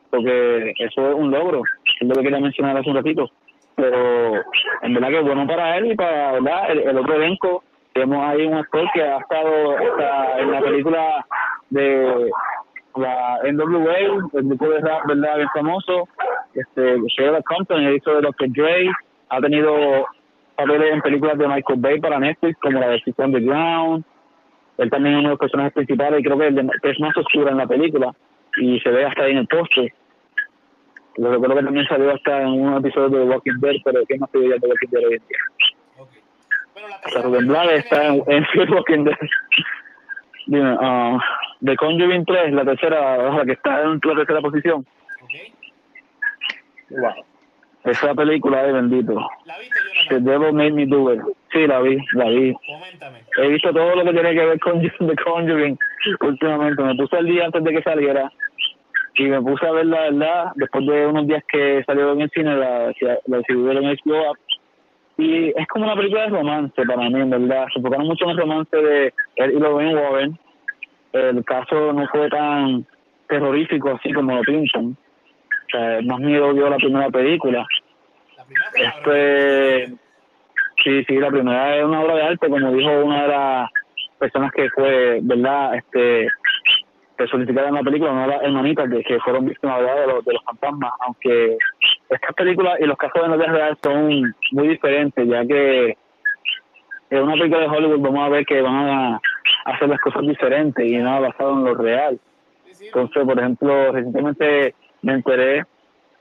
porque 0.09 0.73
eso 0.79 1.09
es 1.09 1.15
un 1.15 1.31
logro, 1.31 1.61
es 1.99 2.07
lo 2.07 2.15
que 2.15 2.23
quería 2.23 2.39
mencionar 2.39 2.77
hace 2.77 2.89
un 2.89 2.95
ratito. 2.95 3.29
Pero 3.75 4.33
en 4.81 4.93
verdad 4.93 5.09
que 5.09 5.19
es 5.19 5.25
bueno 5.25 5.47
para 5.47 5.77
él 5.77 5.91
y 5.91 5.95
para 5.95 6.33
¿verdad? 6.33 6.71
El, 6.71 6.79
el 6.79 6.97
otro 6.97 7.15
elenco. 7.15 7.63
Tenemos 7.93 8.25
ahí 8.25 8.45
un 8.45 8.53
actor 8.53 8.87
que 8.93 9.01
ha 9.01 9.17
estado 9.17 9.77
en 10.37 10.51
la 10.51 10.61
película 10.61 11.25
de 11.69 12.29
la 12.95 13.39
NWA, 13.43 13.97
el 13.97 14.43
grupo 14.43 14.69
de 14.69 14.79
rap 14.79 15.07
verdad 15.07 15.37
bien 15.37 15.49
famoso, 15.53 16.07
este 16.53 16.99
Sheila 17.07 17.41
Compton, 17.41 17.81
él 17.81 17.95
hizo 17.95 18.13
de 18.15 18.21
Dr. 18.21 18.49
Dre, 18.49 18.89
ha 19.29 19.41
tenido 19.41 20.05
papeles 20.65 20.93
en 20.93 21.01
películas 21.01 21.37
de 21.37 21.47
Michael 21.47 21.79
Bay 21.79 21.99
para 21.99 22.19
Netflix, 22.19 22.57
como 22.59 22.79
la 22.79 22.89
de 22.89 22.99
Six 23.01 23.17
Underground, 23.19 24.03
él 24.77 24.89
también 24.89 25.15
es 25.15 25.19
uno 25.19 25.27
de 25.29 25.33
los 25.33 25.39
personajes 25.39 25.73
principales 25.73 26.19
y 26.19 26.23
creo 26.23 26.37
que 26.37 26.51
de- 26.51 26.69
que 26.81 26.89
es 26.89 26.99
más 26.99 27.15
oscura 27.17 27.51
en 27.51 27.57
la 27.57 27.67
película 27.67 28.11
y 28.57 28.79
se 28.79 28.89
ve 28.89 29.05
hasta 29.05 29.23
ahí 29.23 29.31
en 29.31 29.37
el 29.39 29.47
póster. 29.47 29.93
Lo 31.17 31.31
recuerdo 31.31 31.55
que 31.57 31.63
también 31.63 31.85
salió 31.87 32.11
hasta 32.13 32.41
en 32.41 32.47
un 32.49 32.77
episodio 32.77 33.09
de 33.09 33.17
The 33.25 33.29
Walking 33.31 33.59
Dead, 33.59 33.75
pero 33.83 34.05
que 34.07 34.17
no 34.17 34.27
se 34.31 34.37
veía 34.39 34.55
de 34.55 34.67
Walking 34.67 34.87
Dead 34.91 35.07
hoy 35.07 35.13
en 35.15 35.23
día. 35.27 35.37
la 37.15 37.21
Rubén 37.21 37.47
Blades 37.47 37.83
está 37.85 38.07
en, 38.07 38.23
en 38.27 38.45
the 38.53 38.63
Walking 38.73 39.03
Dead. 39.03 39.17
Dime, 40.47 40.77
ah, 40.79 41.19
The 41.63 41.75
Conjuring 41.75 42.25
3, 42.25 42.53
la 42.53 42.63
tercera, 42.65 43.31
la 43.33 43.45
que 43.45 43.51
está 43.51 43.83
en 43.83 43.99
la 44.03 44.15
tercera 44.15 44.41
posición. 44.41 44.85
Wow. 46.89 47.11
Esa 47.83 48.13
película 48.13 48.63
de 48.63 48.73
bendito. 48.73 49.13
¿La 49.45 49.57
viste, 49.57 49.79
The? 50.09 50.19
Devil 50.19 50.53
Made 50.53 50.71
Me 50.71 50.85
Do 50.85 51.13
It. 51.13 51.21
Sí, 51.51 51.65
la 51.65 51.81
vi, 51.81 51.97
la 52.13 52.29
vi. 52.29 52.53
Coméntame. 52.53 53.19
He 53.37 53.47
visto 53.47 53.73
todo 53.73 53.95
lo 53.95 54.03
que 54.03 54.13
tiene 54.13 54.33
que 54.33 54.45
ver 54.45 54.59
con 54.59 54.81
The 54.81 55.15
Conjuring 55.23 55.77
últimamente. 56.21 56.83
Me 56.83 56.95
puse 56.95 57.17
el 57.17 57.25
día 57.25 57.45
antes 57.45 57.63
de 57.63 57.71
que 57.71 57.81
saliera 57.81 58.31
y 59.15 59.23
me 59.23 59.41
puse 59.41 59.65
a 59.65 59.71
ver 59.71 59.85
la 59.87 60.01
verdad 60.01 60.51
después 60.55 60.85
de 60.85 61.07
unos 61.07 61.27
días 61.27 61.43
que 61.51 61.83
salió 61.85 62.13
en 62.13 62.21
el 62.21 62.29
cine, 62.29 62.55
la, 62.55 62.93
la 63.25 63.37
distribuyeron 63.37 63.85
en 63.85 63.97
HBO. 64.03 64.35
Y 65.17 65.49
es 65.49 65.67
como 65.67 65.85
una 65.85 65.95
película 65.95 66.23
de 66.23 66.29
romance 66.29 66.85
para 66.85 67.09
mí, 67.09 67.19
en 67.19 67.29
verdad. 67.29 67.67
Se 67.73 67.79
enfocaron 67.79 68.07
mucho 68.07 68.25
en 68.25 68.31
el 68.31 68.37
romance 68.37 68.75
de 68.75 69.13
él 69.35 69.51
y 69.51 69.59
Lorraine 69.59 69.95
Warren. 69.95 70.39
El 71.13 71.43
caso 71.43 71.93
no 71.93 72.07
fue 72.07 72.29
tan 72.29 72.85
terrorífico 73.27 73.89
así 73.89 74.13
como 74.13 74.35
lo 74.35 74.41
pintan. 74.41 74.95
O 75.73 75.77
sea, 75.77 76.01
más 76.01 76.19
miedo 76.19 76.53
dio 76.53 76.69
la 76.69 76.77
primera 76.77 77.09
película. 77.09 77.65
La 78.37 78.45
primera 78.45 78.71
fue 78.71 78.81
la 78.81 78.89
Este, 78.89 79.87
sí, 80.83 81.03
sí, 81.05 81.15
la 81.15 81.29
primera 81.29 81.77
es 81.77 81.85
una 81.85 82.01
obra 82.01 82.15
de 82.15 82.23
arte, 82.23 82.49
como 82.49 82.71
dijo 82.71 82.89
una 83.03 83.21
de 83.23 83.27
las 83.27 83.69
personas 84.19 84.51
que 84.51 84.69
fue, 84.71 85.19
¿verdad? 85.21 85.75
Este, 85.75 86.27
personificada 87.15 87.69
en 87.69 87.75
la 87.75 87.83
película, 87.83 88.11
una 88.11 88.23
de 88.23 88.27
las 88.27 88.43
hermanitas 88.43 88.89
de, 88.89 89.03
que 89.03 89.19
fueron 89.19 89.45
víctimas 89.45 89.79
de 89.79 90.07
los, 90.07 90.25
de 90.25 90.33
los 90.33 90.43
fantasmas, 90.43 90.91
aunque 91.01 91.57
estas 92.09 92.33
películas 92.33 92.79
y 92.79 92.85
los 92.85 92.97
casos 92.97 93.21
de 93.21 93.29
la 93.29 93.35
vida 93.35 93.51
real 93.51 93.77
son 93.83 94.35
muy 94.51 94.67
diferentes, 94.67 95.27
ya 95.27 95.45
que 95.45 95.97
en 97.11 97.23
una 97.23 97.33
película 97.33 97.61
de 97.61 97.67
Hollywood 97.67 97.99
vamos 97.99 98.25
a 98.25 98.29
ver 98.29 98.45
que 98.45 98.61
van 98.61 98.89
a 98.89 99.21
hacer 99.65 99.89
las 99.89 99.99
cosas 99.99 100.23
diferentes 100.23 100.85
y 100.85 100.97
nada 100.97 101.19
basado 101.19 101.53
en 101.53 101.63
lo 101.63 101.75
real. 101.75 102.19
Entonces, 102.81 103.23
por 103.23 103.37
ejemplo, 103.37 103.91
recientemente 103.91 104.73
me 105.01 105.13
enteré 105.13 105.63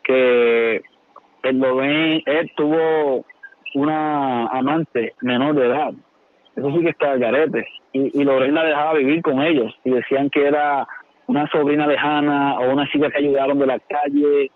que 0.03 0.83
el 1.43 1.59
Lorraine, 1.59 2.23
él 2.27 2.51
tuvo 2.57 3.25
una 3.75 4.47
amante 4.49 5.15
menor 5.21 5.55
de 5.55 5.67
edad. 5.67 5.93
Eso 6.57 6.71
sí 6.73 6.81
que 6.83 6.91
está 6.91 7.17
garete. 7.17 7.67
Y, 7.93 8.21
y 8.21 8.25
la 8.25 8.65
dejaba 8.65 8.95
vivir 8.95 9.23
con 9.23 9.41
ellos. 9.43 9.75
Y 9.85 9.91
decían 9.91 10.31
que 10.31 10.45
era 10.47 10.87
una 11.27 11.47
sobrina 11.49 11.87
lejana 11.87 12.59
o 12.59 12.73
una 12.73 12.89
chica 12.89 13.11
que 13.11 13.19
ayudaron 13.19 13.59
de 13.59 13.67
la 13.67 13.79
calle. 13.79 14.51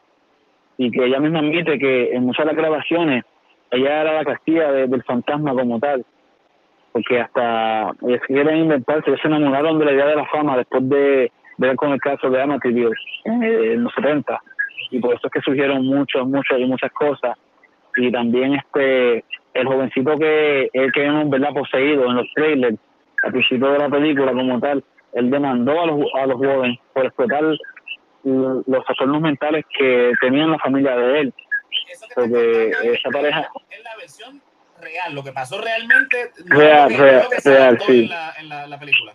Y 0.76 0.90
que 0.90 1.04
ella 1.06 1.20
misma 1.20 1.38
admite 1.38 1.78
que 1.78 2.12
en 2.14 2.24
muchas 2.24 2.44
de 2.46 2.52
las 2.52 2.60
grabaciones 2.60 3.24
ella 3.70 4.02
era 4.02 4.12
la 4.14 4.24
castilla 4.24 4.70
de- 4.72 4.86
del 4.88 5.02
fantasma 5.04 5.52
como 5.52 5.78
tal. 5.78 6.04
Porque 6.92 7.20
hasta 7.20 7.92
ellos 8.06 8.20
quieren 8.26 8.56
inventarse, 8.58 9.10
ellos 9.10 9.20
se 9.20 9.28
enamoraron 9.28 9.78
de 9.78 9.84
la 9.84 9.92
idea 9.92 10.06
de 10.06 10.16
la 10.16 10.26
fama 10.26 10.56
después 10.56 10.88
de 10.88 11.32
ver 11.58 11.76
con 11.76 11.92
el 11.92 12.00
caso 12.00 12.28
de 12.30 12.40
Amityville 12.42 12.90
eh, 13.24 13.72
en 13.74 13.84
los 13.84 13.92
70 13.94 14.40
y 14.90 14.98
por 15.00 15.14
eso 15.14 15.26
es 15.26 15.32
que 15.32 15.40
surgieron 15.40 15.84
muchos, 15.86 16.26
muchos 16.26 16.58
y 16.58 16.64
muchas 16.66 16.92
cosas. 16.92 17.36
Y 17.96 18.10
también 18.12 18.54
este 18.54 19.24
el 19.54 19.66
jovencito 19.66 20.16
que 20.18 20.68
él 20.72 20.92
que 20.92 21.00
vemos 21.00 21.30
verdad 21.30 21.52
poseído 21.54 22.06
en 22.06 22.16
los 22.16 22.26
trailers 22.34 22.76
al 23.22 23.32
principio 23.32 23.68
de 23.70 23.78
la 23.78 23.88
película 23.88 24.32
como 24.32 24.58
tal, 24.60 24.84
él 25.14 25.30
demandó 25.30 25.80
a 25.80 25.86
los, 25.86 26.00
a 26.14 26.26
los 26.26 26.36
jóvenes 26.36 26.78
por 26.92 27.06
explotar 27.06 27.42
los 28.24 28.84
trastornos 28.84 29.20
mentales 29.20 29.64
que 29.78 30.12
tenían 30.20 30.50
la 30.50 30.58
familia 30.58 30.96
de 30.96 31.20
él. 31.20 31.34
Porque 32.14 32.70
esa 32.84 33.10
pareja- 33.10 33.48
Es 33.70 33.82
la 33.84 33.96
versión 33.96 34.40
real, 34.80 35.14
lo 35.14 35.22
que 35.24 35.32
pasó 35.32 35.60
realmente. 35.60 36.30
no 36.46 36.56
Real, 36.58 36.90
es 36.92 36.98
lo 36.98 37.04
que- 37.04 37.10
real, 37.10 37.14
no 37.14 37.18
es 37.18 37.24
lo 37.24 37.30
que 37.30 37.40
se 37.40 37.50
real, 37.50 37.62
adaptó 37.68 37.84
sí. 37.86 38.02
En 38.02 38.08
la, 38.10 38.32
en 38.40 38.48
la, 38.48 38.66
la 38.66 38.78
película. 38.78 39.12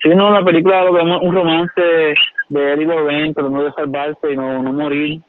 Sí, 0.00 0.10
no, 0.10 0.30
la 0.30 0.44
película 0.44 0.84
lo 0.84 0.94
que 0.94 1.00
es 1.00 1.22
un 1.22 1.34
romance 1.34 2.14
de 2.48 2.72
él 2.72 2.82
y 2.82 2.84
Lorraine, 2.84 3.34
pero 3.34 3.50
no 3.50 3.64
de 3.64 3.72
salvarse 3.72 4.32
y 4.32 4.36
no, 4.36 4.62
no 4.62 4.72
morir, 4.72 5.20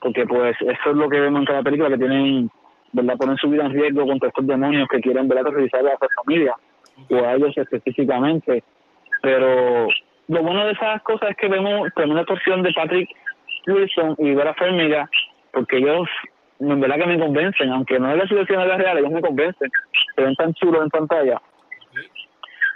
porque 0.00 0.26
pues 0.26 0.56
eso 0.60 0.90
es 0.90 0.96
lo 0.96 1.08
que 1.08 1.20
vemos 1.20 1.40
en 1.40 1.46
cada 1.46 1.62
película, 1.62 1.88
que 1.88 1.98
tienen, 1.98 2.50
¿verdad? 2.92 3.16
Ponen 3.16 3.36
su 3.36 3.48
vida 3.48 3.64
en 3.64 3.72
riesgo 3.72 4.04
contra 4.04 4.28
estos 4.28 4.46
demonios 4.46 4.88
que 4.88 5.00
quieren, 5.00 5.28
¿verdad? 5.28 5.44
Terrorizar 5.44 5.86
a 5.86 5.92
su 5.92 6.08
familia 6.24 6.54
o 7.10 7.16
a 7.16 7.34
ellos 7.34 7.56
específicamente. 7.56 8.64
Pero 9.22 9.86
lo 10.26 10.42
bueno 10.42 10.66
de 10.66 10.72
esas 10.72 11.00
cosas 11.02 11.30
es 11.30 11.36
que 11.36 11.48
vemos 11.48 11.88
tremenda 11.94 12.22
actuación 12.22 12.64
de 12.64 12.72
Patrick 12.72 13.08
Wilson 13.68 14.16
y 14.18 14.34
Vera 14.34 14.54
Farmiga, 14.54 15.08
porque 15.52 15.76
ellos, 15.76 16.08
en 16.58 16.80
verdad 16.80 16.96
que 16.96 17.06
me 17.06 17.20
convencen, 17.20 17.70
aunque 17.70 18.00
no 18.00 18.10
es 18.10 18.18
la 18.18 18.26
situación 18.26 18.62
de 18.62 18.66
la 18.66 18.76
real, 18.78 18.98
ellos 18.98 19.12
me 19.12 19.20
convencen, 19.20 19.70
se 20.16 20.22
ven 20.22 20.34
tan 20.34 20.52
chulos 20.54 20.82
en 20.82 20.90
pantalla 20.90 21.40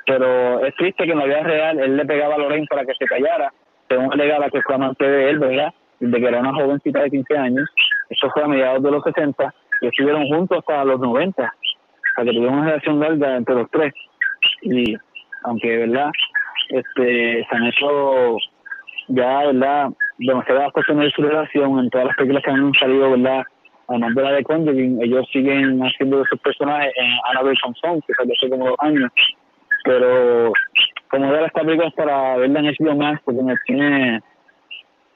pero 0.06 0.64
es 0.64 0.74
triste 0.76 1.04
que 1.04 1.12
en 1.12 1.18
la 1.18 1.24
vida 1.26 1.42
real 1.42 1.78
él 1.80 1.96
le 1.96 2.04
pegaba 2.04 2.36
a 2.36 2.38
Lorraine 2.38 2.66
para 2.68 2.84
que 2.84 2.94
se 2.98 3.06
callara, 3.06 3.52
según 3.88 4.12
alega 4.12 4.38
la 4.38 4.50
que 4.50 4.62
fue 4.62 4.74
amante 4.74 5.04
de 5.08 5.30
él, 5.30 5.38
¿verdad? 5.38 5.74
Desde 5.98 6.20
que 6.20 6.26
era 6.26 6.40
una 6.40 6.54
jovencita 6.54 7.02
de 7.02 7.10
15 7.10 7.36
años, 7.36 7.68
eso 8.08 8.30
fue 8.30 8.44
a 8.44 8.48
mediados 8.48 8.82
de 8.82 8.90
los 8.90 9.02
60, 9.02 9.54
y 9.80 9.86
estuvieron 9.86 10.26
juntos 10.28 10.58
hasta 10.58 10.84
los 10.84 11.00
90, 11.00 11.42
o 11.42 11.46
sea 12.14 12.24
que 12.24 12.30
tuvieron 12.30 12.58
una 12.58 12.66
relación 12.66 13.00
larga 13.00 13.36
entre 13.36 13.54
los 13.54 13.70
tres, 13.70 13.92
y 14.62 14.96
aunque, 15.42 15.76
¿verdad? 15.78 16.10
Este, 16.68 17.46
se 17.48 17.56
han 17.56 17.66
hecho 17.66 18.36
ya, 19.08 19.46
¿verdad? 19.46 19.88
Demasiadas 20.18 20.72
cuestiones 20.72 21.06
de 21.06 21.10
su 21.10 21.22
relación 21.22 21.78
en 21.78 21.90
todas 21.90 22.08
las 22.08 22.16
películas 22.16 22.42
que 22.44 22.50
han 22.50 22.72
salido, 22.74 23.10
¿verdad? 23.10 23.42
Además 23.88 24.14
de 24.14 24.22
la 24.22 24.32
de 24.32 24.42
Conjuring, 24.42 25.02
ellos 25.02 25.28
siguen 25.32 25.80
haciendo 25.80 26.18
de 26.18 26.24
sus 26.28 26.40
personajes 26.40 26.92
en 26.96 27.10
Annabelle 27.30 27.58
Thompson, 27.62 28.00
que 28.06 28.14
salió 28.14 28.34
hace 28.36 28.50
como 28.50 28.66
dos 28.66 28.76
años, 28.80 29.12
pero 29.86 30.52
como 31.08 31.32
era 31.32 31.46
esta 31.46 31.62
película 31.62 31.88
es 31.88 31.94
para 31.94 32.36
verla 32.36 32.60
en 32.60 32.66
HBO 32.66 32.96
Max 32.96 33.22
porque 33.24 33.40
en 33.40 33.50
el 33.50 33.58
cine 33.66 34.16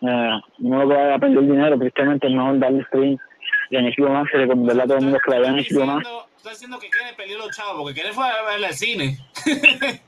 eh, 0.03 0.41
no 0.59 0.85
lo 0.85 0.89
va 0.89 1.15
a 1.15 1.19
perder 1.19 1.43
dinero 1.43 1.79
tristemente 1.79 2.27
es 2.29 2.33
mejor 2.33 2.59
darle 2.59 2.85
stream 2.85 3.17
y 3.71 3.77
en 3.77 3.85
HBO 3.87 4.11
Max 4.11 4.31
y 4.33 4.37
recomendarle 4.39 4.83
a 4.83 4.87
todo 4.87 4.97
el 4.99 5.05
mundo 5.05 5.19
que 5.25 5.31
la 5.31 5.41
vean 5.41 5.59
en 5.59 5.65
HBO 5.65 5.87
Max 5.87 6.09
estás 6.37 6.53
diciendo 6.53 6.79
que 6.79 6.89
Kenneth 6.89 7.17
perdió 7.17 7.39
los 7.39 7.51
chavos 7.55 7.83
porque 7.83 8.01
Kenneth 8.01 8.15
fue 8.15 8.25
a 8.25 8.51
verla 8.51 8.69
al 8.69 8.75
cine. 8.75 9.17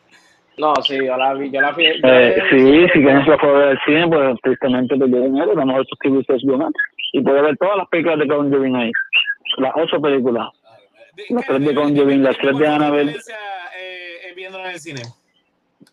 No, 0.59 0.75
sí, 0.83 0.99
yo 1.03 1.17
la 1.17 1.33
vi, 1.33 1.51
yo 1.51 1.63
la 1.63 1.73
vi. 1.73 1.87
yo 1.87 1.93
la 2.03 2.23
eh, 2.29 2.43
vi- 2.53 2.59
sí, 2.61 2.87
si 2.93 3.01
quieren 3.01 3.25
fue 3.25 3.35
a 3.35 3.53
ver 3.53 3.69
el 3.71 3.79
cine 3.87 4.07
pues 4.07 4.37
tristemente 4.43 4.99
perdió 4.99 5.23
dinero 5.23 5.59
a 5.59 5.65
mejor 5.65 5.87
suscribirse 5.87 6.31
a 6.31 6.37
HBO 6.37 6.59
Max 6.59 6.73
y 7.15 7.23
puede 7.23 7.41
ver 7.41 7.57
todas 7.57 7.79
las 7.79 7.89
películas 7.89 8.19
de 8.19 8.29
Conjuring 8.29 8.77
ahí 8.77 8.93
las 9.57 9.73
ocho 9.77 10.01
películas 10.01 10.49
Las 11.31 11.47
tres 11.47 11.65
de 11.65 11.75
Conjuring, 11.75 12.23
las 12.23 12.37
tres 12.37 12.59
de 12.59 12.67
Annabelle. 12.69 13.17
Viéndola 14.43 14.71
en 14.71 14.75
el 14.75 14.81
cine. 14.81 15.03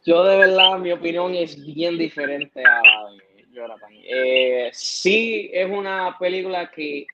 Yo 0.08 0.24
de 0.24 0.38
verdad, 0.38 0.80
mi 0.80 0.92
opinión 0.92 1.36
es 1.36 1.64
bien 1.64 2.00
diferente 2.00 2.64
a 2.66 2.82
la 2.82 3.12
de 3.12 3.46
Jonathan. 3.54 3.92
Eh, 3.94 4.72
sí 4.74 5.52
es 5.54 5.70
una 5.70 6.18
película 6.18 6.72
que 6.72 7.06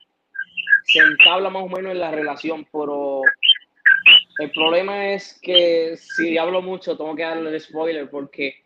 se 0.85 0.99
entabla 0.99 1.49
más 1.49 1.63
o 1.63 1.67
menos 1.67 1.91
en 1.91 1.99
la 1.99 2.11
relación, 2.11 2.65
pero 2.71 3.23
el 4.39 4.49
problema 4.51 5.11
es 5.11 5.37
que 5.41 5.97
si 5.97 6.37
hablo 6.37 6.61
mucho 6.61 6.95
tengo 6.95 7.13
que 7.17 7.23
darle 7.23 7.49
el 7.49 7.59
spoiler 7.59 8.09
porque 8.09 8.63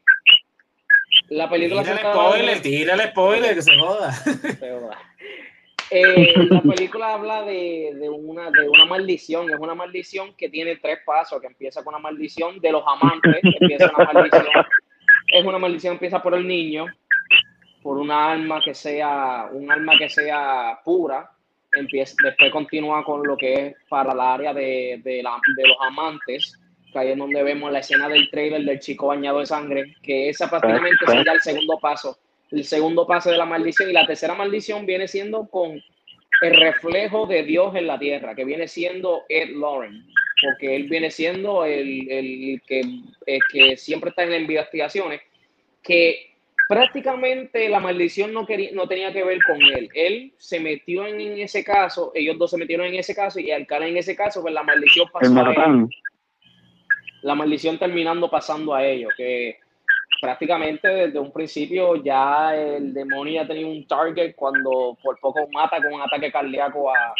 la 1.30 1.50
película 1.50 1.82
Tírale 1.82 2.02
spoiler, 2.02 2.62
tírale 2.62 3.08
spoiler, 3.08 3.56
que 3.56 3.62
se 3.64 3.78
joda. 3.80 4.14
Eh, 5.92 6.34
la 6.50 6.62
película 6.76 7.14
habla 7.14 7.44
de, 7.44 7.92
de 7.96 8.10
una, 8.10 8.50
de 8.52 8.68
una 8.70 8.86
maldición, 8.86 9.50
es 9.50 9.58
una 9.60 9.76
maldición 9.76 10.34
que 10.36 10.50
tiene 10.50 10.76
tres 10.78 11.00
pasos, 11.06 11.40
que 11.42 11.48
empieza 11.48 11.84
con 11.84 11.94
una 11.96 12.02
maldición 12.02 12.60
de 12.60 12.72
los 12.72 12.84
amantes, 12.86 13.38
empieza 13.44 13.92
una 13.98 14.12
maldición, 14.14 14.46
es 15.34 15.46
una 15.46 15.58
maldición 15.60 15.92
que 15.94 16.06
empieza 16.06 16.22
por 16.24 16.34
el 16.36 16.48
niño, 16.48 16.86
por 17.82 17.98
una 17.98 18.32
alma 18.32 18.62
que 18.64 18.74
sea, 18.74 19.48
un 19.52 19.72
alma 19.72 19.94
que 19.98 20.10
sea 20.10 20.80
pura, 20.84 21.32
empieza, 21.74 22.16
después 22.24 22.52
continúa 22.52 23.04
con 23.04 23.26
lo 23.26 23.38
que 23.38 23.54
es 23.54 23.76
para 23.88 24.12
el 24.14 24.20
área 24.20 24.54
de, 24.54 25.00
de, 25.04 25.24
la- 25.24 25.40
de 25.56 25.68
los 25.68 25.78
amantes, 25.82 26.60
que 26.92 26.98
ahí 27.00 27.10
es 27.10 27.18
donde 27.18 27.44
vemos 27.44 27.72
la 27.72 27.80
escena 27.80 28.10
del 28.10 28.30
trailer 28.32 28.64
del 28.64 28.80
chico 28.80 29.08
bañado 29.08 29.40
de 29.40 29.46
sangre, 29.46 29.96
que 30.02 30.30
esa 30.30 30.50
prácticamente 30.50 31.06
sería 31.06 31.34
el 31.34 31.42
segundo 31.42 31.78
paso 31.80 32.18
el 32.52 32.64
segundo 32.64 33.06
paso 33.06 33.30
de 33.30 33.38
la 33.38 33.46
maldición 33.46 33.90
y 33.90 33.94
la 33.94 34.08
tercera 34.08 34.36
maldición 34.36 34.86
viene 34.86 35.08
siendo 35.08 35.48
con 35.48 35.82
el 36.42 36.56
reflejo 36.56 37.26
de 37.26 37.44
Dios 37.44 37.76
en 37.76 37.88
la 37.88 38.00
tierra, 38.00 38.36
que 38.36 38.46
viene 38.46 38.68
siendo 38.68 39.24
Ed 39.28 39.50
Lauren, 39.56 40.06
porque 40.42 40.76
él 40.76 40.88
viene 40.90 41.12
siendo 41.12 41.66
el, 41.66 42.10
el 42.10 42.62
que, 42.66 42.82
el 43.26 43.42
que 43.52 43.78
siempre 43.78 44.12
está 44.12 44.24
en 44.24 44.32
las 44.32 44.42
investigaciones, 44.42 45.22
que 45.84 46.34
prácticamente 46.70 47.68
la 47.68 47.80
maldición 47.80 48.32
no, 48.32 48.46
quería, 48.46 48.70
no 48.74 48.88
tenía 48.88 49.12
que 49.12 49.24
ver 49.24 49.40
con 49.44 49.62
él. 49.62 49.90
Él 49.94 50.34
se 50.38 50.60
metió 50.60 51.06
en, 51.06 51.20
en 51.20 51.40
ese 51.40 51.64
caso, 51.64 52.12
ellos 52.16 52.38
dos 52.38 52.52
se 52.52 52.58
metieron 52.58 52.88
en 52.88 52.96
ese 52.96 53.14
caso 53.14 53.40
y 53.40 53.52
al 53.52 53.68
caer 53.68 53.84
en 53.84 53.98
ese 53.98 54.16
caso, 54.16 54.42
pues 54.42 54.54
la 54.54 54.64
maldición 54.64 55.08
pasó 55.12 55.36
a 55.36 55.66
él 55.66 55.88
la 57.22 57.36
maldición 57.36 57.78
terminando 57.78 58.30
pasando 58.30 58.74
a 58.74 58.86
ellos, 58.86 59.12
que 59.18 59.60
prácticamente 60.22 60.88
desde 60.88 61.20
un 61.20 61.32
principio 61.32 61.96
ya 62.04 62.56
el 62.56 62.94
demonio 62.94 63.42
ya 63.42 63.48
tenía 63.48 63.68
un 63.68 63.86
target 63.88 64.36
cuando 64.36 64.98
por 65.02 65.20
poco 65.20 65.48
mata 65.52 65.78
con 65.78 65.94
un 65.94 66.02
ataque 66.02 66.32
cardíaco 66.32 66.92
a, 66.92 67.14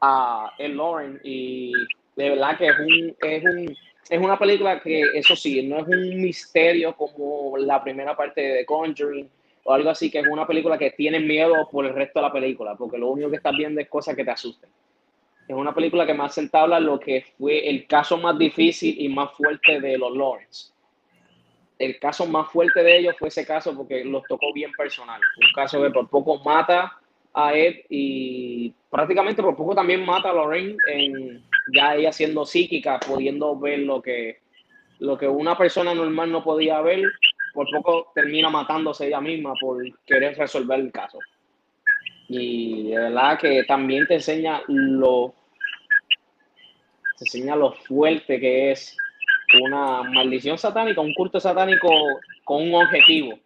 a 0.00 0.52
El 0.58 0.76
Lauren 0.76 1.20
y 1.22 1.72
de 2.16 2.30
verdad 2.30 2.58
que 2.58 2.66
es 2.66 2.78
un, 2.78 3.16
es 3.20 3.44
un 3.44 3.76
es 4.10 4.20
una 4.20 4.36
película 4.36 4.80
que, 4.80 5.02
eso 5.14 5.36
sí, 5.36 5.62
no 5.62 5.78
es 5.78 5.86
un 5.86 6.20
misterio 6.20 6.96
como 6.96 7.56
la 7.56 7.82
primera 7.82 8.16
parte 8.16 8.40
de 8.40 8.58
The 8.58 8.66
Conjuring 8.66 9.30
o 9.62 9.72
algo 9.72 9.90
así, 9.90 10.10
que 10.10 10.18
es 10.18 10.26
una 10.26 10.48
película 10.48 10.76
que 10.76 10.90
tiene 10.90 11.20
miedo 11.20 11.68
por 11.70 11.86
el 11.86 11.94
resto 11.94 12.18
de 12.18 12.26
la 12.26 12.32
película, 12.32 12.74
porque 12.74 12.98
lo 12.98 13.08
único 13.08 13.30
que 13.30 13.36
estás 13.36 13.56
viendo 13.56 13.80
es 13.80 13.88
cosas 13.88 14.16
que 14.16 14.24
te 14.24 14.32
asusten. 14.32 14.68
Es 15.46 15.54
una 15.54 15.72
película 15.72 16.06
que 16.06 16.14
más 16.14 16.36
entabla 16.38 16.80
lo 16.80 16.98
que 16.98 17.24
fue 17.38 17.68
el 17.68 17.86
caso 17.86 18.16
más 18.18 18.36
difícil 18.36 19.00
y 19.00 19.08
más 19.08 19.30
fuerte 19.32 19.80
de 19.80 19.96
los 19.96 20.16
Lawrence. 20.16 20.72
El 21.80 21.98
caso 21.98 22.26
más 22.26 22.52
fuerte 22.52 22.82
de 22.82 22.98
ellos 22.98 23.16
fue 23.18 23.28
ese 23.28 23.46
caso 23.46 23.74
porque 23.74 24.04
los 24.04 24.22
tocó 24.26 24.52
bien 24.52 24.70
personal. 24.76 25.18
Un 25.18 25.52
caso 25.54 25.82
que 25.82 25.88
por 25.88 26.10
poco 26.10 26.38
mata 26.44 26.98
a 27.32 27.54
Ed 27.54 27.86
y 27.88 28.70
prácticamente 28.90 29.42
por 29.42 29.56
poco 29.56 29.74
también 29.74 30.04
mata 30.04 30.28
a 30.28 30.34
Lorraine 30.34 30.76
en, 30.86 31.42
ya 31.72 31.94
ella 31.94 32.12
siendo 32.12 32.44
psíquica, 32.44 33.00
pudiendo 33.00 33.58
ver 33.58 33.78
lo 33.78 34.02
que, 34.02 34.40
lo 34.98 35.16
que 35.16 35.26
una 35.26 35.56
persona 35.56 35.94
normal 35.94 36.30
no 36.30 36.44
podía 36.44 36.82
ver, 36.82 37.10
por 37.54 37.66
poco 37.70 38.12
termina 38.14 38.50
matándose 38.50 39.06
ella 39.06 39.22
misma 39.22 39.54
por 39.58 39.82
querer 40.04 40.36
resolver 40.36 40.80
el 40.80 40.92
caso. 40.92 41.18
Y 42.28 42.90
de 42.90 42.98
verdad 42.98 43.38
que 43.38 43.64
también 43.64 44.06
te 44.06 44.16
enseña 44.16 44.60
lo, 44.68 45.32
te 47.16 47.24
enseña 47.24 47.56
lo 47.56 47.72
fuerte 47.72 48.38
que 48.38 48.72
es 48.72 48.98
una 49.58 50.02
maldición 50.02 50.58
satánica, 50.58 51.00
un 51.00 51.14
culto 51.14 51.40
satánico 51.40 51.88
con 52.44 52.62
un 52.62 52.74
objetivo. 52.74 53.38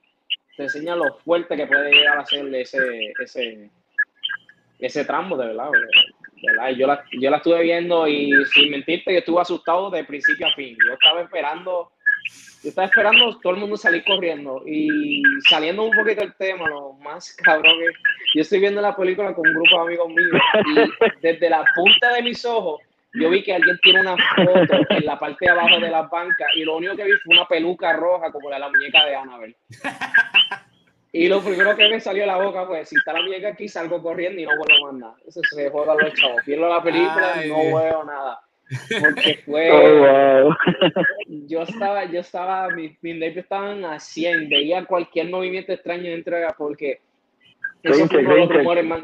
Te 0.56 0.64
enseña 0.64 0.94
lo 0.94 1.14
fuerte 1.18 1.56
que 1.56 1.66
puede 1.66 1.92
llegar 1.92 2.18
a 2.18 2.26
ser 2.26 2.54
ese, 2.54 3.12
ese, 3.20 3.70
ese 4.78 5.04
tramo, 5.04 5.36
de 5.36 5.48
verdad. 5.48 5.70
Yo 6.76 6.86
la, 6.86 7.04
yo 7.12 7.30
la 7.30 7.38
estuve 7.38 7.62
viendo 7.62 8.06
y 8.06 8.30
sin 8.52 8.70
mentirte, 8.70 9.12
yo 9.12 9.18
estuve 9.18 9.40
asustado 9.40 9.90
de 9.90 10.04
principio 10.04 10.46
a 10.46 10.54
fin. 10.54 10.76
Yo 10.86 10.92
estaba 10.92 11.22
esperando, 11.22 11.90
yo 12.62 12.68
estaba 12.68 12.86
esperando 12.86 13.38
todo 13.40 13.54
el 13.54 13.60
mundo 13.60 13.76
salir 13.76 14.04
corriendo 14.04 14.62
y 14.66 15.22
saliendo 15.48 15.84
un 15.84 15.90
poquito 15.90 16.20
del 16.20 16.34
tema, 16.34 16.68
lo 16.68 16.92
más 16.94 17.34
cabrón 17.42 17.78
que 17.78 17.86
yo 18.34 18.42
estoy 18.42 18.60
viendo 18.60 18.80
la 18.80 18.94
película 18.94 19.34
con 19.34 19.46
un 19.46 19.54
grupo 19.54 19.76
de 19.76 19.82
amigos 19.82 20.08
míos 20.08 20.40
y 20.66 21.26
desde 21.26 21.48
la 21.48 21.64
punta 21.74 22.12
de 22.12 22.22
mis 22.22 22.44
ojos 22.44 22.80
yo 23.14 23.30
vi 23.30 23.42
que 23.42 23.54
alguien 23.54 23.78
tiene 23.82 24.00
una 24.00 24.16
foto 24.16 24.86
en 24.90 25.06
la 25.06 25.18
parte 25.18 25.44
de 25.44 25.50
abajo 25.50 25.80
de 25.80 25.90
la 25.90 26.02
banca 26.02 26.46
y 26.56 26.64
lo 26.64 26.76
único 26.76 26.96
que 26.96 27.04
vi 27.04 27.12
fue 27.24 27.36
una 27.36 27.46
peluca 27.46 27.92
roja 27.92 28.30
como 28.32 28.50
la 28.50 28.56
de 28.56 28.60
la 28.60 28.68
muñeca 28.68 29.04
de 29.04 29.16
Annabelle. 29.16 29.56
Y 31.16 31.28
lo 31.28 31.40
primero 31.40 31.76
que 31.76 31.88
me 31.88 32.00
salió 32.00 32.22
de 32.22 32.26
la 32.26 32.38
boca 32.38 32.66
fue, 32.66 32.84
si 32.84 32.96
está 32.96 33.12
la 33.12 33.22
muñeca 33.22 33.50
aquí, 33.50 33.68
salgo 33.68 34.02
corriendo 34.02 34.40
y 34.40 34.46
no 34.46 34.50
vuelvo 34.56 34.86
más 34.86 34.94
nada. 34.94 35.14
Eso 35.24 35.40
se 35.48 35.70
joda 35.70 35.94
los 35.94 36.12
chavos. 36.14 36.42
Pierdo 36.44 36.68
la 36.68 36.82
película 36.82 37.34
y 37.44 37.48
no 37.50 37.78
veo 37.78 38.04
nada. 38.04 38.40
Porque 39.00 39.38
fue... 39.46 39.70
Oh, 39.70 40.52
yo 41.28 41.62
estaba, 41.62 42.04
yo 42.06 42.18
estaba, 42.18 42.68
mis, 42.70 43.00
mis 43.00 43.14
nervios 43.14 43.44
estaban 43.44 43.84
a 43.84 44.00
100. 44.00 44.48
Veía 44.48 44.84
cualquier 44.86 45.30
movimiento 45.30 45.72
extraño 45.72 46.10
dentro 46.10 46.36
de 46.36 46.48
porque 46.58 47.00
eso 47.84 48.08
fue, 48.08 48.18
uno 48.18 48.34
de 48.34 48.40
los 48.40 48.48
rumores 48.48 48.84
más, 48.84 49.02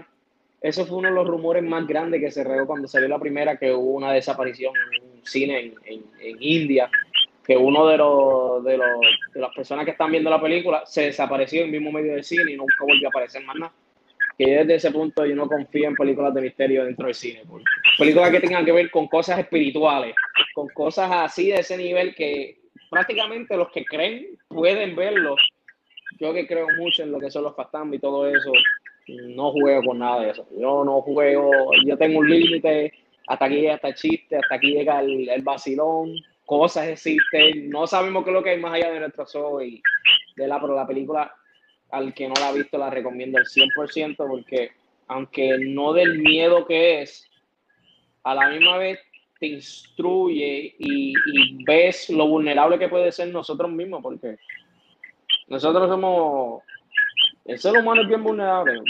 eso 0.61 0.87
fue 0.87 0.99
uno 0.99 1.09
de 1.09 1.15
los 1.15 1.27
rumores 1.27 1.63
más 1.63 1.87
grandes 1.87 2.21
que 2.21 2.31
se 2.31 2.45
regó 2.45 2.67
cuando 2.67 2.89
salió 2.89 3.09
la 3.09 3.19
primera, 3.19 3.57
que 3.57 3.73
hubo 3.73 3.93
una 3.93 4.13
desaparición 4.13 4.75
en 5.01 5.25
cine 5.25 5.61
en, 5.61 5.75
en, 5.85 6.05
en 6.21 6.37
India 6.41 6.91
que 7.51 7.57
uno 7.57 7.85
de 7.89 7.97
los, 7.97 8.65
de 8.65 8.77
los 8.77 9.01
de 9.35 9.41
las 9.41 9.53
personas 9.53 9.85
que 9.85 9.91
están 9.91 10.13
viendo 10.13 10.31
la 10.31 10.41
película 10.41 10.85
se 10.87 11.07
desapareció 11.07 11.63
en 11.63 11.67
el 11.67 11.73
mismo 11.73 11.91
medio 11.91 12.13
del 12.13 12.23
cine 12.23 12.53
y 12.53 12.57
nunca 12.57 12.77
volvió 12.81 13.09
a 13.09 13.11
aparecer 13.11 13.43
más 13.45 13.57
nada. 13.57 13.73
Que 14.39 14.59
desde 14.59 14.77
ese 14.77 14.93
punto 14.93 15.27
yo 15.27 15.35
no 15.35 15.49
confío 15.49 15.89
en 15.89 15.97
películas 15.97 16.33
de 16.33 16.43
misterio 16.43 16.85
dentro 16.85 17.07
del 17.07 17.15
cine. 17.17 17.43
Películas 17.99 18.31
que 18.31 18.39
tengan 18.39 18.65
que 18.65 18.71
ver 18.71 18.89
con 18.91 19.09
cosas 19.09 19.41
espirituales, 19.41 20.15
con 20.55 20.69
cosas 20.69 21.11
así 21.11 21.49
de 21.49 21.57
ese 21.57 21.77
nivel 21.77 22.15
que 22.15 22.61
prácticamente 22.89 23.57
los 23.57 23.73
que 23.73 23.85
creen 23.85 24.29
pueden 24.47 24.95
verlo. 24.95 25.35
Yo 26.21 26.33
que 26.33 26.47
creo 26.47 26.69
mucho 26.79 27.03
en 27.03 27.11
lo 27.11 27.19
que 27.19 27.33
son 27.33 27.43
los 27.43 27.57
fantasmas 27.57 27.97
y 27.97 27.99
todo 27.99 28.29
eso, 28.29 28.53
no 29.35 29.53
juego 29.53 29.83
con 29.85 29.99
nada 29.99 30.23
de 30.23 30.31
eso. 30.31 30.47
Yo 30.59 30.85
no 30.85 31.03
juego, 31.03 31.51
yo 31.85 31.97
tengo 31.97 32.21
un 32.21 32.31
límite, 32.31 32.93
hasta 33.27 33.45
aquí 33.45 33.57
llega 33.57 33.81
el 33.83 33.95
chiste, 33.95 34.37
hasta 34.37 34.55
aquí 34.55 34.73
llega 34.73 35.01
el, 35.01 35.29
el 35.29 35.43
vacilón, 35.43 36.15
cosas 36.47 36.89
existen, 36.89 37.71
no 37.71 37.87
sabemos 37.87 38.25
qué 38.25 38.31
es 38.31 38.35
lo 38.35 38.43
que 38.43 38.51
hay 38.51 38.61
más 38.61 38.75
allá 38.75 38.91
de 38.91 39.01
nuestro 39.01 39.25
ojos 39.43 39.65
y 39.65 39.83
de 40.37 40.49
la, 40.49 40.61
pero 40.61 40.75
la 40.75 40.87
película, 40.87 41.33
al 41.91 42.13
que 42.13 42.29
no 42.29 42.35
la 42.41 42.49
ha 42.49 42.53
visto, 42.53 42.79
la 42.79 42.91
recomiendo 42.91 43.39
al 43.39 43.45
100% 43.45 44.17
porque 44.17 44.73
aunque 45.07 45.59
no 45.59 45.93
del 45.93 46.19
miedo 46.21 46.67
que 46.67 47.03
es, 47.03 47.29
a 48.23 48.35
la 48.35 48.49
misma 48.51 48.79
vez 48.79 49.01
te 49.39 49.47
instruye 49.47 50.75
y 50.79 51.65
ves 51.65 52.11
lo 52.11 52.27
vulnerable 52.27 52.79
que 52.79 52.89
puede 52.89 53.11
ser 53.11 53.29
nosotros 53.29 53.71
mismos, 53.71 54.03
porque 54.03 54.37
nosotros 55.51 55.89
somos, 55.89 56.63
el 57.51 57.59
ser 57.59 57.77
humano 57.77 58.03
es 58.03 58.09
bien 58.09 58.23
vulnerable, 58.23 58.81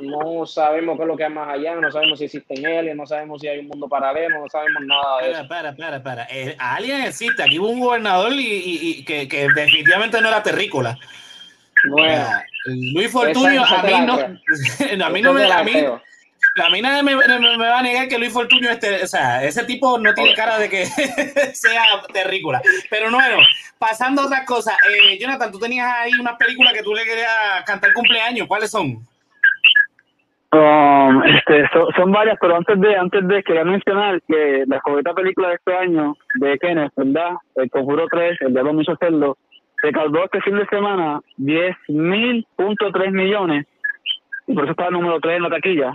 no 0.00 0.46
sabemos 0.46 0.96
qué 0.96 1.02
es 1.02 1.08
lo 1.08 1.16
que 1.16 1.24
hay 1.24 1.32
más 1.32 1.48
allá, 1.48 1.74
no 1.74 1.90
sabemos 1.90 2.18
si 2.18 2.26
existen 2.26 2.66
aliens, 2.66 2.96
no 2.96 3.06
sabemos 3.06 3.40
si 3.40 3.48
hay 3.48 3.60
un 3.60 3.68
mundo 3.68 3.88
paralelo, 3.88 4.40
no 4.40 4.48
sabemos 4.48 4.82
nada 4.84 5.22
de 5.22 5.30
eso. 5.30 5.40
Espera, 5.42 5.68
espera, 5.70 5.96
espera. 5.96 6.26
Eh, 6.30 6.56
alien 6.58 7.02
existe. 7.02 7.42
Aquí 7.42 7.58
hubo 7.58 7.68
un 7.68 7.80
gobernador 7.80 8.32
y, 8.32 8.38
y, 8.38 8.78
y 8.82 9.04
que, 9.04 9.28
que, 9.28 9.48
definitivamente 9.54 10.20
no 10.20 10.28
era 10.28 10.42
terrícola. 10.42 10.98
Bueno, 11.88 12.26
Luis 12.66 13.10
Fortunio, 13.10 13.64
a 13.64 13.82
mí 13.82 13.92
no, 14.96 15.04
a 15.04 15.10
mí 15.10 15.22
no 15.22 15.32
me, 15.32 15.50
a 15.50 15.62
mí, 15.62 15.72
a 16.64 16.70
mí 16.70 16.80
nadie 16.80 17.02
me, 17.02 17.16
me, 17.16 17.38
me, 17.38 17.68
va 17.68 17.78
a 17.78 17.82
negar 17.82 18.08
que 18.08 18.18
Luis 18.18 18.32
Fortunio, 18.32 18.70
este, 18.70 19.02
o 19.02 19.06
sea, 19.06 19.44
ese 19.44 19.64
tipo 19.64 19.98
no 19.98 20.14
tiene 20.14 20.34
cara 20.34 20.58
de 20.58 20.68
que 20.68 20.86
sea 21.52 21.82
terrícola. 22.12 22.60
Pero 22.90 23.10
no, 23.10 23.18
bueno, 23.18 23.38
pasando 23.78 24.22
a 24.22 24.26
otras 24.26 24.46
cosas. 24.46 24.74
Eh, 24.88 25.18
Jonathan, 25.18 25.52
tú 25.52 25.58
tenías 25.58 25.86
ahí 25.86 26.12
unas 26.18 26.36
películas 26.36 26.72
que 26.72 26.82
tú 26.82 26.94
le 26.94 27.04
querías 27.04 27.62
cantar 27.66 27.92
cumpleaños. 27.92 28.46
¿Cuáles 28.46 28.70
son? 28.70 29.06
Um, 30.52 31.22
este, 31.24 31.68
son, 31.72 31.92
son, 31.96 32.12
varias, 32.12 32.38
pero 32.40 32.56
antes 32.56 32.80
de 32.80 32.96
antes 32.96 33.26
de 33.28 33.42
quería 33.42 33.64
mencionar 33.64 34.22
que 34.26 34.64
la 34.66 34.80
favorita 34.80 35.12
película 35.12 35.48
de 35.48 35.54
este 35.56 35.74
año 35.76 36.16
de 36.36 36.58
Kenneth, 36.58 36.92
¿verdad? 36.96 37.32
El 37.56 37.68
Conjuro 37.68 38.06
3, 38.10 38.38
el 38.40 38.52
Diablo 38.52 38.72
me 38.72 38.82
hizo 38.82 38.92
hacerlo, 38.92 39.36
recaudó 39.82 40.24
este 40.24 40.40
fin 40.42 40.56
de 40.56 40.66
semana 40.66 41.20
10.3 41.38 43.10
millones 43.10 43.66
y 44.46 44.54
por 44.54 44.64
eso 44.64 44.70
estaba 44.70 44.88
el 44.88 44.94
número 44.94 45.20
3 45.20 45.36
en 45.36 45.42
la 45.42 45.50
taquilla. 45.50 45.92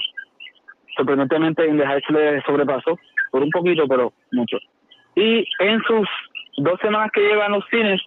Sorprendentemente 1.02 1.66
Heights 1.66 2.10
le 2.12 2.44
sobrepasó 2.44 3.00
por 3.32 3.42
un 3.42 3.50
poquito, 3.50 3.88
pero 3.88 4.14
mucho. 4.32 4.58
Y 5.16 5.44
en 5.60 5.82
sus 5.82 6.08
dos 6.58 6.80
semanas 6.80 7.10
que 7.12 7.22
llevan 7.22 7.54
los 7.54 7.66
cines, 7.72 8.00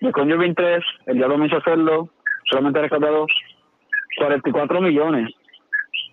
de 0.00 0.12
Conjuring 0.12 0.54
3, 0.54 0.84
el 1.06 1.16
Diablo 1.16 1.38
me 1.38 1.46
hizo 1.46 1.56
hacerlo, 1.56 2.08
solamente 2.48 2.78
ha 2.78 2.82
recaudado 2.82 3.26
44 4.18 4.80
millones. 4.80 5.28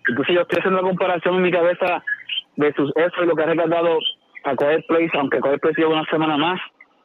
Entonces 0.08 0.34
yo 0.34 0.40
estoy 0.40 0.58
haciendo 0.58 0.82
la 0.82 0.88
comparación 0.88 1.36
en 1.36 1.42
mi 1.42 1.52
cabeza 1.52 2.02
de 2.56 2.72
sus 2.72 2.90
eso 2.96 3.22
y 3.22 3.26
lo 3.26 3.36
que 3.36 3.42
ha 3.44 3.46
recargado 3.46 3.98
a 4.42 4.56
Quiet 4.56 4.84
Place, 4.88 5.10
aunque 5.14 5.40
Quiet 5.40 5.60
Place 5.60 5.80
lleva 5.80 6.00
una 6.00 6.10
semana 6.10 6.36
más 6.36 6.60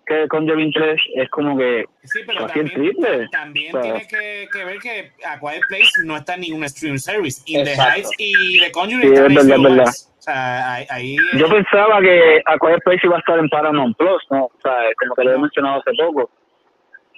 que 0.07 0.27
con 0.29 0.47
Jevin 0.47 0.71
3, 0.71 0.99
es 1.15 1.29
como 1.29 1.57
que 1.57 1.85
sí, 2.03 2.21
pero 2.25 2.47
también, 2.47 2.69
triple. 2.69 3.27
También 3.29 3.81
tiene 3.81 4.07
que, 4.07 4.47
que, 4.51 4.63
ver 4.63 4.79
que 4.79 5.11
a 5.25 5.37
Quiet 5.39 5.61
Place 5.67 5.91
no 6.05 6.15
está 6.15 6.35
en 6.35 6.41
ningún 6.41 6.67
stream 6.69 6.97
service. 6.97 7.41
Y 7.45 7.61
The 7.61 7.75
Heights 7.75 8.09
y 8.17 8.59
The 8.59 8.71
Conjuring 8.71 9.01
sí, 9.01 9.21
es 9.21 9.35
verdad, 9.35 9.61
verdad. 9.61 9.87
O 9.87 10.21
sea, 10.21 10.75
ahí, 10.75 11.17
Yo 11.37 11.49
pensaba 11.49 11.99
que 11.99 12.41
a 12.45 12.57
Quiet 12.57 12.83
Place 12.85 13.01
iba 13.03 13.17
a 13.17 13.19
estar 13.19 13.37
en 13.37 13.49
Paramount 13.49 13.97
Plus, 13.97 14.23
¿no? 14.31 14.45
O 14.45 14.61
sea, 14.63 14.75
como 14.99 15.15
que 15.15 15.23
lo 15.25 15.33
he 15.33 15.37
mencionado 15.39 15.81
hace 15.81 15.91
poco. 16.01 16.29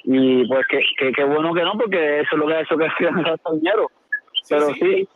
Y 0.03 0.47
pues 0.47 0.65
que, 0.67 0.79
que, 0.97 1.11
que 1.11 1.23
bueno 1.23 1.53
que 1.53 1.61
no, 1.61 1.73
porque 1.77 2.21
eso 2.21 2.29
es 2.31 2.39
lo 2.39 2.47
que 2.47 2.53
ha 2.55 2.61
hecho 2.61 2.77
que 2.77 2.85
hacían 2.97 3.21
gastar 3.21 3.53
dinero. 3.53 3.91
Pero 4.47 4.73
sí, 4.73 4.79
sí 4.79 5.07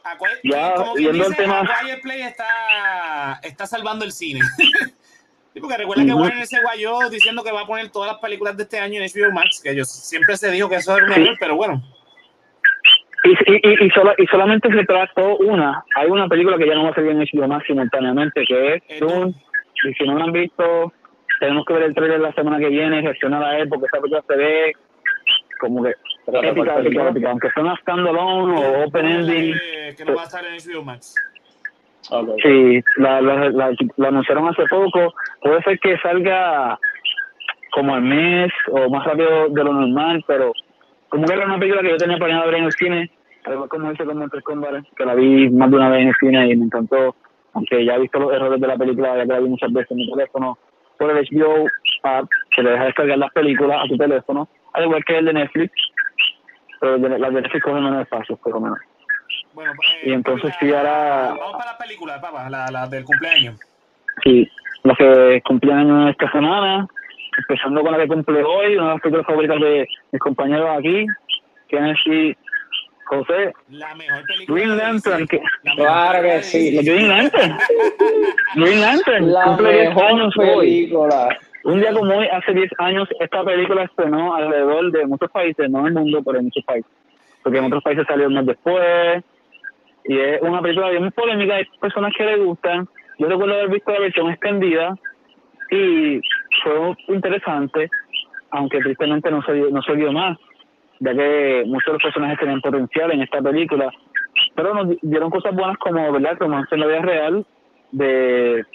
ya 0.43 0.75
viendo 0.95 1.25
el 1.25 1.35
tema. 1.35 1.67
Play 2.03 2.21
está, 2.21 3.39
está 3.41 3.65
salvando 3.65 4.05
el 4.05 4.11
cine. 4.11 4.41
sí, 5.53 5.59
porque 5.59 5.77
recuerda 5.77 6.05
que 6.05 6.13
Warner 6.13 6.47
se 6.47 6.61
guayó 6.61 7.09
diciendo 7.09 7.43
que 7.43 7.51
va 7.51 7.61
a 7.61 7.67
poner 7.67 7.89
todas 7.89 8.11
las 8.11 8.21
películas 8.21 8.57
de 8.57 8.63
este 8.63 8.79
año 8.79 9.01
en 9.01 9.07
HBO 9.07 9.31
Max, 9.31 9.61
que 9.63 9.71
ellos 9.71 9.89
siempre 9.89 10.37
se 10.37 10.51
dijo 10.51 10.69
que 10.69 10.75
eso 10.75 10.95
era 10.95 11.05
un 11.05 11.11
error, 11.11 11.37
pero 11.39 11.55
bueno. 11.55 11.81
Y, 13.23 13.29
y, 13.31 13.85
y, 13.85 13.89
solo, 13.91 14.13
y 14.17 14.25
solamente 14.27 14.69
se 14.69 14.83
trató 14.83 15.37
una. 15.37 15.83
Hay 15.95 16.09
una 16.09 16.27
película 16.27 16.57
que 16.57 16.67
ya 16.67 16.75
no 16.75 16.83
va 16.83 16.89
a 16.89 16.95
salir 16.95 17.11
en 17.11 17.19
HBO 17.19 17.47
Max 17.47 17.65
simultáneamente, 17.67 18.43
que 18.45 18.81
es 18.87 18.99
Dune. 18.99 19.33
Y 19.85 19.93
si 19.93 20.03
no 20.05 20.17
la 20.17 20.25
han 20.25 20.33
visto, 20.33 20.91
tenemos 21.39 21.65
que 21.65 21.73
ver 21.73 21.83
el 21.83 21.95
trailer 21.95 22.19
la 22.19 22.33
semana 22.33 22.59
que 22.59 22.67
viene, 22.67 23.01
reaccionar 23.01 23.43
a 23.43 23.59
él, 23.59 23.69
porque 23.69 23.85
esa 23.85 23.99
película 23.99 24.23
se 24.27 24.35
ve 24.35 24.73
como 25.59 25.83
que 25.83 25.95
épica, 26.27 26.79
épica, 26.79 27.09
épica, 27.09 27.29
aunque 27.29 27.49
sea 27.51 27.63
una 27.63 27.77
standalone 27.77 28.53
o 28.53 28.87
open 28.87 29.05
ending. 29.05 29.55
Que 29.97 30.05
no 30.05 30.15
va 30.15 30.23
a 30.23 30.25
estar 30.25 30.43
en 30.45 30.55
HBO 30.55 30.83
Max. 30.83 31.15
Okay. 32.09 32.35
Sí, 32.43 32.83
la, 32.97 33.21
la, 33.21 33.71
anunciaron 34.07 34.47
hace 34.49 34.65
poco. 34.67 35.13
Puede 35.41 35.63
ser 35.63 35.79
que 35.79 35.97
salga 35.99 36.77
como 37.71 37.95
al 37.95 38.01
mes 38.01 38.51
o 38.71 38.89
más 38.89 39.05
rápido 39.05 39.49
de 39.49 39.63
lo 39.63 39.73
normal, 39.73 40.23
pero 40.27 40.51
como 41.09 41.25
que 41.25 41.33
era 41.33 41.45
una 41.45 41.59
película 41.59 41.81
que 41.81 41.89
yo 41.89 41.97
tenía 41.97 42.17
planeado 42.17 42.45
ver 42.47 42.55
en 42.55 42.63
el 42.65 42.71
cine, 42.73 43.11
además 43.45 43.69
como 43.69 43.89
dice 43.89 44.05
como 44.05 44.29
tres 44.29 44.43
combats, 44.43 44.87
que 44.95 45.05
la 45.05 45.15
vi 45.15 45.49
más 45.49 45.69
de 45.69 45.75
una 45.77 45.89
vez 45.89 46.01
en 46.01 46.07
el 46.09 46.15
cine 46.19 46.49
y 46.49 46.55
me 46.55 46.65
encantó. 46.65 47.15
aunque 47.53 47.83
ya 47.85 47.95
he 47.95 48.01
visto 48.01 48.19
los 48.19 48.33
errores 48.33 48.59
de 48.59 48.67
la 48.67 48.77
película, 48.77 49.17
ya 49.17 49.23
que 49.23 49.33
la 49.33 49.39
vi 49.39 49.49
muchas 49.49 49.71
veces 49.71 49.91
en 49.91 49.97
mi 49.97 50.11
teléfono, 50.11 50.57
por 50.97 51.09
el 51.09 51.27
HBO 51.27 51.67
app, 52.03 52.27
que 52.55 52.63
le 52.63 52.71
deja 52.71 52.85
descargar 52.85 53.17
las 53.17 53.31
películas 53.31 53.83
a 53.83 53.87
tu 53.87 53.97
teléfono, 53.97 54.47
al 54.73 54.83
igual 54.85 55.03
que 55.05 55.17
el 55.17 55.25
de 55.25 55.33
Netflix, 55.33 55.71
pero 56.79 56.97
las 56.97 57.33
de 57.33 57.41
Netflix 57.41 57.63
cogen 57.63 57.83
menos 57.83 58.01
espacio, 58.01 58.35
por 58.37 58.53
lo 58.53 58.61
menos. 58.61 58.79
Bueno, 59.53 59.71
eh, 59.73 60.09
Y 60.09 60.13
entonces 60.13 60.49
la- 60.49 60.59
sí, 60.59 60.73
ahora- 60.73 61.35
Vamos 61.39 61.53
para 61.57 61.71
la 61.73 61.77
película, 61.77 62.19
papá, 62.21 62.49
la, 62.49 62.67
la 62.71 62.87
del 62.87 63.03
cumpleaños. 63.03 63.59
Sí, 64.23 64.49
los 64.83 64.97
que 64.97 65.41
cumplían 65.45 65.79
años 65.79 66.11
esta 66.11 66.31
semana, 66.31 66.87
empezando 67.37 67.81
con 67.81 67.91
la 67.91 67.99
que 67.99 68.07
cumple 68.07 68.43
hoy, 68.43 68.75
una 68.77 68.87
de 68.87 68.91
las 68.93 69.01
películas 69.01 69.25
favoritas 69.27 69.59
de 69.59 69.87
mis 70.11 70.21
compañeros 70.21 70.69
aquí, 70.77 71.05
Kennedy 71.67 72.35
José, 73.05 73.53
La 73.69 73.93
mejor 73.95 74.23
película. 74.25 74.59
Green 74.59 74.77
Lantern, 74.77 75.27
que- 75.27 75.41
La 75.63 75.75
Claro 75.75 76.21
que 76.23 76.43
sí. 76.43 76.71
la. 76.71 76.81
Green 76.83 77.07
Lantern, 77.09 77.57
Green 78.55 78.81
Lantern, 78.81 79.31
La 79.33 79.43
cumple 79.45 79.71
10 79.73 79.89
mejor 79.89 80.05
años 80.05 80.33
hoy. 80.37 80.59
película. 80.59 81.37
Un 81.65 81.79
día 81.79 81.93
como 81.93 82.13
hoy, 82.17 82.27
hace 82.27 82.53
10 82.53 82.69
años, 82.79 83.07
esta 83.19 83.43
película 83.43 83.83
estrenó 83.83 84.35
alrededor 84.35 84.91
de 84.91 85.05
muchos 85.05 85.31
países, 85.31 85.69
no 85.69 85.79
en 85.81 85.87
el 85.87 85.93
mundo, 85.93 86.21
pero 86.25 86.39
en 86.39 86.45
muchos 86.45 86.63
países. 86.65 86.91
Porque 87.41 87.57
en 87.59 87.65
otros 87.65 87.83
países 87.83 88.05
salió 88.07 88.27
un 88.27 88.33
mes 88.35 88.45
después. 88.45 89.23
Y 90.05 90.17
es 90.19 90.41
una 90.41 90.61
película 90.61 90.89
bien 90.89 91.11
polémica, 91.11 91.55
hay 91.55 91.65
personas 91.79 92.13
que 92.17 92.25
le 92.25 92.37
gustan. 92.37 92.87
Yo 93.19 93.27
recuerdo 93.27 93.53
haber 93.53 93.69
visto 93.69 93.91
la 93.91 93.99
versión 93.99 94.29
extendida 94.31 94.95
y 95.71 96.19
fue 96.63 96.95
interesante, 97.07 97.89
aunque 98.51 98.79
tristemente 98.79 99.31
no 99.31 99.41
se, 99.43 99.53
no 99.53 99.81
se 99.81 99.93
vio 99.93 100.11
más, 100.11 100.37
ya 100.99 101.13
que 101.13 101.63
muchos 101.65 101.85
de 101.87 101.93
los 101.93 102.03
personajes 102.03 102.39
tenían 102.39 102.61
potencial 102.61 103.11
en 103.11 103.21
esta 103.21 103.41
película. 103.41 103.89
Pero 104.55 104.73
nos 104.73 104.89
di- 104.89 104.99
dieron 105.03 105.29
cosas 105.29 105.55
buenas 105.55 105.77
como, 105.77 106.11
¿verdad?, 106.11 106.37
romance 106.39 106.73
en 106.75 106.81
la 106.81 106.87
vida 106.87 107.01
real 107.01 107.45
de 107.91 108.65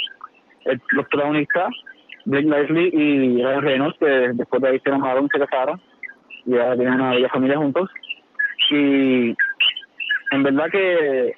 el- 0.65 0.81
los 0.93 1.07
protagonistas, 1.09 1.69
Blake 2.25 2.47
Lively 2.47 2.91
y 2.93 3.43
Ryan 3.43 3.63
Reynolds, 3.63 3.99
que 3.99 4.07
después 4.07 4.63
de 4.63 4.69
ahí 4.69 4.81
se 4.81 4.89
enamoraron 4.89 5.29
se 5.33 5.39
casaron, 5.39 5.81
y 6.47 6.55
ahora 6.57 6.77
tienen 6.77 6.95
una 6.95 7.11
bella 7.11 7.29
familia 7.29 7.59
juntos. 7.59 7.91
Y 8.71 9.35
en 10.31 10.43
verdad 10.43 10.67
que 10.71 11.33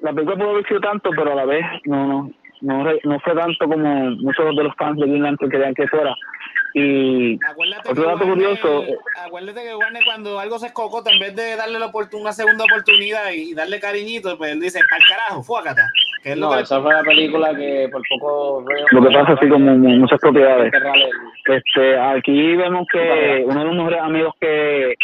la 0.00 0.12
película 0.12 0.36
pudo 0.36 0.50
haber 0.50 0.66
sido 0.66 0.80
tanto, 0.80 1.10
pero 1.16 1.32
a 1.32 1.36
la 1.36 1.44
vez 1.44 1.64
no 1.84 2.30
no 2.60 2.84
no, 2.84 2.92
no 3.04 3.20
fue 3.20 3.34
tanto 3.34 3.66
como 3.68 4.10
muchos 4.10 4.54
de 4.56 4.62
los 4.64 4.74
fans 4.76 4.96
de 4.98 5.06
Green 5.06 5.22
Lantern 5.22 5.50
querían 5.50 5.74
que 5.74 5.86
fuera. 5.88 6.14
Y 6.74 7.38
Acuérdate 7.44 7.90
Otro 7.90 8.04
dato 8.04 8.24
Warner- 8.24 8.32
curioso. 8.32 8.84
Acuérdate 9.26 9.62
que 9.62 9.74
Warner 9.74 10.02
cuando 10.04 10.38
algo 10.38 10.58
se 10.58 10.68
escocota, 10.68 11.10
en 11.12 11.18
vez 11.18 11.36
de 11.36 11.54
darle 11.56 11.78
la 11.78 11.90
oportun- 11.92 12.20
una 12.22 12.32
segunda 12.32 12.64
oportunidad 12.64 13.30
y 13.32 13.52
darle 13.52 13.78
cariñito, 13.78 14.38
pues 14.38 14.52
él 14.52 14.60
dice, 14.60 14.80
para 14.88 15.02
el 15.02 15.08
carajo, 15.08 15.42
fuácata. 15.42 15.82
Que 16.22 16.32
es 16.32 16.38
lo 16.38 16.50
que 16.52 16.60
esa 16.60 16.80
fue 16.80 16.94
la 16.94 17.02
película 17.02 17.54
que 17.54 17.88
por 17.92 18.00
poco... 18.08 18.64
lo 18.92 19.02
que 19.02 19.10
pasa 19.14 19.32
así 19.32 19.48
como 19.48 19.76
mu- 19.76 19.96
muchas 19.98 20.18
propiedades. 20.20 20.72
Este, 21.46 21.98
aquí 21.98 22.56
vemos 22.56 22.86
que 22.90 23.42
uno 23.44 23.58
de 23.58 23.64
los 23.66 23.74
mejores 23.76 24.00
amigos 24.00 24.34
que 24.40 24.94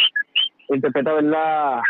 interpreta, 0.70 1.12
¿verdad? 1.14 1.80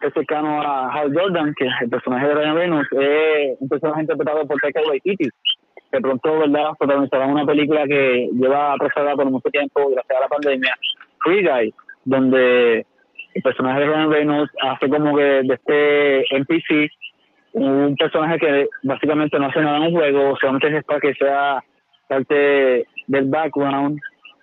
Es 0.00 0.12
cercano 0.14 0.62
a 0.62 0.92
Hal 0.92 1.12
Jordan, 1.12 1.54
que 1.56 1.66
el 1.80 1.90
personaje 1.90 2.28
de 2.28 2.34
Ryan 2.34 2.54
Reynolds, 2.54 2.88
es 2.92 3.56
un 3.60 3.68
personaje 3.68 4.02
interpretado 4.02 4.46
por 4.46 4.56
Taika 4.60 4.82
Waititi, 4.88 5.28
que 5.90 6.00
pronto, 6.00 6.38
¿verdad?, 6.38 6.70
protagonizará 6.78 7.26
una 7.26 7.44
película 7.44 7.86
que 7.86 8.28
lleva 8.32 8.74
atrasada 8.74 9.14
por 9.16 9.30
mucho 9.30 9.48
tiempo 9.50 9.90
gracias 9.90 10.18
a 10.18 10.20
la 10.20 10.28
pandemia, 10.28 10.74
Free 11.24 11.42
Guy, 11.42 11.74
donde 12.04 12.86
el 13.34 13.42
personaje 13.42 13.80
de 13.80 13.86
Ryan 13.86 14.10
Reynolds 14.10 14.52
hace 14.62 14.88
como 14.88 15.16
que 15.16 15.22
de 15.22 15.54
este 15.54 16.36
NPC 16.36 16.90
un 17.52 17.96
personaje 17.96 18.38
que 18.38 18.68
básicamente 18.82 19.38
no 19.38 19.46
hace 19.46 19.60
nada 19.60 19.78
en 19.78 19.82
un 19.84 19.92
juego, 19.92 20.36
solamente 20.40 20.76
es 20.76 20.84
para 20.84 21.00
que 21.00 21.14
sea 21.14 21.62
parte 22.08 22.86
del 23.06 23.24
background 23.26 23.98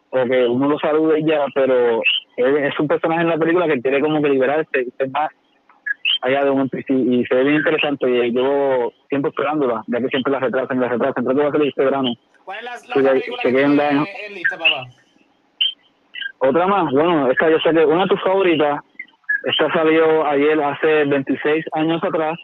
o 0.09 0.25
que 0.25 0.45
uno 0.45 0.69
lo 0.69 0.79
salude 0.79 1.23
ya, 1.23 1.45
pero 1.53 2.01
es 2.37 2.79
un 2.79 2.87
personaje 2.87 3.21
en 3.21 3.29
la 3.29 3.37
película 3.37 3.67
que 3.67 3.81
quiere 3.81 4.01
como 4.01 4.21
que 4.21 4.29
liberarse 4.29 4.85
ser 4.97 5.09
más 5.11 5.29
allá 6.25 6.43
de 6.43 6.49
un 6.51 6.61
NPC 6.61 6.89
y 6.89 7.25
se 7.25 7.35
ve 7.35 7.43
bien 7.43 7.55
interesante 7.57 8.09
y 8.09 8.31
llevo 8.31 8.91
tiempo 9.09 9.27
esperándola, 9.29 9.83
ya 9.87 9.99
que 9.99 10.07
siempre 10.07 10.31
la 10.33 10.39
retrasan 10.39 10.77
y 10.77 10.79
la 10.81 10.87
retrasan, 10.89 11.23
creo 11.23 11.35
que 11.37 11.43
va 11.43 11.49
a 11.49 11.51
salir 11.51 11.67
este 11.69 11.85
verano. 11.85 12.09
¿Cuál 12.43 12.57
es 12.59 12.63
la, 12.63 12.71
otra 12.75 12.93
que- 12.95 13.09
película 13.09 13.37
que 13.43 13.47
que 13.49 13.55
queden 13.55 13.71
tiene 13.71 13.83
daño. 13.83 14.05
en 14.27 14.33
lista, 14.35 14.57
papá? 14.57 14.87
Otra 16.39 16.67
más, 16.67 16.91
bueno, 16.91 17.31
esta 17.31 17.49
yo 17.49 17.59
sé 17.59 17.71
que 17.71 17.85
una 17.85 18.03
de 18.03 18.09
tus 18.09 18.21
favoritas, 18.21 18.81
esta 19.45 19.71
salió 19.73 20.25
ayer 20.27 20.61
hace 20.61 21.05
26 21.05 21.65
años 21.73 22.03
atrás, 22.03 22.37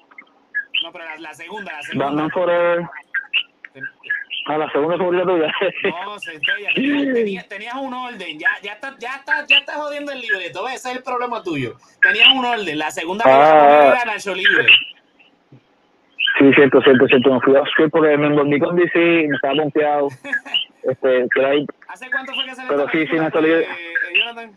No, 0.84 0.92
pero 0.92 1.06
la, 1.06 1.18
la 1.18 1.34
segunda, 1.34 1.72
la 1.74 1.82
segunda. 1.82 2.06
Batman 2.06 2.30
Forever, 2.32 2.82
a 4.46 4.58
la 4.58 4.72
segunda 4.72 4.98
favorita 4.98 5.24
tuya. 5.26 5.54
No, 6.06 6.18
tenías, 6.74 7.48
tenías, 7.48 7.76
un 7.76 7.94
orden, 7.94 8.40
ya, 8.40 8.50
ya 8.64 8.74
estás 8.74 8.98
ya 9.00 9.16
está, 9.16 9.46
ya 9.48 9.58
está 9.60 9.74
jodiendo 9.74 10.12
el 10.12 10.22
libreto, 10.22 10.68
ese 10.68 10.90
es 10.92 10.98
el 10.98 11.04
problema 11.04 11.44
tuyo. 11.44 11.76
Tenías 12.02 12.30
un 12.34 12.46
orden, 12.46 12.78
la 12.78 12.92
segunda 12.92 13.24
que 13.24 13.30
Ah. 13.32 13.94
era 14.02 14.06
Nacho 14.14 14.34
Libre. 14.34 14.66
Sí, 16.40 16.52
cierto, 16.56 16.82
cierto, 16.82 17.06
cierto. 17.08 17.34
Me 17.34 17.40
fui 17.42 17.56
a 17.56 17.66
Script 17.66 17.92
porque 17.92 18.18
me 18.18 18.28
envolví 18.28 18.60
con 18.60 18.76
DC, 18.76 18.98
me 19.28 19.36
estaba 19.36 19.56
confiado. 19.58 20.08
este, 20.84 21.28
que 21.36 21.46
ahí 21.46 21.66
¿Hace 21.88 22.10
cuánto 22.10 22.34
fue 22.34 22.46
que 22.46 22.56
salió 22.56 22.70
Pero 22.70 22.90
sí, 22.90 23.08
sí, 23.08 23.16
Nacho 23.16 23.42
Libre. 23.42 23.62
eh, 23.62 24.50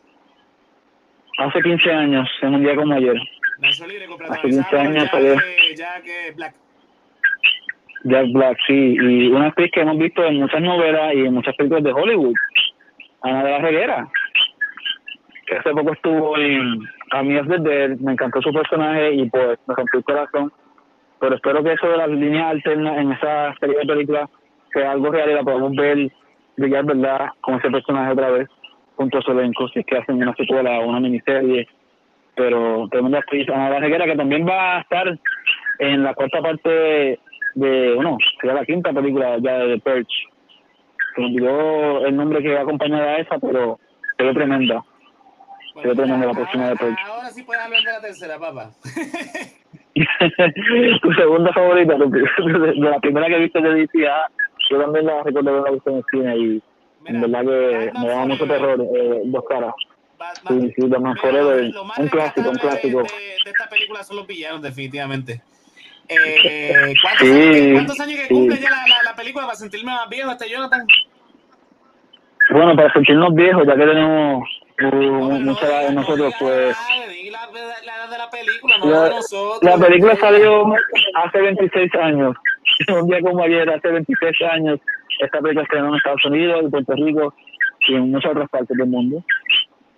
hace 1.39 1.63
15 1.63 1.91
años, 1.91 2.29
en 2.43 2.55
un 2.55 2.63
día 2.63 2.75
como 2.77 2.95
ayer. 2.95 3.17
Nacho 3.59 3.87
Libre, 3.87 4.05
Hace 4.07 4.15
15 4.15 4.17
protagonizada 4.17 4.71
por 4.71 4.81
años 4.81 5.11
salió. 5.11 5.35
Jack 5.77 6.07
eh, 6.07 6.33
Black. 6.37 6.55
Jack 8.05 8.33
Black, 8.33 8.59
sí, 8.67 8.97
y 9.01 9.29
una 9.29 9.47
actriz 9.47 9.71
que 9.73 9.81
hemos 9.81 9.97
visto 9.97 10.23
en 10.25 10.41
muchas 10.41 10.61
novelas 10.61 11.15
y 11.15 11.21
en 11.21 11.35
muchas 11.35 11.57
películas 11.57 11.85
de 11.85 11.93
Hollywood, 11.93 12.35
Ana 13.23 13.45
de 13.45 13.51
la 13.51 13.59
Reguera, 13.59 14.09
que 15.47 15.57
hace 15.57 15.71
poco 15.71 15.93
estuvo 15.93 16.37
en 16.39 16.81
A 17.13 17.23
mí 17.23 17.37
es 17.37 17.49
de 17.49 17.59
Dead, 17.59 17.99
me 18.01 18.13
encantó 18.13 18.43
su 18.43 18.53
personaje 18.53 19.15
y 19.15 19.29
pues 19.31 19.59
me 19.67 19.75
rompió 19.75 19.99
el 19.99 20.05
corazón, 20.05 20.53
pero 21.19 21.35
espero 21.35 21.65
que 21.65 21.73
eso 21.73 21.89
de 21.89 21.97
las 21.97 22.11
líneas 22.11 22.47
alternas 22.47 22.99
en 22.99 23.13
esa 23.13 23.55
serie 23.59 23.79
de 23.79 23.87
películas 23.87 24.29
sea 24.75 24.93
algo 24.93 25.11
real 25.11 25.31
y 25.31 25.35
la 25.35 25.43
podamos 25.43 25.75
ver 25.75 26.11
brillar, 26.57 26.85
¿verdad?, 26.85 27.31
con 27.41 27.55
ese 27.55 27.71
personaje 27.71 28.13
otra 28.13 28.31
vez, 28.31 28.49
junto 28.97 29.19
a 29.19 29.23
su 29.23 29.33
elenco, 29.33 29.67
si 29.69 29.81
es 29.81 29.87
que 29.87 29.97
hacen 29.97 30.17
una 30.17 30.35
secuela 30.35 30.79
o 30.81 30.89
una 30.89 31.01
miniserie, 31.01 31.67
pero 32.37 32.87
tremenda 32.91 33.21
actriz, 33.21 33.49
Ana 33.49 33.65
de 33.65 33.71
la 33.71 33.81
Reguera, 33.81 34.05
que 34.05 34.17
también 34.17 34.47
va 34.47 34.77
a 34.77 34.81
estar 34.83 35.19
en 35.79 36.03
la 36.03 36.15
cuarta 36.15 36.43
parte 36.43 37.19
de, 37.55 37.95
bueno, 37.95 38.17
sería 38.41 38.55
la 38.57 38.65
quinta 38.65 38.93
película 38.93 39.37
ya 39.41 39.59
de 39.59 39.77
The 39.77 39.81
Purge. 39.83 40.09
Se 41.15 41.21
me 41.21 41.27
olvidó 41.29 42.07
el 42.07 42.17
nombre 42.17 42.43
que 42.43 42.55
va 42.55 42.63
acompañada 42.63 43.13
a 43.13 43.19
esa, 43.19 43.39
pero 43.39 43.79
se 44.17 44.25
ve 44.25 44.35
tremenda. 44.35 44.83
Se 45.81 45.89
ve 45.89 45.95
tremenda 45.95 46.27
la 46.27 46.33
próxima 46.33 46.69
de 46.71 46.77
Purge. 46.77 46.97
ahora 47.07 47.31
sí 47.31 47.43
puedes 47.43 47.63
hablar 47.63 47.83
de 47.83 47.93
la 47.93 48.01
tercera, 48.01 48.39
papá. 48.39 48.71
tu 51.03 51.13
segunda 51.13 51.53
favorita, 51.53 51.95
de 51.97 52.75
la 52.77 52.99
primera 53.01 53.27
que 53.29 53.39
viste 53.39 53.61
de 53.61 53.75
DC, 53.75 54.07
ah, 54.09 54.27
yo 54.71 54.81
también 54.81 55.07
la 55.07 55.23
recuerdo 55.23 55.51
haberla 55.51 55.71
visto 55.73 55.91
en 55.91 55.97
el 55.97 56.05
cine 56.11 56.37
y 56.37 56.63
en 57.07 57.21
verdad 57.21 57.41
que 57.43 57.87
Batman 57.87 58.03
me 58.03 58.09
daba 58.09 58.27
mucho 58.27 58.47
terror, 58.47 58.81
eh, 58.81 59.23
dos 59.27 59.45
caras. 59.49 59.75
Batman- 60.19 60.61
Sí, 60.63 60.73
sí, 60.77 60.89
Batman 60.89 61.17
Forever, 61.19 61.73
un 61.99 62.09
clásico, 62.09 62.51
un 62.51 62.57
clásico. 62.57 62.99
De, 63.03 63.05
de- 63.05 63.45
de 63.45 63.51
esta 63.51 63.69
película 63.69 64.03
son 64.03 64.17
los 64.17 64.27
villanos, 64.27 64.63
definitivamente. 64.63 65.43
Eh, 66.09 66.95
¿cuántos, 67.03 67.27
Sí, 67.29 67.33
años, 67.33 67.73
cuántos 67.73 68.01
años 68.01 68.17
que 68.21 68.27
sí. 68.27 68.35
cumple 68.35 68.59
ya 68.59 68.71
la, 68.71 68.77
la, 68.77 69.03
la 69.11 69.17
película 69.17 69.47
para 69.47 69.57
sentirme 69.57 69.93
más 69.93 70.09
viejo 70.09 70.31
este 70.31 70.49
Jonathan? 70.51 70.87
Bueno, 72.51 72.77
para 72.77 72.93
sentirnos 72.93 73.35
viejos, 73.35 73.67
ya 73.67 73.75
que 73.75 73.87
tenemos 73.87 74.45
uh, 74.83 74.85
No, 74.85 75.41
mucha 75.41 75.67
edad 75.67 75.83
de 75.89 75.95
no 75.95 76.01
nosotros, 76.03 76.35
pues... 76.39 76.77
la 77.33 77.47
la, 77.87 78.11
de 78.11 78.19
la 78.19 78.31
película, 78.31 78.79
no 78.79 78.87
La- 78.91 79.05
de 79.05 79.11
nosotros. 79.11 79.63
La 79.63 79.79
película 79.79 80.17
salió 80.17 80.67
hace 81.25 81.41
26 81.41 81.95
años. 81.97 82.37
Un 82.89 83.07
día 83.09 83.21
como 83.23 83.43
ayer, 83.43 83.69
hace 83.71 83.89
26 83.89 84.43
años, 84.51 84.81
esta 85.21 85.39
película 85.41 85.63
estrenó 85.63 85.89
en 85.89 85.95
Estados 85.95 86.25
Unidos, 86.27 86.65
en 86.65 86.71
Puerto 86.71 86.93
Rico 86.95 87.35
y 87.89 87.95
en 87.95 88.11
muchas 88.11 88.31
otras 88.33 88.49
partes 88.51 88.77
del 88.77 88.89
mundo. 88.89 89.25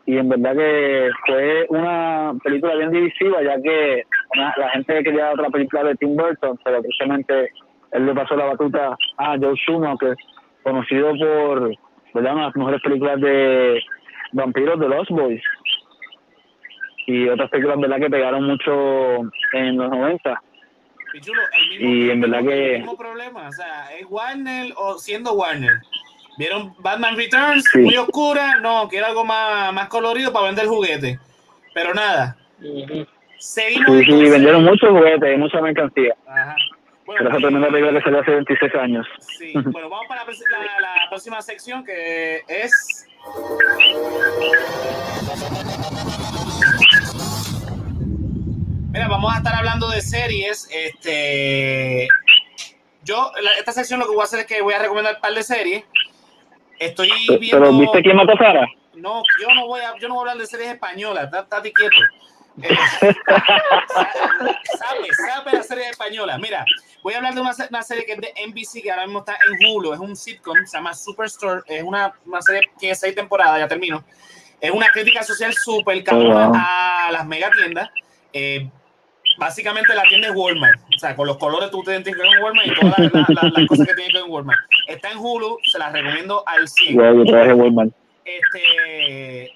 Y 0.07 0.19
en 0.19 0.29
verdad 0.29 0.55
que 0.55 1.11
fue 1.27 1.67
una 1.69 2.33
película 2.45 2.77
bien 2.77 2.93
divisiva, 2.93 3.43
ya 3.43 3.61
que 3.61 4.05
una- 4.37 4.55
la 4.57 4.71
gente 4.71 5.03
quería 5.03 5.33
otra 5.33 5.49
película 5.51 5.83
de 5.85 5.97
Tim 5.97 6.17
Burton, 6.17 6.59
pero 6.65 6.81
precisamente 6.81 7.51
él 7.93 8.07
le 8.07 8.15
pasó 8.15 8.37
la 8.37 8.45
batuta 8.47 8.97
a 9.19 9.37
Joe 9.39 9.55
Schumacher, 9.57 10.17
conocido 10.63 11.13
por 11.17 11.75
¿verdad? 12.15 12.33
una 12.33 12.41
de 12.43 12.47
las 12.47 12.57
mejores 12.57 12.81
películas 12.83 13.21
de 13.21 13.81
vampiros 14.33 14.79
de 14.81 14.89
Lost 14.89 15.11
Boys 15.11 15.43
y 17.07 17.29
otras 17.29 17.51
películas 17.51 17.79
verdad 17.81 17.99
que 17.99 18.11
pegaron 18.11 18.45
mucho 18.45 19.21
en 19.53 19.77
los 19.77 19.91
90 19.91 20.41
Pichulo, 21.13 21.41
el 21.53 21.69
mismo, 21.69 21.89
Y 21.89 22.11
en 22.11 22.21
verdad 22.21 22.43
que- 22.43 22.75
el 22.75 22.79
mismo 22.83 22.97
problema, 22.99 23.49
o 23.49 23.53
sea, 23.53 23.87
es 23.99 24.07
Warner 24.11 24.73
o 24.77 24.99
siendo 24.99 25.33
Warner. 25.35 25.75
¿Vieron 26.39 26.75
Batman 26.79 27.17
Returns? 27.17 27.65
Sí. 27.73 27.79
Muy 27.79 27.97
oscura, 27.97 28.57
no, 28.61 28.89
quiero 28.89 29.07
algo 29.07 29.25
más, 29.25 29.73
más 29.73 29.89
colorido 29.89 30.33
para 30.33 30.47
vender 30.47 30.67
juguetes. 30.67 31.19
Pero 31.75 31.95
nada, 31.95 32.37
seguimos 33.39 33.87
sí, 33.99 34.05
sí, 34.05 34.31
vendieron 34.31 34.65
muchos 34.65 34.91
juguetes 34.91 35.35
y 35.35 35.37
mucha 35.39 35.61
mercancía 35.61 36.15
Ajá. 36.27 36.57
Pero 37.07 37.19
esa 37.21 37.29
Bueno, 37.29 37.39
tremenda 37.39 37.69
eh, 37.69 37.71
película 37.71 37.99
que 37.99 38.05
salió 38.05 38.21
hace 38.21 38.31
26 38.33 38.75
años. 38.75 39.07
Sí, 39.21 39.53
bueno, 39.67 39.89
vamos 39.89 40.07
para 40.09 40.25
la, 40.25 40.27
pres- 40.31 40.43
la- 40.51 40.81
la 40.81 41.09
próxima 41.09 41.41
sección 41.41 41.85
que 41.85 42.43
es. 42.49 43.07
Mira, 48.93 49.09
vamos 49.09 49.33
a 49.35 49.39
estar 49.39 49.55
hablando 49.55 49.89
de 49.91 50.01
series. 50.01 50.69
Este, 50.73 52.09
yo, 53.05 53.31
la- 53.43 53.53
esta 53.59 53.73
sección 53.73 54.01
lo 54.01 54.07
que 54.07 54.13
voy 54.13 54.23
a 54.23 54.25
hacer 54.25 54.41
es 54.41 54.47
que 54.47 54.63
voy 54.63 54.75
a 54.75 54.79
recomendar 54.79 55.17
un 55.17 55.21
par 55.21 55.35
de 55.35 55.43
series. 55.43 55.85
Estoy 56.79 57.11
Pero 57.27 57.39
viendo. 57.41 57.79
¿viste 57.79 58.03
quién 58.03 58.17
mató 58.17 58.33
a 58.33 58.39
Sara? 58.39 58.67
No, 58.95 59.23
yo 59.41 59.55
no 59.55 59.67
voy 59.67 59.81
a, 59.81 59.97
yo 59.99 60.09
no 60.09 60.15
voy 60.15 60.21
a 60.29 60.33
hablar 60.33 60.39
de 60.39 60.47
series 60.47 60.71
españolas, 60.73 61.31
estate 61.33 61.73
quieto. 61.73 61.97
Eh, 62.63 62.75
sabe, 64.79 65.09
sabe 65.29 65.53
la 65.53 65.63
serie 65.63 65.91
española. 65.91 66.39
Mira, 66.39 66.65
voy 67.03 67.15
a 67.15 67.19
hablar 67.19 67.35
de 67.35 67.41
una, 67.43 67.53
una 67.69 67.83
serie 67.83 68.05
que 68.07 68.13
es 68.13 68.21
de 68.21 68.33
NBC, 68.47 68.83
que 68.83 68.91
ahora 68.91 69.05
mismo 69.07 69.19
está 69.21 69.35
en 69.35 69.67
Hulu, 69.67 69.93
es 69.93 70.01
un 70.01 70.17
sitcom, 70.17 70.57
se 70.65 70.77
llama 70.79 70.95
Superstore, 70.95 71.63
es 71.67 71.83
una, 71.83 72.15
una 72.25 72.41
serie 72.41 72.63
que 72.63 72.71
tiene 72.79 72.95
seis 72.95 73.15
temporadas, 73.15 73.59
ya 73.61 73.69
termino. 73.69 74.03
Es 74.61 74.71
una 74.71 74.89
crítica 74.89 75.23
social 75.23 75.53
súper 75.53 76.03
cabrona 76.03 76.47
Oh, 76.47 76.49
wow. 76.49 76.57
a 76.59 77.09
las 77.13 77.27
megatiendas. 77.27 77.91
Eh, 78.33 78.71
básicamente 79.39 79.95
la 79.95 80.03
tienda 80.05 80.29
es 80.29 80.35
Walmart. 80.35 80.81
O 80.95 80.99
sea, 80.99 81.15
con 81.17 81.27
los 81.27 81.37
colores 81.39 81.71
tú 81.71 81.83
te 81.83 81.93
identificas 81.93 82.27
con 82.27 82.43
Walmart 82.45 82.67
y 82.69 82.75
todas 82.75 82.99
las, 82.99 83.13
las- 83.13 83.29
las- 83.29 83.53
las 83.53 83.67
cosas 83.69 83.87
que 83.87 83.95
tienen 83.95 84.13
que 84.13 84.19
ver 84.19 84.23
con 84.23 84.31
Walmart. 84.33 84.61
Está 84.89 85.11
en 85.13 85.19
Hulu, 85.19 85.59
se 85.65 85.79
las 85.79 85.93
recomiendo 85.93 86.43
al 86.47 86.69
100. 86.69 86.97
Wow, 86.97 87.19
yo 87.19 87.25
trabajé 87.25 87.51
en 87.53 87.61
Walmart. 87.61 87.91
Este, 88.25 89.53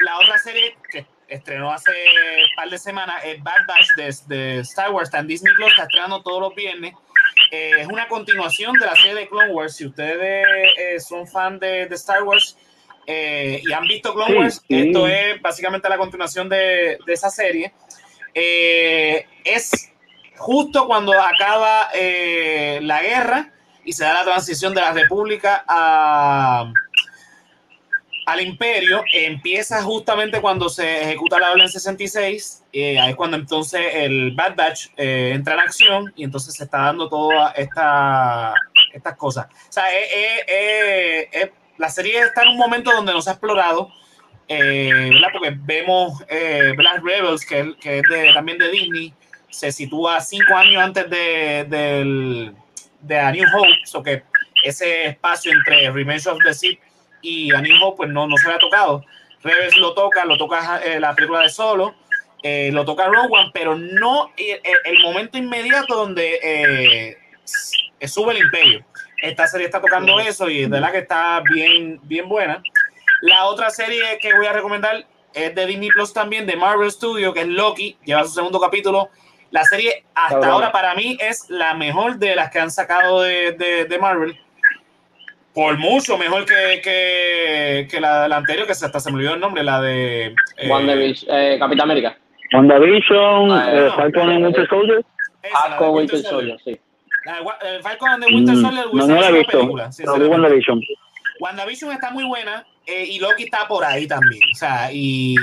la 0.00 0.18
otra 0.18 0.38
serie 0.38 0.76
que 0.90 1.06
estrenó 1.28 1.72
hace 1.72 1.90
un 1.90 2.56
par 2.56 2.68
de 2.68 2.78
semanas 2.78 3.24
es 3.24 3.42
Bad 3.42 3.66
Batch 3.66 3.88
de, 3.96 4.34
de 4.36 4.58
Star 4.60 4.90
Wars, 4.92 5.08
está 5.08 5.20
en 5.20 5.26
Disney 5.26 5.52
Plus, 5.54 5.68
está 5.70 5.82
estrenando 5.84 6.22
todos 6.22 6.40
los 6.40 6.54
viernes. 6.54 6.92
Eh, 7.50 7.72
es 7.80 7.86
una 7.88 8.06
continuación 8.08 8.74
de 8.74 8.86
la 8.86 8.94
serie 8.94 9.14
de 9.14 9.28
Clone 9.28 9.50
Wars. 9.52 9.76
Si 9.76 9.86
ustedes 9.86 10.46
eh, 10.78 11.00
son 11.00 11.26
fan 11.26 11.58
de, 11.58 11.86
de 11.86 11.94
Star 11.94 12.22
Wars 12.22 12.56
eh, 13.06 13.60
y 13.64 13.72
han 13.72 13.84
visto 13.86 14.12
Clone 14.14 14.32
Sí, 14.32 14.38
Wars, 14.38 14.64
sí. 14.68 14.86
esto 14.88 15.06
es 15.08 15.40
básicamente 15.42 15.88
la 15.88 15.96
continuación 15.98 16.48
de, 16.48 16.98
de 17.06 17.12
esa 17.12 17.30
serie. 17.30 17.72
Eh, 18.34 19.26
es 19.44 19.92
justo 20.36 20.86
cuando 20.86 21.12
acaba 21.12 21.88
eh, 21.94 22.80
la 22.82 23.02
guerra 23.02 23.52
y 23.84 23.92
se 23.92 24.04
da 24.04 24.14
la 24.14 24.24
transición 24.24 24.74
de 24.74 24.80
la 24.80 24.92
República 24.92 25.64
a, 25.68 26.72
al 28.26 28.40
imperio 28.40 29.04
empieza 29.12 29.82
justamente 29.82 30.40
cuando 30.40 30.68
se 30.68 31.02
ejecuta 31.02 31.38
la 31.38 31.52
orden 31.52 31.68
66, 31.68 32.64
eh, 32.72 32.98
ahí 32.98 33.10
es 33.10 33.16
cuando 33.16 33.36
entonces 33.36 33.80
el 33.94 34.32
Bad 34.32 34.56
Batch 34.56 34.86
eh, 34.96 35.32
entra 35.34 35.54
en 35.54 35.60
acción 35.60 36.12
y 36.16 36.24
entonces 36.24 36.54
se 36.54 36.64
está 36.64 36.78
dando 36.78 37.08
todas 37.08 37.52
esta, 37.56 38.54
estas 38.92 39.16
cosas. 39.16 39.46
O 39.46 39.72
sea, 39.72 39.84
la 41.76 41.88
serie 41.88 42.20
está 42.20 42.42
en 42.42 42.48
un 42.48 42.56
momento 42.56 42.90
donde 42.92 43.12
no 43.12 43.20
se 43.20 43.30
ha 43.30 43.34
explorado, 43.34 43.90
eh, 44.48 45.10
¿verdad? 45.12 45.28
Porque 45.32 45.52
vemos 45.56 46.22
eh, 46.28 46.72
Black 46.76 47.02
Rebels, 47.02 47.44
que, 47.46 47.60
es- 47.60 47.74
que 47.80 47.98
es 47.98 48.02
de- 48.10 48.32
también 48.34 48.58
de 48.58 48.70
Disney, 48.70 49.12
se 49.50 49.70
sitúa 49.72 50.20
cinco 50.20 50.54
años 50.56 50.82
antes 50.82 51.08
de, 51.10 51.64
del- 51.68 52.54
de 53.00 53.18
A 53.18 53.30
New 53.32 53.46
Hope, 53.54 53.70
so 53.84 54.02
que 54.02 54.22
ese 54.64 55.06
espacio 55.06 55.52
entre 55.52 55.90
Revenge 55.90 56.26
of 56.28 56.38
the 56.44 56.52
Sith 56.54 56.78
y 57.22 57.52
A 57.54 57.60
New 57.60 57.76
Hope 57.82 57.98
pues 57.98 58.10
no, 58.10 58.26
no 58.26 58.36
se 58.36 58.46
había 58.46 58.58
tocado. 58.58 59.04
Rebels 59.42 59.76
lo 59.76 59.92
toca, 59.94 60.24
lo 60.24 60.36
toca 60.38 60.80
eh, 60.84 60.98
la 61.00 61.14
película 61.14 61.40
de 61.40 61.50
Solo, 61.50 61.94
eh, 62.42 62.70
lo 62.72 62.84
toca 62.84 63.06
Rogue 63.06 63.28
One, 63.30 63.50
pero 63.54 63.76
no 63.76 64.30
eh, 64.36 64.60
el 64.84 65.00
momento 65.00 65.36
inmediato 65.38 65.94
donde 65.94 66.38
eh, 66.42 67.16
sube 68.06 68.32
el 68.32 68.38
imperio. 68.44 68.84
Esta 69.22 69.46
serie 69.46 69.66
está 69.66 69.80
tocando 69.80 70.18
eso 70.20 70.50
y 70.50 70.62
de 70.62 70.66
verdad 70.68 70.92
que 70.92 70.98
está 70.98 71.40
bien, 71.50 71.98
bien 72.02 72.28
buena. 72.28 72.62
La 73.24 73.46
otra 73.46 73.70
serie 73.70 74.18
que 74.20 74.34
voy 74.34 74.46
a 74.46 74.52
recomendar 74.52 75.02
es 75.32 75.54
de 75.54 75.66
Disney 75.66 75.88
Plus 75.88 76.12
también, 76.12 76.46
de 76.46 76.56
Marvel 76.56 76.90
Studio, 76.90 77.32
que 77.32 77.40
es 77.40 77.48
Loki, 77.48 77.96
lleva 78.04 78.22
su 78.24 78.30
segundo 78.34 78.60
capítulo. 78.60 79.08
La 79.50 79.64
serie 79.64 80.04
hasta 80.14 80.34
Cabrón. 80.34 80.50
ahora 80.52 80.72
para 80.72 80.94
mí 80.94 81.16
es 81.18 81.48
la 81.48 81.72
mejor 81.72 82.16
de 82.18 82.36
las 82.36 82.50
que 82.50 82.58
han 82.60 82.70
sacado 82.70 83.22
de, 83.22 83.52
de- 83.52 83.86
de 83.86 83.98
Marvel. 83.98 84.38
Por 85.54 85.78
mucho 85.78 86.18
mejor 86.18 86.44
que, 86.44 86.80
que, 86.82 87.88
que 87.90 88.00
la, 88.00 88.28
la 88.28 88.36
anterior, 88.36 88.66
que 88.66 88.72
hasta 88.72 89.00
se 89.00 89.10
me 89.10 89.16
olvidó 89.16 89.34
el 89.34 89.40
nombre, 89.40 89.62
la 89.62 89.80
de... 89.80 90.34
eh, 90.58 90.68
WandaVision, 90.68 91.34
eh, 91.34 91.56
Capitán 91.58 91.82
América. 91.90 92.18
WandaVision, 92.52 93.52
Ah, 93.52 93.72
eh, 93.72 93.84
no. 93.86 93.96
Falcon 93.96 94.30
and 94.30 94.44
Winter 94.44 94.68
Soldier. 94.68 94.96
la 95.42 95.48
de 95.48 95.50
Falcon 95.50 95.90
Winter 95.94 96.14
Winter 96.16 96.30
Soldier. 96.30 96.58
Soldier, 96.58 96.76
sí. 96.76 96.80
La 97.24 97.34
de 97.36 97.40
Wa- 97.42 97.58
eh, 97.62 97.78
Falcon 97.82 98.08
and 98.10 98.24
the 98.24 98.34
Winter 98.34 98.54
Mm, 98.56 98.60
Soldier 98.62 98.84
no, 98.86 98.90
hubiese 98.92 99.08
no 99.08 99.20
la 99.20 99.28
he 99.28 99.32
visto. 99.32 99.52
película, 99.58 99.90
No 100.04 100.14
vi. 100.18 100.24
WandaVision. 100.26 100.80
WandaVision 101.40 101.92
está 101.92 102.10
muy 102.10 102.24
buena 102.24 102.66
eh, 102.86 103.04
y 103.08 103.18
Loki 103.18 103.44
está 103.44 103.66
por 103.68 103.84
ahí 103.84 104.06
también. 104.06 104.42
O 104.52 104.56
sea, 104.56 104.90
y 104.92 105.36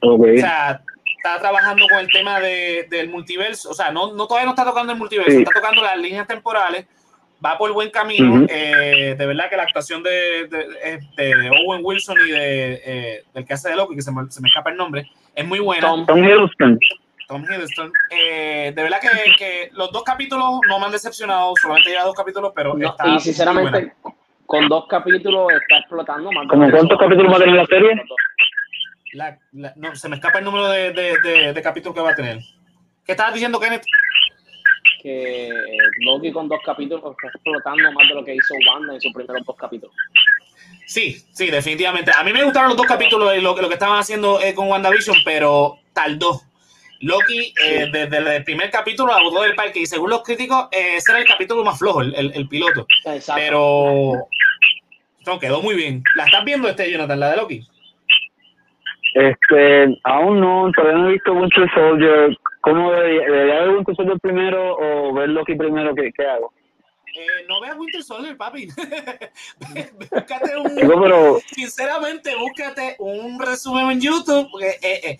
Ok. 0.00 0.20
o 0.36 0.38
sea, 0.38 0.80
está 1.16 1.38
trabajando 1.40 1.86
con 1.88 1.98
el 1.98 2.08
tema 2.10 2.40
de, 2.40 2.86
del 2.90 3.08
multiverso. 3.10 3.70
O 3.70 3.74
sea, 3.74 3.90
no, 3.90 4.12
no 4.14 4.26
todavía 4.26 4.46
no 4.46 4.52
está 4.52 4.64
tocando 4.64 4.92
el 4.92 4.98
multiverso, 4.98 5.30
Sí. 5.32 5.38
está 5.38 5.52
tocando 5.52 5.82
las 5.82 5.96
líneas 5.98 6.26
temporales. 6.26 6.86
Va 7.44 7.56
por 7.56 7.72
buen 7.72 7.90
camino. 7.90 8.34
Ujú. 8.34 8.46
eh, 8.50 9.14
de 9.16 9.26
verdad 9.26 9.48
que 9.48 9.56
la 9.56 9.62
actuación 9.62 10.02
de, 10.02 10.48
de, 10.48 11.00
de 11.16 11.50
Owen 11.64 11.82
Wilson 11.84 12.16
y 12.26 12.30
de, 12.32 12.82
eh, 12.84 13.24
del 13.32 13.44
que 13.46 13.54
hace 13.54 13.68
de 13.70 13.76
Loki, 13.76 13.94
que 13.94 14.02
se 14.02 14.10
me, 14.10 14.28
se 14.30 14.40
me 14.40 14.48
escapa 14.48 14.70
el 14.70 14.76
nombre, 14.76 15.08
es 15.36 15.46
muy 15.46 15.60
buena. 15.60 15.86
Tom. 15.86 16.04
Tom 16.04 16.18
Hiddleston. 16.24 16.78
Tom 17.28 17.44
Hiddleston. 17.44 17.92
Eh, 18.10 18.72
de 18.74 18.82
verdad 18.82 18.98
que, 19.00 19.08
que 19.38 19.70
los 19.74 19.92
dos 19.92 20.02
capítulos 20.02 20.58
no 20.68 20.78
me 20.80 20.86
han 20.86 20.90
decepcionado, 20.92 21.52
solamente 21.60 21.90
lleva 21.90 22.04
dos 22.04 22.16
capítulos, 22.16 22.52
pero 22.56 22.74
No, 22.74 22.88
está 22.88 23.06
y 23.06 23.52
muy 23.52 23.62
buena. 23.62 23.94
Con 24.48 24.66
dos 24.66 24.86
capítulos 24.88 25.52
está 25.52 25.76
explotando 25.80 26.32
más. 26.32 26.44
de 26.44 26.48
¿Cómo 26.48 26.62
lo 26.62 26.68
que 26.70 26.76
cuántos 26.78 26.98
capítulos 26.98 27.32
va 27.32 27.36
a 27.36 27.40
tener 27.40 27.54
la 27.54 27.66
serie? 27.66 28.02
La- 29.12 29.38
la- 29.52 29.72
no, 29.76 29.94
se 29.94 30.08
me 30.08 30.16
escapa 30.16 30.38
el 30.38 30.44
número 30.46 30.68
de, 30.68 30.90
de, 30.92 31.18
de, 31.22 31.52
de 31.52 31.62
capítulos 31.62 31.94
que 31.94 32.00
va 32.00 32.10
a 32.12 32.14
tener. 32.14 32.38
¿Qué 33.04 33.12
estabas 33.12 33.34
diciendo, 33.34 33.60
Kenneth? 33.60 33.84
Que 35.02 35.50
Loki 36.00 36.32
con 36.32 36.48
dos 36.48 36.60
capítulos 36.64 37.04
está 37.12 37.28
explotando 37.28 37.92
más 37.92 38.08
de 38.08 38.14
lo 38.14 38.24
que 38.24 38.34
hizo 38.34 38.54
Wanda 38.72 38.94
en 38.94 39.00
sus 39.00 39.12
primeros 39.12 39.44
dos 39.46 39.56
capítulos. 39.56 39.94
Sí, 40.86 41.12
sí, 41.32 41.50
definitivamente. 41.50 42.10
A 42.16 42.24
mí 42.24 42.32
me 42.32 42.42
gustaron 42.44 42.70
los 42.70 42.76
dos 42.78 42.86
capítulos 42.86 43.30
de 43.30 43.42
lo, 43.42 43.54
que- 43.54 43.60
lo 43.62 43.68
que 43.68 43.74
estaban 43.74 43.98
haciendo 43.98 44.40
eh, 44.40 44.54
con 44.54 44.68
WandaVision, 44.68 45.18
pero 45.24 45.76
tardó. 45.92 46.40
Loki, 47.00 47.54
eh, 47.64 47.88
desde 47.92 48.36
el 48.36 48.44
primer 48.44 48.70
capítulo, 48.70 49.12
la 49.12 49.22
botó 49.22 49.42
del 49.42 49.54
parque 49.54 49.80
y 49.80 49.86
según 49.86 50.10
los 50.10 50.22
críticos, 50.22 50.68
eh, 50.72 50.96
ese 50.96 51.12
era 51.12 51.20
el 51.20 51.26
capítulo 51.28 51.64
más 51.64 51.78
flojo, 51.78 52.02
el, 52.02 52.14
el- 52.14 52.32
el 52.34 52.48
piloto. 52.48 52.86
Exacto. 53.04 53.40
Pero 53.40 54.12
no, 55.26 55.38
quedó 55.38 55.62
muy 55.62 55.74
bien. 55.76 56.02
¿La 56.16 56.24
estás 56.24 56.44
viendo, 56.44 56.68
este 56.68 56.90
Jonathan, 56.90 57.20
la 57.20 57.30
de 57.30 57.36
Loki? 57.36 57.66
Este, 59.14 59.98
aún 60.04 60.40
no, 60.40 60.70
todavía 60.76 60.98
no 60.98 61.08
he 61.08 61.12
visto 61.12 61.32
Winter 61.32 61.68
Soldier. 61.74 62.36
¿Cómo 62.60 62.92
debería, 62.92 63.22
debería 63.22 63.60
ver 63.60 63.68
Winter 63.70 63.94
Soldier 63.96 64.18
primero 64.20 64.76
o 64.76 65.14
ver 65.14 65.28
Loki 65.30 65.54
primero? 65.54 65.94
¿Qué, 65.94 66.10
qué 66.16 66.26
hago? 66.26 66.52
Eh, 67.16 67.44
no 67.48 67.60
veas 67.60 67.76
Winter 67.76 68.02
Soldier, 68.02 68.36
papi. 68.36 68.68
búscate 70.10 70.56
un, 70.56 70.74
pero 71.02 71.38
sinceramente, 71.54 72.34
búscate 72.36 72.96
un 72.98 73.40
resumen 73.40 73.90
en 73.92 74.00
YouTube, 74.00 74.48
porque 74.50 74.68
eh, 74.82 75.00
eh, 75.04 75.18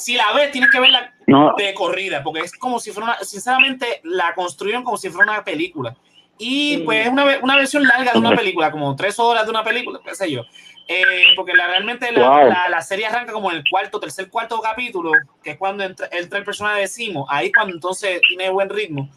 si 0.00 0.14
la 0.14 0.32
ves, 0.32 0.50
tienes 0.50 0.70
que 0.70 0.80
verla 0.80 1.14
no, 1.26 1.52
de 1.56 1.72
corrida, 1.74 2.22
porque 2.22 2.40
es 2.40 2.52
como 2.56 2.80
si 2.80 2.90
fuera 2.90 3.10
una, 3.10 3.18
sinceramente, 3.24 4.00
la 4.04 4.34
construyeron 4.34 4.82
como 4.82 4.96
si 4.96 5.10
fuera 5.10 5.32
una 5.32 5.44
película. 5.44 5.94
Y 6.38 6.78
pues 6.78 7.06
es 7.06 7.12
una, 7.12 7.38
una 7.42 7.56
versión 7.56 7.84
larga 7.86 8.12
de 8.12 8.18
una 8.18 8.34
película, 8.34 8.70
como 8.70 8.96
tres 8.96 9.18
horas 9.18 9.44
de 9.44 9.50
una 9.50 9.62
película, 9.62 10.00
qué 10.04 10.14
sé 10.14 10.30
yo. 10.30 10.42
Eh, 10.88 11.26
porque 11.36 11.52
la, 11.54 11.66
realmente 11.68 12.10
la, 12.10 12.28
Wow. 12.28 12.48
la, 12.48 12.68
la 12.68 12.80
serie 12.82 13.06
arranca 13.06 13.32
como 13.32 13.50
en 13.52 13.58
el 13.58 13.64
cuarto, 13.70 14.00
tercer, 14.00 14.28
cuarto 14.28 14.60
capítulo, 14.60 15.12
que 15.44 15.50
es 15.50 15.56
cuando 15.58 15.84
entra, 15.84 16.08
entra 16.10 16.38
el 16.38 16.44
personaje 16.44 16.80
de 16.80 16.88
Simo. 16.88 17.26
Ahí 17.28 17.52
cuando 17.52 17.74
entonces 17.74 18.20
tiene 18.26 18.50
buen 18.50 18.68
ritmo. 18.68 19.08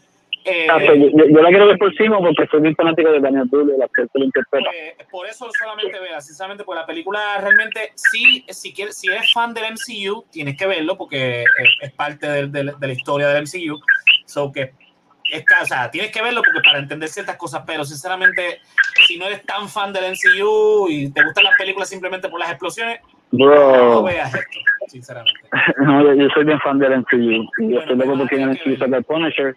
Eh, 0.46 0.66
yo, 0.68 1.24
yo 1.26 1.40
la 1.42 1.48
quiero 1.48 1.66
ver 1.68 1.78
por 1.78 1.90
encima 1.90 2.18
porque 2.18 2.46
soy 2.50 2.60
muy 2.60 2.74
fanático 2.74 3.10
de 3.10 3.20
Daniel 3.20 3.48
el 3.52 3.82
actor 3.82 4.08
que 4.12 4.18
lo 4.18 4.24
interpreta. 4.26 4.70
pues, 4.96 5.08
por 5.10 5.26
eso 5.26 5.48
solamente 5.58 5.98
vea, 5.98 6.20
sinceramente, 6.20 6.64
pues 6.64 6.78
la 6.78 6.84
película 6.86 7.38
realmente, 7.40 7.92
sí, 7.94 8.44
si, 8.48 8.74
quieres, 8.74 8.98
si 8.98 9.08
eres 9.08 9.32
fan 9.32 9.54
del 9.54 9.64
MCU, 9.72 10.24
tienes 10.30 10.56
que 10.58 10.66
verlo 10.66 10.98
porque 10.98 11.42
es, 11.42 11.48
es 11.80 11.92
parte 11.92 12.26
del- 12.28 12.52
del- 12.52 12.74
de 12.78 12.86
la 12.86 12.92
historia 12.92 13.28
del 13.28 13.44
MCU. 13.44 13.80
So 14.26 14.52
que 14.52 14.72
es, 15.32 15.44
o 15.62 15.64
sea, 15.64 15.90
tienes 15.90 16.10
que 16.12 16.20
verlo 16.20 16.42
porque 16.44 16.60
para 16.62 16.78
entender 16.78 17.08
ciertas 17.08 17.36
cosas, 17.36 17.62
pero 17.66 17.82
sinceramente, 17.84 18.60
si 19.06 19.16
no 19.16 19.24
eres 19.26 19.42
tan 19.46 19.68
fan 19.70 19.94
del 19.94 20.12
MCU 20.12 20.88
y 20.90 21.10
te 21.10 21.24
gustan 21.24 21.44
las 21.44 21.56
películas 21.56 21.88
simplemente 21.88 22.28
por 22.28 22.38
las 22.38 22.50
explosiones, 22.50 23.00
no 23.32 23.46
Bro, 23.46 24.02
veas 24.04 24.32
esto, 24.34 24.58
sinceramente. 24.88 25.40
no, 25.78 26.02
yo, 26.02 26.12
yo 26.14 26.28
soy 26.34 26.44
bien 26.44 26.60
fan 26.60 26.78
del 26.78 26.92
MCU. 27.00 27.16
Y 27.16 27.38
Bueno, 27.58 27.80
estoy 27.80 27.96
loco 27.96 28.08
pues, 28.10 28.18
porque 28.20 28.34
en 28.36 28.42
el 28.42 28.50
MCU 28.50 28.76
saca 28.76 28.96
el 28.98 29.04
Punisher. 29.04 29.56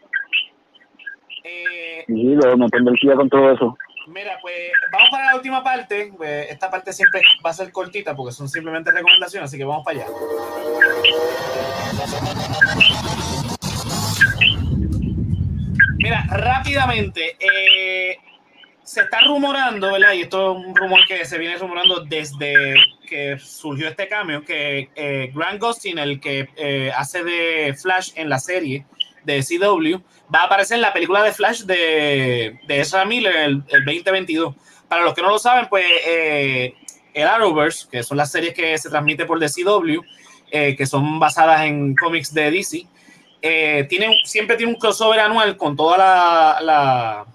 Eh, 1.48 2.04
Y 2.08 2.36
luego 2.36 2.58
me 2.58 2.68
día 3.02 3.16
con 3.16 3.30
todo 3.30 3.52
eso. 3.52 3.78
Mira, 4.08 4.38
pues 4.42 4.56
vamos 4.92 5.10
para 5.12 5.26
la 5.28 5.36
última 5.36 5.64
parte. 5.64 6.14
Pues, 6.16 6.50
esta 6.50 6.70
parte 6.70 6.94
siempre 6.94 7.22
va 7.46 7.50
a 7.50 7.54
ser 7.54 7.72
cortita 7.72 8.16
porque 8.16 8.34
son 8.34 8.48
simplemente 8.48 8.92
recomendaciones, 8.92 9.50
así 9.50 9.58
que 9.58 9.66
vamos 9.66 9.84
para 9.84 10.00
allá. 10.00 10.08
Mira, 15.98 16.24
rápidamente, 16.30 17.36
eh, 17.40 18.18
se 18.84 19.02
está 19.02 19.20
rumorando, 19.22 19.92
¿verdad? 19.92 20.14
Y 20.14 20.22
esto 20.22 20.54
es 20.58 20.66
un 20.66 20.76
rumor 20.76 21.02
que 21.06 21.26
se 21.26 21.38
viene 21.38 21.58
rumorando 21.58 22.06
desde 22.06 22.76
que 23.10 23.38
surgió 23.40 23.90
este 23.90 24.08
cambio, 24.08 24.46
que 24.46 24.90
eh, 24.96 25.32
Grant 25.36 25.62
Gustin, 25.62 25.98
el 25.98 26.22
que 26.22 26.48
eh, 26.56 26.92
hace 26.96 27.24
de 27.24 27.74
Flash 27.74 28.12
en 28.16 28.30
la 28.30 28.40
serie 28.40 28.86
de 29.28 29.44
CW, 29.44 29.98
va 30.34 30.42
a 30.42 30.46
aparecer 30.46 30.76
en 30.76 30.82
la 30.82 30.94
película 30.94 31.22
de 31.22 31.34
Flash 31.34 31.62
de, 31.64 32.60
de 32.66 32.80
Ezra 32.80 33.06
Miller 33.06 33.36
el, 33.36 33.64
el 33.68 33.86
2022. 33.86 34.56
Para 34.88 35.04
los 35.04 35.14
que 35.14 35.22
no 35.22 35.30
lo 35.30 35.38
saben, 35.38 35.68
pues 35.70 35.86
eh, 36.06 36.74
el 37.14 37.28
Arrowverse, 37.28 37.88
que 37.92 38.04
son 38.04 38.18
las 38.18 38.32
series 38.32 38.54
que 38.54 38.78
se 38.78 38.90
transmiten 38.90 39.28
por 39.28 39.40
DCW, 39.40 40.02
eh, 40.50 40.76
que 40.76 40.86
son 40.86 41.20
basadas 41.20 41.62
en 41.62 41.96
cómics 41.96 42.34
de 42.34 42.52
DC, 42.52 42.88
eh, 43.42 43.86
tiene, 43.90 44.20
siempre 44.24 44.56
tiene 44.56 44.74
un 44.74 44.80
crossover 44.80 45.20
anual 45.20 45.58
con 45.58 45.76
toda 45.76 45.98
la, 45.98 46.58
la, 46.62 47.26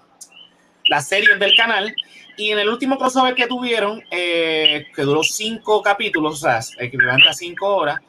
las 0.87 1.07
series 1.07 1.39
del 1.39 1.55
canal. 1.55 1.93
Y 2.35 2.49
en 2.49 2.57
el 2.57 2.69
último 2.69 2.97
crossover 2.97 3.35
que 3.35 3.45
tuvieron, 3.45 4.01
eh, 4.09 4.87
que 4.95 5.03
duró 5.03 5.21
cinco 5.21 5.83
capítulos, 5.83 6.43
o 6.43 6.47
sea, 6.47 6.59
equivalente 6.79 7.29
a 7.29 7.33
cinco 7.33 7.75
horas, 7.75 7.99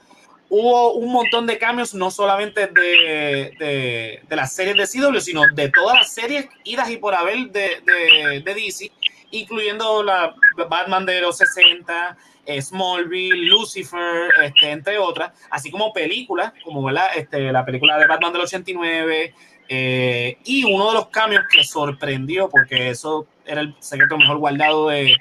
hubo 0.54 0.92
un 0.92 1.12
montón 1.12 1.46
de 1.46 1.58
cambios, 1.58 1.94
no 1.94 2.12
solamente 2.12 2.68
de, 2.68 4.22
de, 4.28 4.36
las 4.36 4.52
series 4.52 4.76
de 4.76 4.86
CW, 4.86 5.18
sino 5.18 5.42
de 5.52 5.68
todas 5.68 5.98
las 5.98 6.14
series 6.14 6.48
idas 6.62 6.88
y 6.90 6.96
por 6.96 7.14
haber 7.14 7.50
de, 7.50 7.82
de, 7.84 8.54
DC, 8.54 8.92
incluyendo 9.32 10.04
la 10.04 10.32
Batman 10.68 11.04
de 11.04 11.20
los 11.20 11.38
60, 11.38 12.16
eh, 12.46 12.62
Smallville, 12.62 13.48
Lucifer, 13.48 14.30
este, 14.44 14.70
entre 14.70 14.96
otras, 14.98 15.32
así 15.50 15.72
como 15.72 15.92
películas, 15.92 16.52
como. 16.62 16.88
Este, 17.16 17.50
la 17.50 17.64
película 17.64 17.98
de 17.98 18.06
Batman 18.06 18.32
del 18.32 18.42
89, 18.42 19.34
eh, 19.68 20.38
y 20.44 20.64
uno 20.64 20.88
de 20.88 20.94
los 20.94 21.08
cambios 21.08 21.42
que 21.50 21.64
sorprendió, 21.64 22.48
porque 22.48 22.90
eso 22.90 23.26
era 23.44 23.60
el 23.60 23.74
secreto 23.80 24.16
mejor 24.16 24.38
guardado 24.38 24.88
de, 24.88 25.16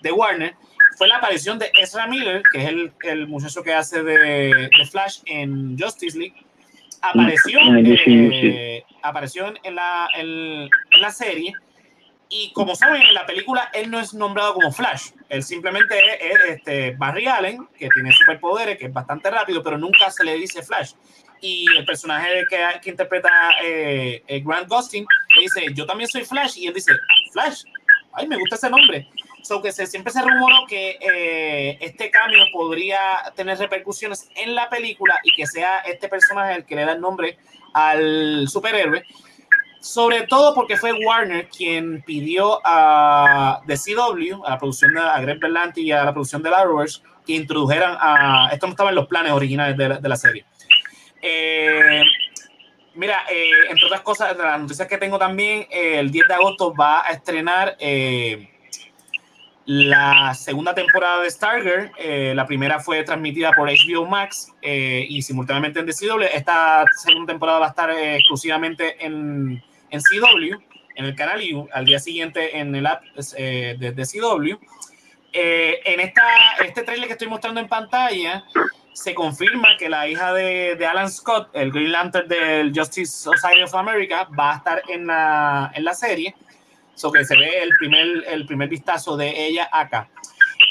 de 0.00 0.12
Warner, 0.12 0.56
fue 1.02 1.08
la 1.08 1.16
aparición 1.16 1.58
de 1.58 1.72
Ezra 1.80 2.06
Miller, 2.06 2.44
que 2.52 2.62
es 2.62 2.68
el, 2.68 2.92
el 3.02 3.26
muchacho 3.26 3.64
que 3.64 3.74
hace 3.74 4.04
de, 4.04 4.18
de, 4.18 4.86
Flash 4.88 5.18
en 5.26 5.76
Justice 5.76 6.16
League. 6.16 6.36
Apareció, 7.00 7.58
eh, 7.74 8.84
apareció 9.02 9.52
en, 9.64 9.74
la, 9.74 10.08
en, 10.14 10.70
en 10.92 11.00
la 11.00 11.10
serie 11.10 11.54
y 12.28 12.52
como 12.52 12.76
saben, 12.76 13.02
en 13.02 13.14
la 13.14 13.26
película 13.26 13.68
él 13.74 13.90
no 13.90 13.98
es 13.98 14.14
nombrado 14.14 14.54
como 14.54 14.70
Flash. 14.70 15.08
Él 15.28 15.42
simplemente 15.42 15.98
es, 15.98 16.20
es 16.20 16.50
este 16.50 16.92
Barry 16.92 17.26
Allen, 17.26 17.66
que 17.76 17.88
tiene 17.88 18.12
superpoderes, 18.12 18.78
que 18.78 18.86
es 18.86 18.92
bastante 18.92 19.28
rápido, 19.28 19.60
pero 19.60 19.76
nunca 19.78 20.08
se 20.08 20.22
le 20.22 20.36
dice 20.36 20.62
Flash. 20.62 20.92
Y 21.40 21.66
el 21.76 21.84
personaje 21.84 22.44
que, 22.48 22.64
que 22.80 22.90
interpreta 22.90 23.28
eh, 23.60 24.22
eh, 24.24 24.40
Grant 24.44 24.68
Gustin 24.68 25.04
le 25.34 25.42
dice, 25.42 25.66
yo 25.74 25.84
también 25.84 26.08
soy 26.08 26.24
Flash. 26.24 26.58
Y 26.58 26.68
él 26.68 26.74
dice, 26.74 26.92
Flash, 27.32 27.64
ay, 28.12 28.28
me 28.28 28.36
gusta 28.36 28.54
ese 28.54 28.70
nombre. 28.70 29.08
So 29.42 29.60
que 29.60 29.72
se, 29.72 29.86
siempre 29.86 30.12
se 30.12 30.22
rumoró 30.22 30.66
que 30.68 30.98
eh, 31.00 31.78
este 31.80 32.10
cambio 32.10 32.44
podría 32.52 33.00
tener 33.34 33.58
repercusiones 33.58 34.28
en 34.36 34.54
la 34.54 34.70
película 34.70 35.18
y 35.24 35.34
que 35.34 35.46
sea 35.46 35.80
este 35.80 36.08
personaje 36.08 36.54
el 36.54 36.64
que 36.64 36.76
le 36.76 36.84
da 36.84 36.92
el 36.92 37.00
nombre 37.00 37.38
al 37.74 38.48
superhéroe 38.48 39.04
sobre 39.82 40.22
todo 40.28 40.54
porque 40.54 40.76
fue 40.76 40.92
Warner 40.92 41.48
quien 41.48 42.02
pidió 42.02 42.60
a 42.64 43.62
The 43.66 43.74
CW, 43.74 44.44
a 44.46 44.50
la 44.50 44.58
producción 44.58 44.94
de 44.94 45.00
a 45.00 45.20
Greg 45.20 45.40
Berlanti 45.40 45.82
y 45.82 45.90
a 45.90 46.04
la 46.04 46.12
producción 46.12 46.40
de 46.40 46.50
Arrowverse, 46.50 47.02
que 47.26 47.32
introdujeran 47.32 47.96
a. 48.00 48.50
Esto 48.52 48.66
no 48.66 48.72
estaba 48.72 48.90
en 48.90 48.96
los 48.96 49.08
planes 49.08 49.32
originales 49.32 49.76
de 49.76 49.88
la, 49.88 49.98
de 49.98 50.08
la 50.08 50.16
serie. 50.16 50.44
Eh, 51.20 52.02
mira, 52.94 53.24
eh, 53.28 53.50
entre 53.70 53.86
otras 53.86 54.02
cosas, 54.02 54.36
de 54.36 54.42
las 54.44 54.60
noticias 54.60 54.86
que 54.86 54.98
tengo 54.98 55.18
también, 55.18 55.66
eh, 55.68 55.98
el 55.98 56.12
10 56.12 56.28
de 56.28 56.34
agosto 56.34 56.72
va 56.72 57.04
a 57.04 57.10
estrenar 57.10 57.76
eh, 57.80 58.51
la 59.64 60.34
segunda 60.34 60.74
temporada 60.74 61.22
de 61.22 61.30
Stargirl. 61.30 61.92
la 62.34 62.46
primera 62.46 62.80
fue 62.80 63.02
transmitida 63.04 63.52
por 63.52 63.68
HBO 63.68 64.06
Max 64.06 64.52
y 64.62 65.22
simultáneamente 65.22 65.80
en 65.80 65.86
The 65.86 65.92
CW. 65.92 66.22
Esta 66.32 66.84
segunda 67.02 67.32
temporada 67.32 67.58
va 67.60 67.66
a 67.66 67.70
estar 67.70 67.90
exclusivamente 67.90 69.04
en 69.04 69.62
en 69.92 70.00
CW, 70.00 70.58
en 70.96 71.04
el 71.04 71.14
canal 71.14 71.40
y 71.40 71.64
al 71.72 71.84
día 71.84 72.00
siguiente 72.00 72.58
en 72.58 72.74
el 72.74 72.86
app 72.86 73.04
eh, 73.36 73.76
de, 73.78 73.92
de, 73.92 74.04
CW. 74.04 74.56
Eh, 75.32 75.80
en 75.84 76.00
esta, 76.00 76.22
este 76.64 76.82
trailer 76.82 77.06
que 77.06 77.12
estoy 77.12 77.28
mostrando 77.28 77.60
en 77.60 77.68
pantalla, 77.68 78.44
se 78.92 79.14
confirma 79.14 79.76
que 79.78 79.88
la 79.88 80.08
hija 80.08 80.32
de, 80.32 80.76
de, 80.76 80.86
Alan 80.86 81.10
Scott, 81.10 81.50
el 81.54 81.70
Green 81.70 81.92
Lantern 81.92 82.28
del 82.28 82.72
Justice 82.74 83.12
Society 83.12 83.62
of 83.62 83.74
America, 83.74 84.28
va 84.38 84.54
a 84.54 84.56
estar 84.56 84.82
en 84.88 85.06
la, 85.06 85.70
en 85.74 85.84
la 85.84 85.94
serie. 85.94 86.34
So 86.94 87.10
que 87.10 87.24
se 87.24 87.36
ve 87.36 87.62
el 87.62 87.70
primer, 87.78 88.24
el 88.28 88.46
primer 88.46 88.68
vistazo 88.68 89.16
de 89.16 89.46
ella 89.46 89.68
acá. 89.72 90.08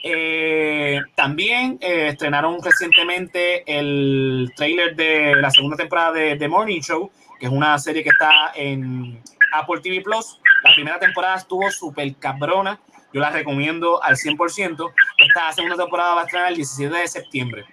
Eh, 0.04 1.00
también 1.16 1.78
eh, 1.82 2.08
estrenaron 2.08 2.58
recientemente 2.64 3.64
el 3.68 4.52
trailer 4.56 4.96
de 4.96 5.36
la 5.36 5.52
segunda 5.52 5.78
temporada 5.78 6.14
de 6.14 6.36
The 6.38 6.48
Morning 6.48 6.82
Show, 6.82 7.12
que 7.40 7.46
es 7.46 7.52
una 7.52 7.78
serie 7.78 8.04
que 8.04 8.10
está 8.10 8.52
en 8.56 9.22
Apple 9.54 9.82
TV 9.82 10.02
Plus. 10.02 10.40
La 10.64 10.74
primera 10.74 11.00
temporada 11.00 11.38
estuvo 11.38 11.70
súper 11.72 12.16
cabrona. 12.16 12.80
Yo 13.14 13.20
la 13.20 13.30
recomiendo 13.30 14.02
al 14.02 14.16
100%. 14.16 14.92
Esta 15.18 15.52
segunda 15.52 15.76
temporada 15.76 16.16
va 16.16 16.22
a 16.22 16.26
estrenar 16.26 16.50
el 16.50 16.56
17 16.56 16.96
de 16.96 17.08
septiembre. 17.08 17.66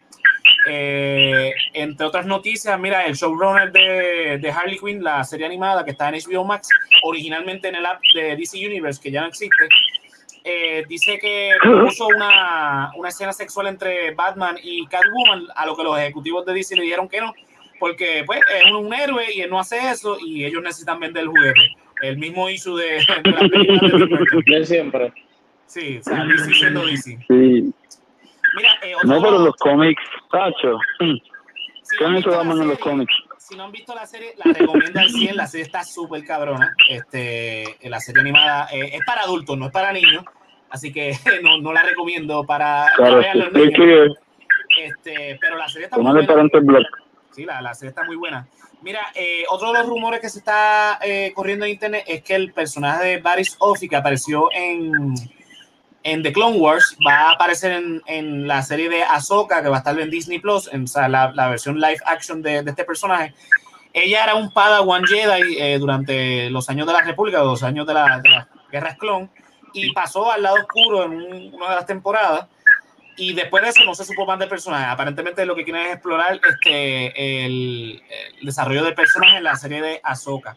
Eh, 0.69 1.53
entre 1.73 2.07
otras 2.07 2.27
noticias, 2.27 2.79
mira, 2.79 3.07
el 3.07 3.15
showrunner 3.15 3.73
de, 3.73 4.39
de, 4.39 4.51
Harley 4.51 4.79
Quinn, 4.79 5.03
la 5.03 5.25
serie 5.25 5.47
animada 5.47 5.85
que 5.85 5.93
está 5.93 6.09
en 6.09 6.17
HBO 6.17 6.45
Max, 6.45 6.69
originalmente 7.03 7.69
en 7.69 7.77
el 7.77 7.87
app 7.87 8.01
de 8.15 8.37
DC 8.37 8.59
Universe, 8.67 9.01
que 9.01 9.11
ya 9.11 9.23
no 9.23 9.29
existe, 9.29 9.69
eh, 10.45 10.85
dice 10.89 11.19
que 11.19 11.53
puso 11.63 12.07
una, 12.07 12.91
una 12.97 13.09
escena 13.09 13.33
sexual 13.33 13.67
entre 13.67 14.13
Batman 14.15 14.57
y 14.63 14.87
Catwoman, 14.87 15.47
a 15.55 15.67
lo 15.67 15.77
que 15.77 15.85
los 15.85 15.99
ejecutivos 15.99 16.45
de 16.47 16.55
DC 16.55 16.77
le 16.77 16.83
dijeron 16.83 17.09
que 17.09 17.21
no, 17.21 17.35
porque 17.79 18.23
pues 18.27 18.41
es 18.57 18.65
un, 18.71 18.87
un, 18.87 18.95
héroe 18.95 19.25
y 19.35 19.43
él 19.43 19.51
no 19.51 19.61
hace 19.61 19.79
eso 19.91 20.17
y 20.21 20.45
ellos 20.45 20.63
necesitan 20.63 21.01
vender 21.01 21.25
el 21.25 21.29
juguete. 21.29 21.61
El 22.01 22.17
mismo 22.19 22.49
issue 22.49 22.77
de, 22.77 23.05
de 23.25 23.31
la 23.31 23.39
película 23.41 24.07
de, 24.47 24.59
de 24.59 24.67
siempre. 24.67 25.13
Sí, 25.67 25.99
o 26.01 26.03
sea, 26.03 26.25
DC 26.25 26.55
siendo 26.55 26.87
DC. 26.87 27.19
Sí. 27.29 27.75
Mira, 28.59 28.77
eh, 28.83 28.95
no, 29.05 29.23
pero 29.23 29.39
los 29.39 29.57
cómics, 29.57 30.03
Tacho. 30.31 30.79
Si 30.99 31.23
¿Qué 31.97 32.07
no 32.07 32.21
vamos 32.31 32.61
en 32.61 32.69
los 32.69 32.79
cómics? 32.79 33.15
Si 33.39 33.57
no 33.57 33.65
han 33.65 33.73
visto 33.73 33.95
la 33.95 34.05
serie, 34.05 34.35
la 34.37 34.53
recomiendo 34.53 35.01
al 35.01 35.09
100. 35.09 35.37
La 35.37 35.47
serie 35.47 35.65
está 35.65 35.85
súper 35.85 36.25
cabrona. 36.25 36.75
Este, 36.91 37.79
la 37.83 38.01
serie 38.01 38.21
animada 38.21 38.69
eh, 38.73 38.91
es 38.97 39.01
para 39.07 39.23
adultos, 39.23 39.57
no 39.57 39.67
es 39.67 39.73
para 39.73 39.93
niños. 39.93 40.25
Así 40.71 40.93
que 40.93 41.13
no, 41.43 41.59
no 41.59 41.73
la 41.73 41.83
recomiendo 41.83 42.45
para 42.45 42.87
claro, 42.97 43.19
vean 43.19 43.39
los 43.39 43.53
niños. 43.53 44.19
Este, 44.83 45.39
pero 45.41 45.57
la 45.57 45.69
serie 45.69 45.87
está 45.87 45.97
muy 45.97 46.13
buena. 46.13 46.89
Sí, 47.31 47.45
la, 47.45 47.63
la 47.63 47.75
serie 47.75 47.91
está 47.91 48.05
muy 48.05 48.17
buena. 48.17 48.47
Mira, 48.83 49.01
eh, 49.15 49.45
otro 49.49 49.73
de 49.73 49.79
los 49.79 49.89
rumores 49.89 50.21
que 50.21 50.29
se 50.29 50.39
está 50.39 50.99
eh, 51.03 51.33
corriendo 51.35 51.65
en 51.65 51.73
internet 51.73 52.05
es 52.07 52.23
que 52.23 52.35
el 52.35 52.53
personaje 52.53 53.05
de 53.05 53.21
Baris 53.21 53.57
Ofi, 53.59 53.89
que 53.89 53.97
apareció 53.97 54.49
en, 54.53 55.15
en 56.03 56.23
The 56.23 56.33
Clone 56.33 56.59
Wars, 56.59 56.97
va 57.07 57.29
a 57.29 57.31
aparecer 57.33 57.73
en, 57.73 58.03
en 58.07 58.47
la 58.47 58.63
serie 58.63 58.89
de 58.89 59.03
Ahsoka, 59.03 59.63
que 59.63 59.69
va 59.69 59.77
a 59.77 59.79
estar 59.79 59.99
en 59.99 60.11
Disney 60.11 60.39
Plus, 60.39 60.69
en 60.73 60.85
o 60.85 60.87
sea, 60.87 61.09
la, 61.09 61.33
la, 61.35 61.49
versión 61.49 61.81
live 61.81 61.99
action 62.07 62.43
de, 62.43 62.63
de, 62.63 62.71
este 62.71 62.85
personaje. 62.85 63.35
Ella 63.93 64.25
era 64.25 64.35
un 64.35 64.53
Padawan 64.53 65.05
Jedi 65.05 65.59
eh, 65.59 65.79
durante 65.79 66.51
los 66.51 66.69
años 66.69 66.87
de 66.87 66.93
la 66.93 67.03
República, 67.03 67.43
los 67.43 67.63
años 67.63 67.87
de, 67.87 67.95
la, 67.95 68.21
de 68.21 68.29
las 68.29 68.47
guerras 68.71 68.97
clon, 68.97 69.31
y 69.73 69.93
pasó 69.93 70.31
al 70.31 70.43
lado 70.43 70.57
oscuro 70.57 71.05
en 71.05 71.13
un, 71.13 71.55
una 71.55 71.71
de 71.71 71.77
las 71.77 71.87
temporadas 71.87 72.47
y 73.19 73.35
después 73.35 73.63
de 73.65 73.71
eso 73.71 73.85
no 73.85 73.95
se 73.95 74.05
supo 74.05 74.25
más 74.25 74.39
del 74.39 74.49
personaje. 74.49 74.87
Aparentemente 74.87 75.45
lo 75.45 75.57
que 75.57 75.65
quieren 75.65 75.87
es 75.87 75.95
explorar 75.95 76.41
este, 76.49 77.45
el, 77.45 78.03
el 78.39 78.47
desarrollo 78.47 78.85
del 78.85 78.95
personaje 78.95 79.39
en 79.39 79.45
la 79.45 79.57
serie 79.57 79.83
de 79.83 80.01
Ahsoka. 80.05 80.57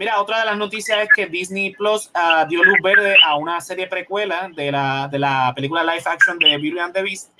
Mira, 0.00 0.18
otra 0.18 0.38
de 0.38 0.46
las 0.46 0.56
noticias 0.56 0.98
es 1.02 1.10
que 1.14 1.26
Disney 1.26 1.74
Plus 1.74 2.10
uh, 2.14 2.48
dio 2.48 2.64
luz 2.64 2.78
verde 2.82 3.16
a 3.22 3.36
una 3.36 3.60
serie 3.60 3.86
precuela 3.86 4.48
de 4.50 4.72
la, 4.72 5.08
de 5.08 5.18
la 5.18 5.52
película 5.54 5.84
live 5.84 6.02
action 6.06 6.38
de 6.38 6.56
Beauty 6.56 6.78
and 6.78 6.94
the 6.94 7.02
Beast 7.02 7.30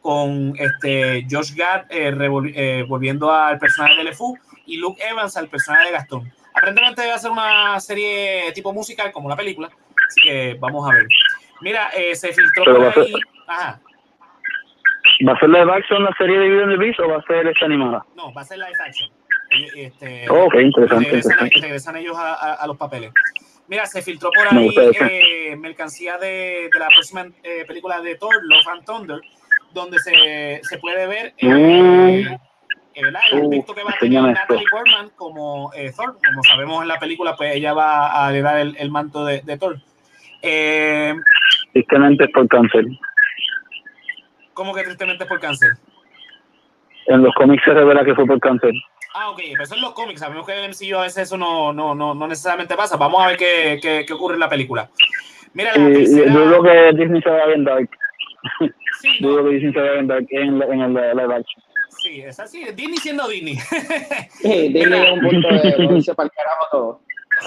con 0.00 0.54
este, 0.56 1.26
Josh 1.28 1.56
Gad 1.56 1.86
eh, 1.90 2.16
eh, 2.54 2.84
volviendo 2.86 3.32
al 3.32 3.58
personaje 3.58 3.96
de 3.96 4.04
LeFou 4.04 4.38
y 4.64 4.76
Luke 4.76 5.02
Evans 5.04 5.36
al 5.36 5.48
personaje 5.48 5.86
de 5.86 5.90
Gastón. 5.90 6.32
Aparentemente 6.54 7.04
va 7.04 7.14
a 7.14 7.18
ser 7.18 7.32
una 7.32 7.80
serie 7.80 8.52
tipo 8.54 8.72
musical 8.72 9.10
como 9.10 9.28
la 9.28 9.34
película, 9.34 9.68
así 10.06 10.20
que 10.22 10.56
vamos 10.60 10.88
a 10.88 10.94
ver. 10.94 11.08
Mira, 11.62 11.88
eh, 11.96 12.14
se 12.14 12.32
filtró 12.32 12.62
Pero 12.64 12.92
por 12.92 13.02
ahí... 13.02 13.12
Ajá. 13.48 13.80
¿Va 15.26 15.32
a 15.32 15.40
ser 15.40 15.48
live 15.48 15.72
action 15.72 16.04
la 16.04 16.14
serie 16.16 16.38
de 16.38 16.48
Beauty 16.48 16.62
and 16.62 16.72
the 16.74 16.78
Beast 16.78 17.00
o 17.00 17.08
va 17.08 17.16
a 17.16 17.22
ser 17.22 17.48
esta 17.48 17.64
animada? 17.64 18.06
No, 18.14 18.32
va 18.32 18.42
a 18.42 18.44
ser 18.44 18.58
live 18.58 18.70
action. 18.86 19.10
Este, 19.76 20.28
oh, 20.30 20.44
ok, 20.46 20.54
interesante. 20.56 21.04
Regresan, 21.04 21.32
interesante. 21.32 21.60
regresan 21.60 21.96
ellos 21.96 22.16
a, 22.16 22.34
a, 22.34 22.54
a, 22.54 22.66
los 22.66 22.76
papeles. 22.76 23.12
Mira, 23.68 23.86
se 23.86 24.02
filtró 24.02 24.30
por 24.30 24.46
ahí 24.54 24.70
eh, 24.76 25.56
mercancía 25.56 26.18
de, 26.18 26.68
de, 26.72 26.78
la 26.78 26.88
próxima 26.88 27.26
eh, 27.42 27.64
película 27.66 28.00
de 28.00 28.16
Thor, 28.16 28.34
Love 28.42 28.68
and 28.68 28.84
Thunder, 28.84 29.20
donde 29.72 29.98
se, 29.98 30.60
se 30.62 30.78
puede 30.78 31.06
ver 31.06 31.26
eh, 31.38 32.24
eh, 32.26 32.38
el 32.94 33.14
Uh, 33.14 33.16
aspecto 33.16 33.74
que 33.74 33.82
va 33.82 33.90
a 33.90 33.98
tener. 33.98 34.22
Natalie 34.22 34.66
Portman 34.70 35.10
como 35.16 35.72
eh, 35.74 35.92
Thor. 35.96 36.16
Como 36.24 36.42
sabemos 36.44 36.82
en 36.82 36.88
la 36.88 36.98
película, 37.00 37.34
pues 37.36 37.56
ella 37.56 37.72
va 37.72 38.24
a 38.24 38.30
heredar 38.30 38.58
el, 38.60 38.76
el 38.78 38.90
manto 38.90 39.24
de, 39.24 39.40
de 39.42 39.58
Thor. 39.58 39.80
Eh, 40.42 41.14
Tristemente 41.72 42.24
es 42.24 42.30
por 42.30 42.46
cáncer. 42.46 42.84
¿Cómo 44.52 44.72
que 44.72 44.84
tristemente 44.84 45.24
es 45.24 45.28
por 45.28 45.40
cáncer? 45.40 45.70
En 47.06 47.22
los 47.22 47.34
cómics 47.34 47.64
se 47.64 47.74
revela 47.74 48.04
que 48.04 48.14
fue 48.14 48.26
por 48.26 48.38
cáncer. 48.38 48.72
Ah, 49.14 49.30
ok, 49.30 49.40
pero 49.52 49.62
eso 49.64 49.74
en 49.76 49.80
los 49.80 49.92
cómics. 49.92 50.20
Sabemos 50.20 50.44
que 50.46 50.52
en 50.52 50.64
el 50.64 50.70
MCU 50.70 50.98
a 50.98 51.02
veces 51.02 51.22
eso 51.24 51.36
no, 51.36 51.72
no, 51.72 51.94
no, 51.94 52.14
no 52.14 52.26
necesariamente 52.26 52.74
pasa. 52.76 52.96
Vamos 52.96 53.22
a 53.22 53.28
ver 53.28 53.36
qué, 53.36 53.78
qué, 53.80 54.04
qué 54.06 54.12
ocurre 54.12 54.34
en 54.34 54.40
la 54.40 54.48
película. 54.48 54.90
Mira, 55.52 55.70
la 55.76 55.88
Y, 55.88 55.92
y 55.92 55.94
tercera... 56.04 56.32
dudo 56.32 56.62
que 56.64 56.92
Disney 56.96 57.22
se 57.22 57.30
vaya 57.30 57.46
bien 57.46 57.64
dark. 57.64 57.88
Sí, 59.00 59.08
no, 59.20 59.28
Dudo 59.28 59.44
que 59.44 59.50
Disney 59.50 59.72
se 59.72 59.80
vaya 59.80 59.92
bien 59.92 60.06
dark 60.06 60.26
en, 60.30 60.58
la- 60.58 60.66
en 60.66 60.80
el 60.80 60.92
live 60.94 61.34
action. 61.34 61.62
sí, 62.02 62.20
es 62.22 62.40
así. 62.40 62.64
Disney 62.74 62.96
siendo 62.98 63.28
Disney. 63.28 63.56
Sí, 64.40 64.68
Disney 64.72 65.02
es 65.06 65.12
un 65.12 65.20
punto 65.20 65.48
de 65.48 66.14
para 66.14 66.26
el 66.26 66.30
carajo 66.32 66.66
todo. 66.72 67.00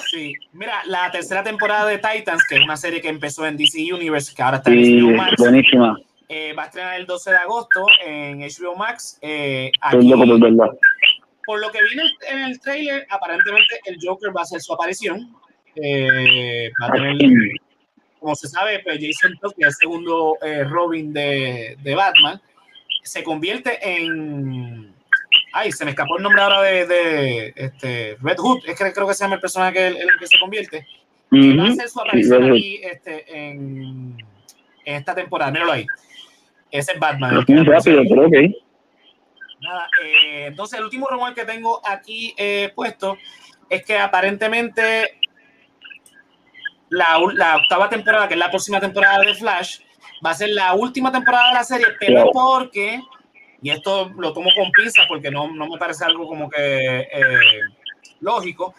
Sí, 0.09 0.33
mira, 0.53 0.81
la 0.85 1.09
tercera 1.11 1.43
temporada 1.43 1.87
de 1.87 1.97
Titans, 1.97 2.43
que 2.47 2.55
es 2.57 2.61
una 2.61 2.77
serie 2.77 3.01
que 3.01 3.09
empezó 3.09 3.45
en 3.47 3.57
DC 3.57 3.91
Universe, 3.93 4.33
que 4.35 4.43
ahora 4.43 4.57
está 4.57 4.69
en 4.71 5.01
HBO 5.05 5.15
Max, 5.15 5.33
buenísima. 5.37 5.97
eh, 6.29 6.53
va 6.53 6.63
a 6.63 6.65
estrenar 6.67 6.99
el 6.99 7.05
12 7.05 7.31
de 7.31 7.37
agosto 7.37 7.85
en 8.05 8.39
HBO 8.39 8.75
Max. 8.75 9.17
Eh, 9.21 9.71
aquí, 9.81 10.11
por 11.47 11.61
lo 11.61 11.71
que 11.71 11.79
vino 11.81 12.03
en 12.29 12.39
el 12.39 12.59
trailer, 12.59 13.07
aparentemente 13.09 13.79
el 13.85 13.97
Joker 14.01 14.35
va 14.35 14.41
a 14.41 14.43
hacer 14.43 14.59
su 14.59 14.73
aparición. 14.73 15.33
Eh, 15.75 16.69
va 16.81 16.87
a 16.87 16.91
tener, 16.91 17.15
como 18.19 18.35
se 18.35 18.49
sabe, 18.49 18.79
pues 18.83 18.99
Jason 18.99 19.37
Todd, 19.39 19.53
que 19.53 19.61
es 19.61 19.67
el 19.67 19.73
segundo 19.73 20.37
eh, 20.41 20.65
Robin 20.65 21.13
de, 21.13 21.77
de 21.81 21.95
Batman, 21.95 22.41
se 23.01 23.23
convierte 23.23 23.79
en. 23.81 24.93
Ay, 25.53 25.71
se 25.71 25.85
me 25.85 25.91
escapó 25.91 26.17
el 26.17 26.23
nombre 26.23 26.41
ahora 26.41 26.61
de, 26.63 26.85
de, 26.85 27.53
este, 27.55 28.17
Red 28.21 28.37
Hood, 28.37 28.59
es 28.67 28.77
que 28.77 28.91
creo 28.91 29.07
que 29.07 29.13
se 29.13 29.23
llama 29.23 29.35
el 29.35 29.41
personaje 29.41 29.73
que, 29.73 29.87
en 29.87 30.09
el 30.09 30.19
que 30.19 30.27
se 30.27 30.37
convierte. 30.39 30.85
que 31.31 31.55
va 31.55 31.63
a 31.63 31.69
hacer 31.69 31.87
su 31.87 31.99
Sí, 31.99 31.99
aparición 32.01 32.43
Hood. 32.43 32.51
aquí 32.57 32.79
este, 32.83 33.37
en, 33.49 34.17
en 34.83 34.95
esta 34.95 35.15
temporada. 35.15 35.49
Míralo 35.51 35.71
ahí. 35.71 35.85
Ese 36.71 36.91
es 36.91 36.99
Batman. 36.99 37.35
el 37.35 37.39
Es 37.39 37.49
muy 37.49 37.63
rápido, 37.63 38.01
pero 38.09 38.27
ok. 38.27 38.35
Nada, 39.59 39.89
eh, 40.03 40.45
entonces, 40.47 40.77
el 40.77 40.85
último 40.85 41.07
rumor 41.07 41.33
que 41.33 41.45
tengo 41.45 41.81
aquí 41.85 42.33
eh, 42.37 42.71
puesto 42.75 43.17
es 43.69 43.83
que 43.83 43.97
aparentemente 43.97 45.19
la, 46.89 47.17
octava 47.17 47.89
temporada, 47.89 48.27
que 48.27 48.35
es 48.35 48.39
la 48.39 48.49
próxima 48.49 48.79
temporada 48.79 49.19
de 49.19 49.33
Flash, 49.33 49.79
va 50.25 50.31
a 50.31 50.35
ser 50.35 50.49
la 50.49 50.73
última 50.73 51.11
temporada 51.11 51.49
de 51.49 51.53
la 51.55 51.63
serie, 51.63 51.87
pero 51.99 52.29
porque, 52.31 53.01
y 53.61 53.69
esto 53.69 54.11
lo 54.17 54.33
tomo 54.33 54.49
con 54.55 54.71
pinzas 54.71 55.05
porque 55.07 55.31
no, 55.31 55.51
no 55.51 55.67
me 55.67 55.77
parece 55.77 56.05
algo 56.05 56.27
como 56.27 56.49
que 56.49 56.99
eh, 57.11 57.61
lógico, 58.21 58.73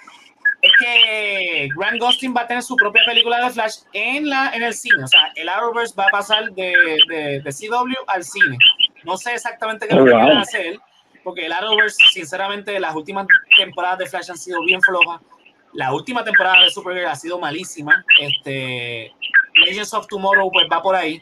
es 0.61 0.72
que 0.79 1.68
Grant 1.76 2.01
Gustin 2.01 2.35
va 2.37 2.43
a 2.43 2.47
tener 2.47 2.62
su 2.62 2.76
propia 2.76 3.03
película 3.07 3.45
de 3.45 3.51
Flash 3.51 3.79
en, 3.93 4.29
la, 4.29 4.51
en 4.53 4.62
el 4.62 4.74
cine. 4.74 5.05
O 5.05 5.07
sea, 5.07 5.31
el 5.37 5.49
Arrowverse 5.49 5.95
va 5.97 6.07
a 6.07 6.11
pasar 6.11 6.51
de, 6.53 6.99
de, 7.09 7.41
de 7.41 7.53
CW 7.53 7.95
al 8.09 8.24
cine. 8.24 8.59
No 9.05 9.16
sé 9.16 9.34
exactamente 9.34 9.86
qué 9.86 9.94
es 9.94 9.99
lo 9.99 10.05
Oh, 10.05 10.07
wow. 10.11 10.20
quieren 10.20 10.38
hacer, 10.38 10.78
porque 11.24 11.46
el 11.46 11.53
Arrowverse, 11.53 11.96
sinceramente, 12.12 12.78
las 12.80 12.94
últimas 12.94 13.26
temporadas 13.57 13.99
de 13.99 14.07
Flash 14.07 14.30
han 14.30 14.38
sido 14.38 14.62
bien 14.62 14.80
flojas. 14.80 15.20
La 15.74 15.92
última 15.92 16.24
temporada 16.24 16.62
de 16.64 16.70
Supergirl 16.70 17.07
ha 17.07 17.14
sido 17.16 17.38
malísima. 17.38 18.05
Este, 18.20 19.12
Legends 19.66 19.92
of 19.94 20.07
Tomorrow 20.07 20.51
pues 20.51 20.66
va 20.72 20.82
por 20.82 20.94
ahí. 20.94 21.20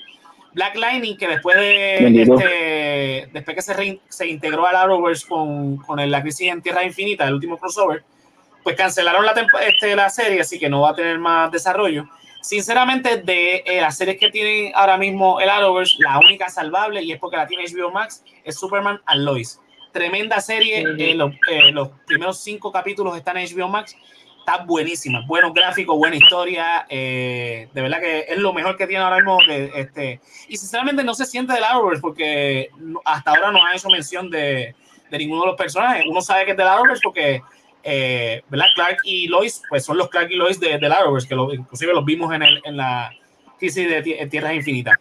Black 0.53 0.77
Lightning, 0.77 1.17
que 1.19 1.29
después 1.29 1.57
de 1.57 2.23
este, 2.23 3.29
después 3.33 3.55
que 3.57 3.63
se, 3.63 4.01
se 4.09 4.27
integró 4.27 4.67
al 4.67 4.77
Arrowverse 4.77 5.27
con, 5.29 5.77
con 5.79 5.99
el- 5.99 6.11
la 6.11 6.23
crisis 6.23 6.49
en 6.51 6.63
Tierra 6.63 6.83
Infinita, 6.85 7.27
el 7.27 7.35
último 7.35 7.59
crossover, 7.59 8.03
pues 8.63 8.75
cancelaron 8.77 9.27
la, 9.27 9.35
este, 9.67 9.95
la 9.95 10.09
serie, 10.09 10.41
así 10.41 10.59
que 10.59 10.69
no 10.71 10.81
va 10.81 10.91
a 10.91 10.95
tener 10.95 11.19
más 11.19 11.51
desarrollo. 11.53 12.09
Sinceramente, 12.41 13.17
de 13.19 13.63
eh, 13.67 13.81
las 13.81 13.97
series 13.97 14.19
que 14.19 14.31
tiene 14.31 14.73
ahora 14.75 14.97
mismo 14.97 15.41
el 15.41 15.49
Arrowverse, 15.49 15.97
la 15.99 16.19
única 16.19 16.49
salvable, 16.49 17.03
y 17.03 17.13
es 17.13 17.19
porque 17.19 17.37
la 17.37 17.47
tiene 17.47 17.65
HBO 17.65 17.91
Max, 17.91 18.23
es 18.45 18.57
Superman 18.59 19.01
and 19.07 19.25
Lois. 19.25 19.61
Tremenda 19.93 20.41
serie, 20.41 20.85
eh, 20.99 21.15
los, 21.15 21.33
eh, 21.51 21.73
los 21.73 21.89
primeros 22.07 22.39
cinco 22.41 22.71
capítulos 22.71 23.17
están 23.17 23.39
en 23.39 23.47
HBO 23.47 23.69
Max, 23.69 23.97
está 24.47 24.59
buenísima, 24.65 25.25
buenos 25.27 25.53
gráficos, 25.53 25.97
buena 25.97 26.15
historia, 26.15 26.87
eh, 26.89 27.69
de 27.73 27.83
verdad 27.83 28.01
que 28.01 28.27
es 28.29 28.39
lo 28.39 28.53
mejor 28.53 28.77
que 28.77 28.87
tiene 28.87 29.03
ahora 29.03 29.17
mismo. 29.17 29.39
de, 29.49 29.73
este, 29.75 30.21
y 30.49 30.57
sinceramente 30.57 31.03
no 31.03 31.15
se 31.15 31.27
siente 31.27 31.53
del 31.53 31.65
Arrowverse 31.65 32.01
porque 32.01 32.71
hasta 33.05 33.31
ahora 33.33 33.51
no 33.51 33.65
ha 33.65 33.75
hecho 33.75 33.89
mención 33.89 34.31
de, 34.31 34.77
de 35.11 35.19
ninguno 35.19 35.41
de 35.41 35.47
los 35.49 35.57
personajes. 35.57 36.05
Uno 36.09 36.21
sabe 36.21 36.45
que 36.45 36.53
es 36.53 36.57
del 36.57 36.69
Arrowverse 36.69 37.01
porque 37.03 37.43
eh, 37.87 38.43
¿verdad? 38.49 38.67
Clark 38.75 38.99
y 39.05 39.29
Lois, 39.29 39.63
pues 39.69 39.85
son 39.85 39.97
los 39.97 40.09
Clark 40.11 40.31
y 40.31 40.37
Lois 40.37 40.59
de, 40.61 40.77
del 40.79 40.93
Arrowverse, 40.93 41.29
que 41.29 41.35
lo- 41.35 41.55
inclusive 41.55 41.93
los 41.95 42.05
vimos 42.05 42.35
en, 42.35 42.43
el, 42.43 42.61
en 42.65 42.77
la 42.77 43.11
crisis 43.59 43.89
de 43.89 44.03
Tie- 44.05 44.29
Tierras 44.31 44.55
Infinitas. 44.55 44.97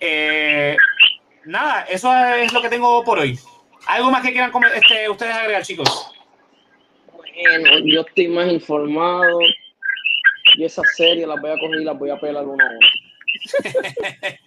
Eh, 0.00 0.76
nada, 1.44 1.82
eso 1.90 2.14
es 2.36 2.52
lo 2.52 2.62
que 2.62 2.68
tengo 2.68 3.02
por 3.04 3.18
hoy. 3.18 3.38
¿Algo 3.86 4.10
más 4.10 4.22
que 4.22 4.32
quieran 4.32 4.50
comer- 4.50 4.72
este, 4.74 5.08
ustedes 5.10 5.34
agregar, 5.34 5.62
chicos? 5.62 6.10
Bueno, 7.12 7.78
yo 7.84 8.00
estoy 8.02 8.28
más 8.28 8.50
informado. 8.50 9.38
Y 10.56 10.64
esas 10.64 10.84
series 10.96 11.26
las 11.26 11.40
voy 11.40 11.50
a 11.50 11.58
coger 11.58 11.80
y 11.80 11.84
las 11.84 11.98
voy 11.98 12.10
a 12.10 12.16
pelar 12.18 12.44
una 12.44 12.64
a 12.66 12.70
una. 12.70 12.88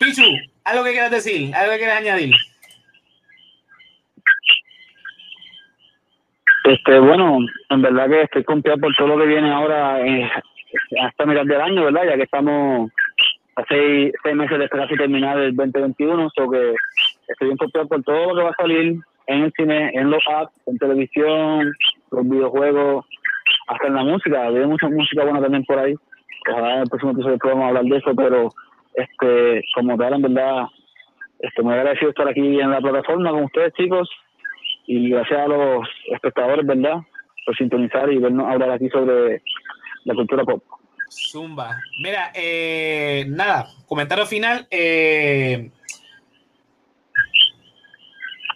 Pichu, 0.00 0.22
¿algo 0.64 0.84
que 0.84 0.92
quieras 0.92 1.10
decir? 1.10 1.54
¿Algo 1.54 1.72
que 1.72 1.78
quieras 1.78 1.98
añadir? 1.98 2.34
Este, 6.64 6.98
bueno, 6.98 7.38
en 7.68 7.82
verdad 7.82 8.08
que 8.08 8.22
estoy 8.22 8.44
confiado 8.44 8.78
por 8.78 8.94
todo 8.96 9.08
lo 9.08 9.18
que 9.18 9.26
viene 9.26 9.52
ahora 9.52 10.00
eh, 10.00 10.30
hasta 10.98 11.26
mitad 11.26 11.44
del 11.44 11.60
año, 11.60 11.84
¿verdad? 11.84 12.04
Ya 12.08 12.16
que 12.16 12.22
estamos 12.22 12.90
a 13.56 13.64
seis, 13.68 14.14
seis 14.22 14.34
meses 14.34 14.58
de 14.58 14.68
casi 14.70 14.96
terminar 14.96 15.38
el 15.38 15.54
2021, 15.54 16.30
so 16.34 16.50
que 16.50 16.74
estoy 17.28 17.48
bien 17.48 17.58
confiado 17.58 17.86
por 17.86 18.02
todo 18.02 18.28
lo 18.28 18.34
que 18.34 18.44
va 18.44 18.50
a 18.50 18.62
salir 18.62 18.98
en 19.26 19.42
el 19.42 19.52
cine, 19.52 19.90
en 19.92 20.10
los 20.10 20.24
apps, 20.26 20.54
en 20.66 20.78
televisión, 20.78 21.70
los 22.10 22.28
videojuegos, 22.30 23.04
hasta 23.68 23.86
en 23.86 23.94
la 23.94 24.04
música. 24.04 24.46
Hay 24.46 24.66
mucha 24.66 24.88
música 24.88 25.22
buena 25.22 25.42
también 25.42 25.64
por 25.66 25.78
ahí. 25.78 25.94
Ojalá 26.50 26.76
en 26.76 26.80
el 26.80 26.88
próximo 26.88 27.12
episodio 27.12 27.38
podamos 27.38 27.68
hablar 27.68 27.84
de 27.84 27.96
eso, 27.98 28.14
pero 28.16 28.48
este, 28.94 29.62
como 29.74 29.98
tal, 29.98 30.14
en 30.14 30.22
verdad, 30.22 30.64
este, 31.40 31.62
muy 31.62 31.74
agradecido 31.74 32.08
estar 32.08 32.26
aquí 32.26 32.58
en 32.58 32.70
la 32.70 32.80
plataforma 32.80 33.32
con 33.32 33.44
ustedes, 33.44 33.74
chicos 33.74 34.08
y 34.86 35.10
gracias 35.10 35.40
a 35.40 35.48
los 35.48 35.88
espectadores, 36.12 36.66
¿verdad? 36.66 36.98
Por 37.44 37.56
sintonizar 37.56 38.12
y 38.12 38.18
vernos 38.18 38.46
hablar 38.46 38.70
aquí 38.72 38.88
sobre 38.88 39.42
la 40.04 40.14
cultura 40.14 40.44
pop. 40.44 40.62
Zumba. 41.10 41.76
Mira, 42.02 42.32
eh, 42.34 43.24
nada, 43.28 43.66
comentario 43.86 44.26
final. 44.26 44.66
eh, 44.70 45.70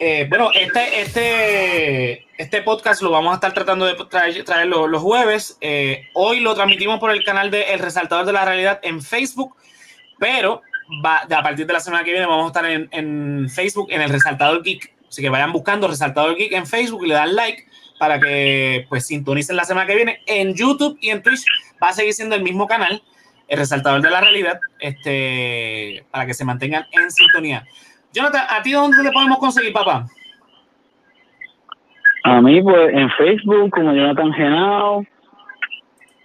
eh, 0.01 0.27
bueno, 0.29 0.51
este, 0.55 1.01
este, 1.01 2.27
este 2.39 2.63
podcast 2.63 3.03
lo 3.03 3.11
vamos 3.11 3.33
a 3.33 3.35
estar 3.35 3.53
tratando 3.53 3.85
de 3.85 3.95
traer, 4.09 4.45
traer 4.45 4.69
los, 4.69 5.03
jueves. 5.03 5.59
Eh, 5.61 6.05
hoy 6.15 6.39
lo 6.39 6.55
transmitimos 6.55 7.01
por 7.01 7.11
el 7.11 7.25
canal 7.25 7.51
de 7.51 7.73
El 7.73 7.81
Resaltador 7.81 8.25
de 8.25 8.33
la 8.33 8.45
Realidad 8.45 8.79
en 8.83 9.03
Facebook, 9.03 9.57
pero 10.19 10.63
va, 11.05 11.19
a 11.19 11.43
partir 11.43 11.67
de 11.67 11.73
la 11.73 11.81
semana 11.81 12.05
que 12.05 12.13
viene 12.13 12.27
vamos 12.27 12.45
a 12.45 12.47
estar 12.47 12.65
en, 12.67 12.89
en 12.93 13.49
Facebook 13.51 13.89
en 13.91 14.03
El 14.03 14.11
Resaltador 14.11 14.63
Geek. 14.63 14.98
Así 15.09 15.23
que 15.23 15.31
vayan 15.31 15.53
buscando 15.53 15.89
Resaltador 15.89 16.37
Geek 16.37 16.53
en 16.53 16.67
Facebook 16.67 17.05
y 17.05 17.09
le 17.09 17.15
dan 17.15 17.35
like 17.35 17.65
para 17.99 18.21
que 18.21 18.87
pues 18.89 19.07
sintonicen 19.07 19.57
la 19.57 19.65
semana 19.65 19.87
que 19.87 19.97
viene. 19.97 20.21
En 20.27 20.55
YouTube 20.55 20.99
y 21.01 21.11
en 21.11 21.23
Twitch 21.23 21.45
va 21.83 21.89
a 21.89 21.93
seguir 21.93 22.13
siendo 22.13 22.35
el 22.37 22.43
mismo 22.43 22.67
canal, 22.67 23.03
el 23.49 23.59
resaltador 23.59 24.01
de 24.01 24.11
la 24.11 24.21
realidad, 24.21 24.61
este, 24.79 26.05
para 26.11 26.27
que 26.27 26.35
se 26.35 26.45
mantengan 26.45 26.85
en 26.93 27.11
sintonía. 27.11 27.65
Jonathan, 28.13 28.47
¿a 28.49 28.63
ti 28.63 28.73
dónde 28.73 29.03
te 29.03 29.13
podemos 29.13 29.39
conseguir, 29.39 29.73
papá? 29.73 30.07
A 32.25 32.41
mí, 32.41 32.63
pues, 32.63 32.93
en 32.93 33.11
Facebook 33.11 33.71
como 33.71 33.93
Jonathan 33.93 34.33
Genao 34.33 35.05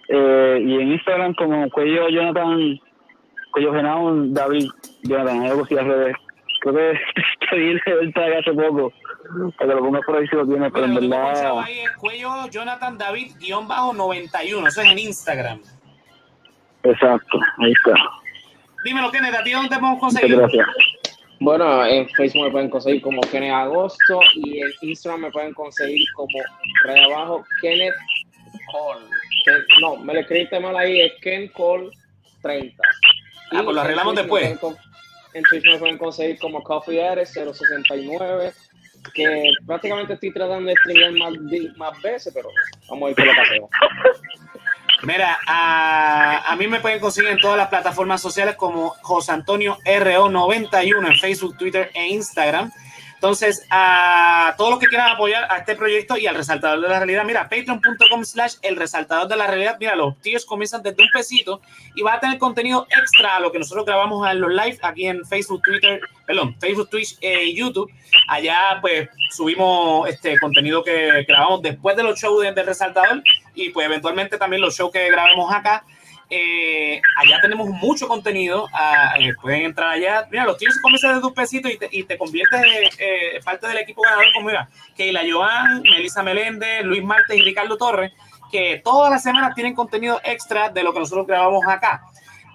eh, 0.08 0.62
y 0.64 0.74
en 0.74 0.92
Instagram 0.92 1.34
como 1.34 1.68
Cuello 1.70 2.08
Jonathan, 2.08 2.78
Cuello 3.52 3.72
Genao 3.72 4.12
David 4.26 4.68
Jonathan, 5.02 5.42
algo 5.44 5.64
así 5.64 5.78
al 5.78 5.86
revés. 5.86 6.16
Creo 6.64 6.72
que 6.92 7.46
pedí 7.50 7.78
el 8.00 8.12
tag 8.14 8.32
hace 8.38 8.52
poco, 8.54 8.90
para 9.58 9.70
que 9.70 9.76
lo 9.76 9.84
pongas 9.84 10.02
por 10.06 10.16
ahí 10.16 10.26
si 10.28 10.34
lo 10.36 10.46
tienes, 10.46 10.72
pero 10.72 10.86
en 10.86 10.94
verdad, 10.94 11.58
ahí 11.62 11.80
es 11.80 11.90
cuello 11.92 12.48
Jonathan 12.50 12.96
David 12.96 13.32
guion 13.38 13.68
bajo 13.68 13.92
91, 13.92 14.66
eso 14.68 14.80
es 14.80 14.88
en 14.90 14.98
Instagram. 14.98 15.60
exacto, 16.82 17.38
ahí 17.58 17.72
está. 17.72 17.94
Dímelo, 18.84 19.10
Kenneth, 19.10 19.34
¿a 19.34 19.42
ti 19.42 19.52
dónde 19.52 19.68
te 19.68 19.78
podemos 19.78 20.00
conseguir? 20.00 20.36
gracias. 20.36 20.66
Bueno, 21.40 21.84
en 21.84 22.08
Facebook 22.10 22.44
me 22.44 22.50
pueden 22.50 22.70
conseguir 22.70 23.02
como 23.02 23.20
Kenneth 23.22 23.52
Agosto 23.52 24.20
y 24.34 24.60
en 24.62 24.70
Instagram 24.82 25.20
me 25.22 25.30
pueden 25.30 25.52
conseguir 25.52 26.06
como 26.14 26.38
raya 26.86 27.04
abajo 27.06 27.44
Kenneth 27.60 27.94
Cole. 28.70 29.04
No, 29.82 29.96
me 29.96 30.14
lo 30.14 30.20
escribiste 30.20 30.58
mal 30.60 30.76
ahí, 30.76 31.00
es 31.00 31.12
Ken 31.20 31.48
Cole 31.48 31.90
30. 32.40 32.82
Ah, 33.52 33.60
pues 33.64 33.74
lo 33.74 33.80
arreglamos 33.82 34.14
después. 34.14 34.58
con- 34.58 34.76
En 35.34 35.42
Twitch 35.42 35.64
me 35.66 35.78
pueden 35.78 35.98
conseguir 35.98 36.38
como 36.38 36.62
Coffee 36.62 37.06
Ares 37.06 37.32
069 37.32 38.52
que 39.12 39.52
prácticamente 39.66 40.14
estoy 40.14 40.32
tratando 40.32 40.70
de 40.70 40.76
streamear 40.76 41.12
más, 41.76 42.00
veces, 42.00 42.32
pero 42.32 42.48
vamos 42.88 43.02
a 43.02 43.06
ver 43.06 43.16
qué 43.16 43.24
lo 43.26 43.32
que 43.32 43.40
hacemos. 43.40 43.70
Mira, 45.02 45.36
a, 45.46 46.50
a, 46.50 46.56
mí 46.56 46.66
me 46.66 46.80
pueden 46.80 47.00
conseguir 47.00 47.30
en 47.30 47.38
todas 47.38 47.58
las 47.58 47.68
plataformas 47.68 48.22
sociales 48.22 48.56
como 48.56 48.90
José 49.02 49.32
Antonio 49.32 49.76
RO91 49.84 51.06
en 51.06 51.16
Facebook, 51.16 51.58
Twitter 51.58 51.90
e 51.92 52.08
Instagram. 52.08 52.72
Entonces, 53.24 53.64
a 53.70 54.54
todos 54.58 54.72
los 54.72 54.78
que 54.78 54.86
quieran 54.86 55.08
apoyar 55.10 55.50
a 55.50 55.56
este 55.56 55.74
proyecto 55.76 56.18
y 56.18 56.26
al 56.26 56.34
resaltador 56.34 56.82
de 56.82 56.88
la 56.88 56.98
realidad, 56.98 57.24
mira, 57.24 57.48
patreon.com 57.48 58.22
slash 58.22 58.56
el 58.60 58.76
resaltador 58.76 59.26
de 59.28 59.34
la 59.34 59.46
realidad, 59.46 59.78
mira, 59.80 59.96
los 59.96 60.20
tíos 60.20 60.44
comienzan 60.44 60.82
desde 60.82 61.02
un 61.02 61.08
pesito 61.10 61.62
y 61.94 62.02
va 62.02 62.12
a 62.12 62.20
tener 62.20 62.36
contenido 62.36 62.86
extra 62.90 63.36
a 63.36 63.40
lo 63.40 63.50
que 63.50 63.58
nosotros 63.58 63.86
grabamos 63.86 64.30
en 64.30 64.42
los 64.42 64.50
live 64.50 64.78
aquí 64.82 65.06
en 65.06 65.24
Facebook, 65.24 65.62
Twitter, 65.62 66.00
perdón, 66.26 66.54
Facebook, 66.60 66.90
Twitch 66.90 67.16
e 67.22 67.54
YouTube. 67.54 67.90
Allá, 68.28 68.76
pues, 68.82 69.08
subimos 69.30 70.06
este 70.06 70.38
contenido 70.38 70.84
que 70.84 71.24
grabamos 71.26 71.62
después 71.62 71.96
de 71.96 72.02
los 72.02 72.20
shows 72.20 72.42
del 72.42 72.54
de 72.54 72.62
resaltador 72.62 73.22
y, 73.54 73.70
pues, 73.70 73.86
eventualmente 73.86 74.36
también 74.36 74.60
los 74.60 74.76
shows 74.76 74.92
que 74.92 75.10
grabemos 75.10 75.50
acá. 75.50 75.82
Eh, 76.30 77.00
allá 77.16 77.40
tenemos 77.40 77.68
mucho 77.68 78.08
contenido. 78.08 78.66
Ah, 78.72 79.14
eh, 79.18 79.32
pueden 79.40 79.62
entrar 79.62 79.90
allá. 79.90 80.26
Mira, 80.30 80.44
los 80.44 80.56
tíos 80.56 80.78
comienzan 80.82 81.14
desde 81.14 81.26
un 81.26 81.34
pesito 81.34 81.68
y 81.68 81.76
te, 81.76 81.88
y 81.90 82.04
te 82.04 82.16
conviertes 82.18 82.60
en 82.62 82.90
eh, 82.98 83.40
parte 83.44 83.68
del 83.68 83.78
equipo 83.78 84.02
ganador. 84.02 84.26
Como 84.34 84.46
mira, 84.46 84.68
Keila 84.96 85.22
Joan, 85.30 85.82
Melissa 85.82 86.22
Meléndez, 86.22 86.84
Luis 86.84 87.02
Martes 87.02 87.36
y 87.36 87.42
Ricardo 87.42 87.76
Torres, 87.76 88.12
que 88.50 88.80
todas 88.82 89.10
las 89.10 89.22
semanas 89.22 89.54
tienen 89.54 89.74
contenido 89.74 90.20
extra 90.24 90.70
de 90.70 90.82
lo 90.82 90.92
que 90.92 91.00
nosotros 91.00 91.26
grabamos 91.26 91.64
acá. 91.68 92.02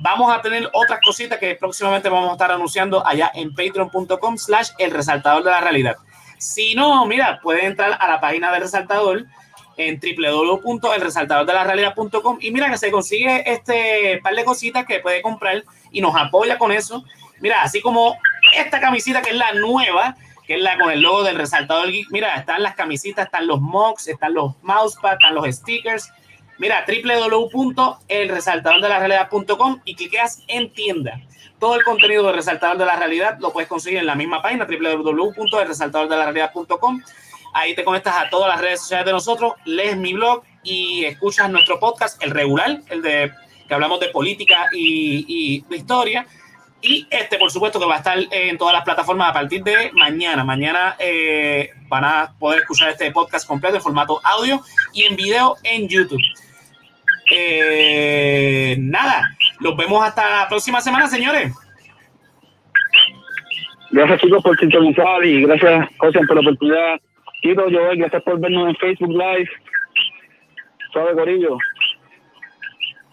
Vamos 0.01 0.33
a 0.33 0.41
tener 0.41 0.69
otras 0.71 1.01
cositas 1.01 1.37
que 1.39 1.55
próximamente 1.55 2.07
vamos 2.07 2.29
a 2.29 2.33
estar 2.33 2.51
anunciando 2.51 3.05
allá 3.05 3.31
en 3.35 3.53
patreon.com 3.53 4.37
slash 4.37 4.69
el 4.77 4.91
resaltador 4.91 5.43
de 5.43 5.51
la 5.51 5.59
realidad. 5.59 5.97
Si 6.37 6.73
no, 6.73 7.05
mira, 7.05 7.41
pueden 7.43 7.65
entrar 7.65 7.97
a 7.99 8.07
la 8.07 8.21
página 8.21 8.49
del 8.51 8.61
resaltador 8.61 9.25
en 9.79 9.99
www.elresaltadordelarealidad.com 9.99 12.37
y 12.41 12.51
mira 12.51 12.69
que 12.69 12.77
se 12.77 12.91
consigue 12.91 13.49
este 13.49 14.19
par 14.21 14.35
de 14.35 14.43
cositas 14.43 14.85
que 14.85 14.99
puede 14.99 15.21
comprar 15.21 15.63
y 15.89 16.01
nos 16.01 16.13
apoya 16.15 16.57
con 16.57 16.73
eso. 16.73 17.05
Mira, 17.39 17.63
así 17.63 17.79
como 17.81 18.17
esta 18.57 18.81
camisita 18.81 19.21
que 19.21 19.29
es 19.29 19.37
la 19.37 19.53
nueva, 19.53 20.17
que 20.45 20.55
es 20.55 20.61
la 20.61 20.77
con 20.77 20.91
el 20.91 20.99
logo 21.01 21.23
del 21.23 21.37
resaltador. 21.37 21.87
Mira, 22.09 22.35
están 22.35 22.61
las 22.61 22.75
camisitas, 22.75 23.27
están 23.27 23.47
los 23.47 23.61
mocks, 23.61 24.09
están 24.09 24.33
los 24.33 24.61
mousepads, 24.63 25.19
están 25.21 25.33
los 25.33 25.47
stickers. 25.47 26.11
Mira, 26.57 26.83
www.elresaltadordelarealidad.com 26.85 29.79
y 29.85 29.95
cliqueas 29.95 30.43
en 30.49 30.73
tienda. 30.73 31.21
Todo 31.57 31.75
el 31.75 31.83
contenido 31.83 32.25
del 32.25 32.35
Resaltador 32.35 32.77
de 32.77 32.85
la 32.85 32.97
Realidad 32.97 33.37
lo 33.39 33.53
puedes 33.53 33.69
conseguir 33.69 33.99
en 33.99 34.05
la 34.05 34.15
misma 34.15 34.41
página, 34.41 34.65
www.elresaltadordelarealidad.com. 34.65 37.01
Ahí 37.53 37.75
te 37.75 37.83
conectas 37.83 38.15
a 38.15 38.29
todas 38.29 38.49
las 38.49 38.61
redes 38.61 38.81
sociales 38.81 39.05
de 39.05 39.11
nosotros, 39.11 39.53
lees 39.65 39.97
mi 39.97 40.13
blog 40.13 40.43
y 40.63 41.05
escuchas 41.05 41.49
nuestro 41.49 41.79
podcast, 41.79 42.21
el 42.23 42.31
regular, 42.31 42.79
el 42.89 43.01
de 43.01 43.31
que 43.67 43.73
hablamos 43.73 43.99
de 43.99 44.09
política 44.09 44.67
y, 44.73 45.61
de 45.69 45.75
historia. 45.77 46.25
Y 46.81 47.07
este, 47.09 47.37
por 47.37 47.51
supuesto, 47.51 47.79
que 47.79 47.85
va 47.85 47.95
a 47.95 47.97
estar 47.97 48.17
en 48.31 48.57
todas 48.57 48.73
las 48.73 48.83
plataformas 48.83 49.29
a 49.29 49.33
partir 49.33 49.63
de 49.63 49.91
mañana. 49.93 50.43
Mañana 50.43 50.95
eh, 50.97 51.71
van 51.87 52.05
a 52.05 52.33
poder 52.39 52.61
escuchar 52.61 52.89
este 52.89 53.11
podcast 53.11 53.47
completo 53.47 53.75
en 53.75 53.81
formato 53.81 54.19
audio 54.23 54.61
y 54.93 55.03
en 55.03 55.15
video 55.15 55.57
en 55.63 55.87
YouTube. 55.87 56.21
Eh, 57.31 58.75
nada, 58.79 59.35
los 59.59 59.75
vemos 59.75 60.03
hasta 60.03 60.41
la 60.41 60.47
próxima 60.47 60.81
semana, 60.81 61.07
señores. 61.07 61.53
Gracias, 63.91 64.21
chicos, 64.21 64.43
por 64.43 64.57
sintonizar 64.57 65.25
y 65.25 65.41
gracias, 65.41 65.89
José, 65.97 66.19
por 66.27 66.35
la 66.35 66.41
oportunidad 66.41 66.99
Tito, 67.41 67.63
Joel, 67.71 67.97
gracias 67.97 68.21
por 68.23 68.39
vernos 68.39 68.69
en 68.69 68.75
Facebook 68.75 69.11
Live. 69.11 69.49
Suave, 70.91 71.13
Corillo. 71.13 71.57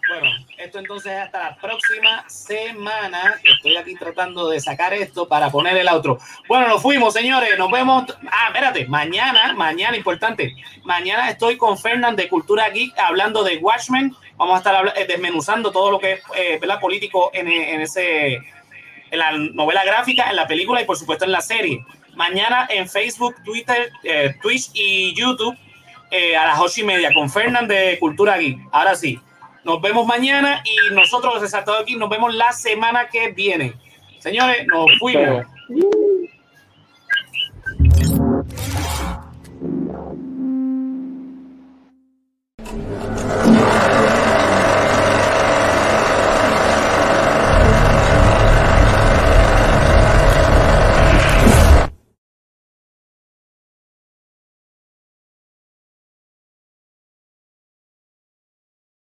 Bueno, 0.09 0.29
esto 0.57 0.79
entonces 0.79 1.11
hasta 1.13 1.49
la 1.49 1.55
próxima 1.55 2.27
semana. 2.27 3.35
Estoy 3.43 3.77
aquí 3.77 3.95
tratando 3.95 4.49
de 4.49 4.59
sacar 4.59 4.93
esto 4.93 5.27
para 5.27 5.49
poner 5.49 5.77
el 5.77 5.87
otro. 5.89 6.17
Bueno, 6.47 6.67
nos 6.67 6.81
fuimos, 6.81 7.13
señores. 7.13 7.57
Nos 7.57 7.71
vemos. 7.71 8.05
Ah, 8.29 8.47
espérate. 8.47 8.85
Mañana, 8.87 9.53
mañana, 9.53 9.95
importante. 9.95 10.55
Mañana 10.83 11.29
estoy 11.29 11.57
con 11.57 11.77
Fernand 11.77 12.17
de 12.17 12.27
Cultura 12.27 12.69
Geek 12.69 12.97
hablando 12.97 13.43
de 13.43 13.57
Watchmen. 13.57 14.13
Vamos 14.35 14.55
a 14.55 14.57
estar 14.57 14.93
eh, 14.95 15.05
desmenuzando 15.07 15.71
todo 15.71 15.91
lo 15.91 15.99
que 15.99 16.13
es 16.13 16.23
eh, 16.35 16.59
político 16.81 17.31
en, 17.33 17.47
ese, 17.81 18.35
en 18.35 19.19
la 19.19 19.31
novela 19.31 19.83
gráfica, 19.83 20.29
en 20.29 20.35
la 20.35 20.47
película 20.47 20.81
y 20.81 20.85
por 20.85 20.97
supuesto 20.97 21.25
en 21.25 21.31
la 21.31 21.41
serie 21.41 21.83
mañana 22.17 22.67
en 22.69 22.89
Facebook, 22.89 23.35
Twitter, 23.45 23.91
eh, 24.03 24.35
Twitch 24.41 24.71
y 24.73 25.13
YouTube 25.15 25.55
eh, 26.11 26.35
a 26.35 26.47
las 26.47 26.59
ocho 26.59 26.81
y 26.81 26.83
media 26.83 27.13
con 27.13 27.29
Fernand 27.29 27.69
de 27.69 27.97
Cultura 27.99 28.37
Geek. 28.37 28.59
Ahora 28.71 28.95
sí, 28.95 29.19
nos 29.63 29.79
vemos 29.81 30.05
mañana 30.05 30.63
y 30.65 30.93
nosotros, 30.93 31.41
los 31.41 31.53
aquí, 31.53 31.95
nos 31.95 32.09
vemos 32.09 32.33
la 32.33 32.51
semana 32.51 33.07
que 33.07 33.31
viene. 33.31 33.73
Señores, 34.19 34.65
nos 34.67 34.85
fuimos. 34.99 35.45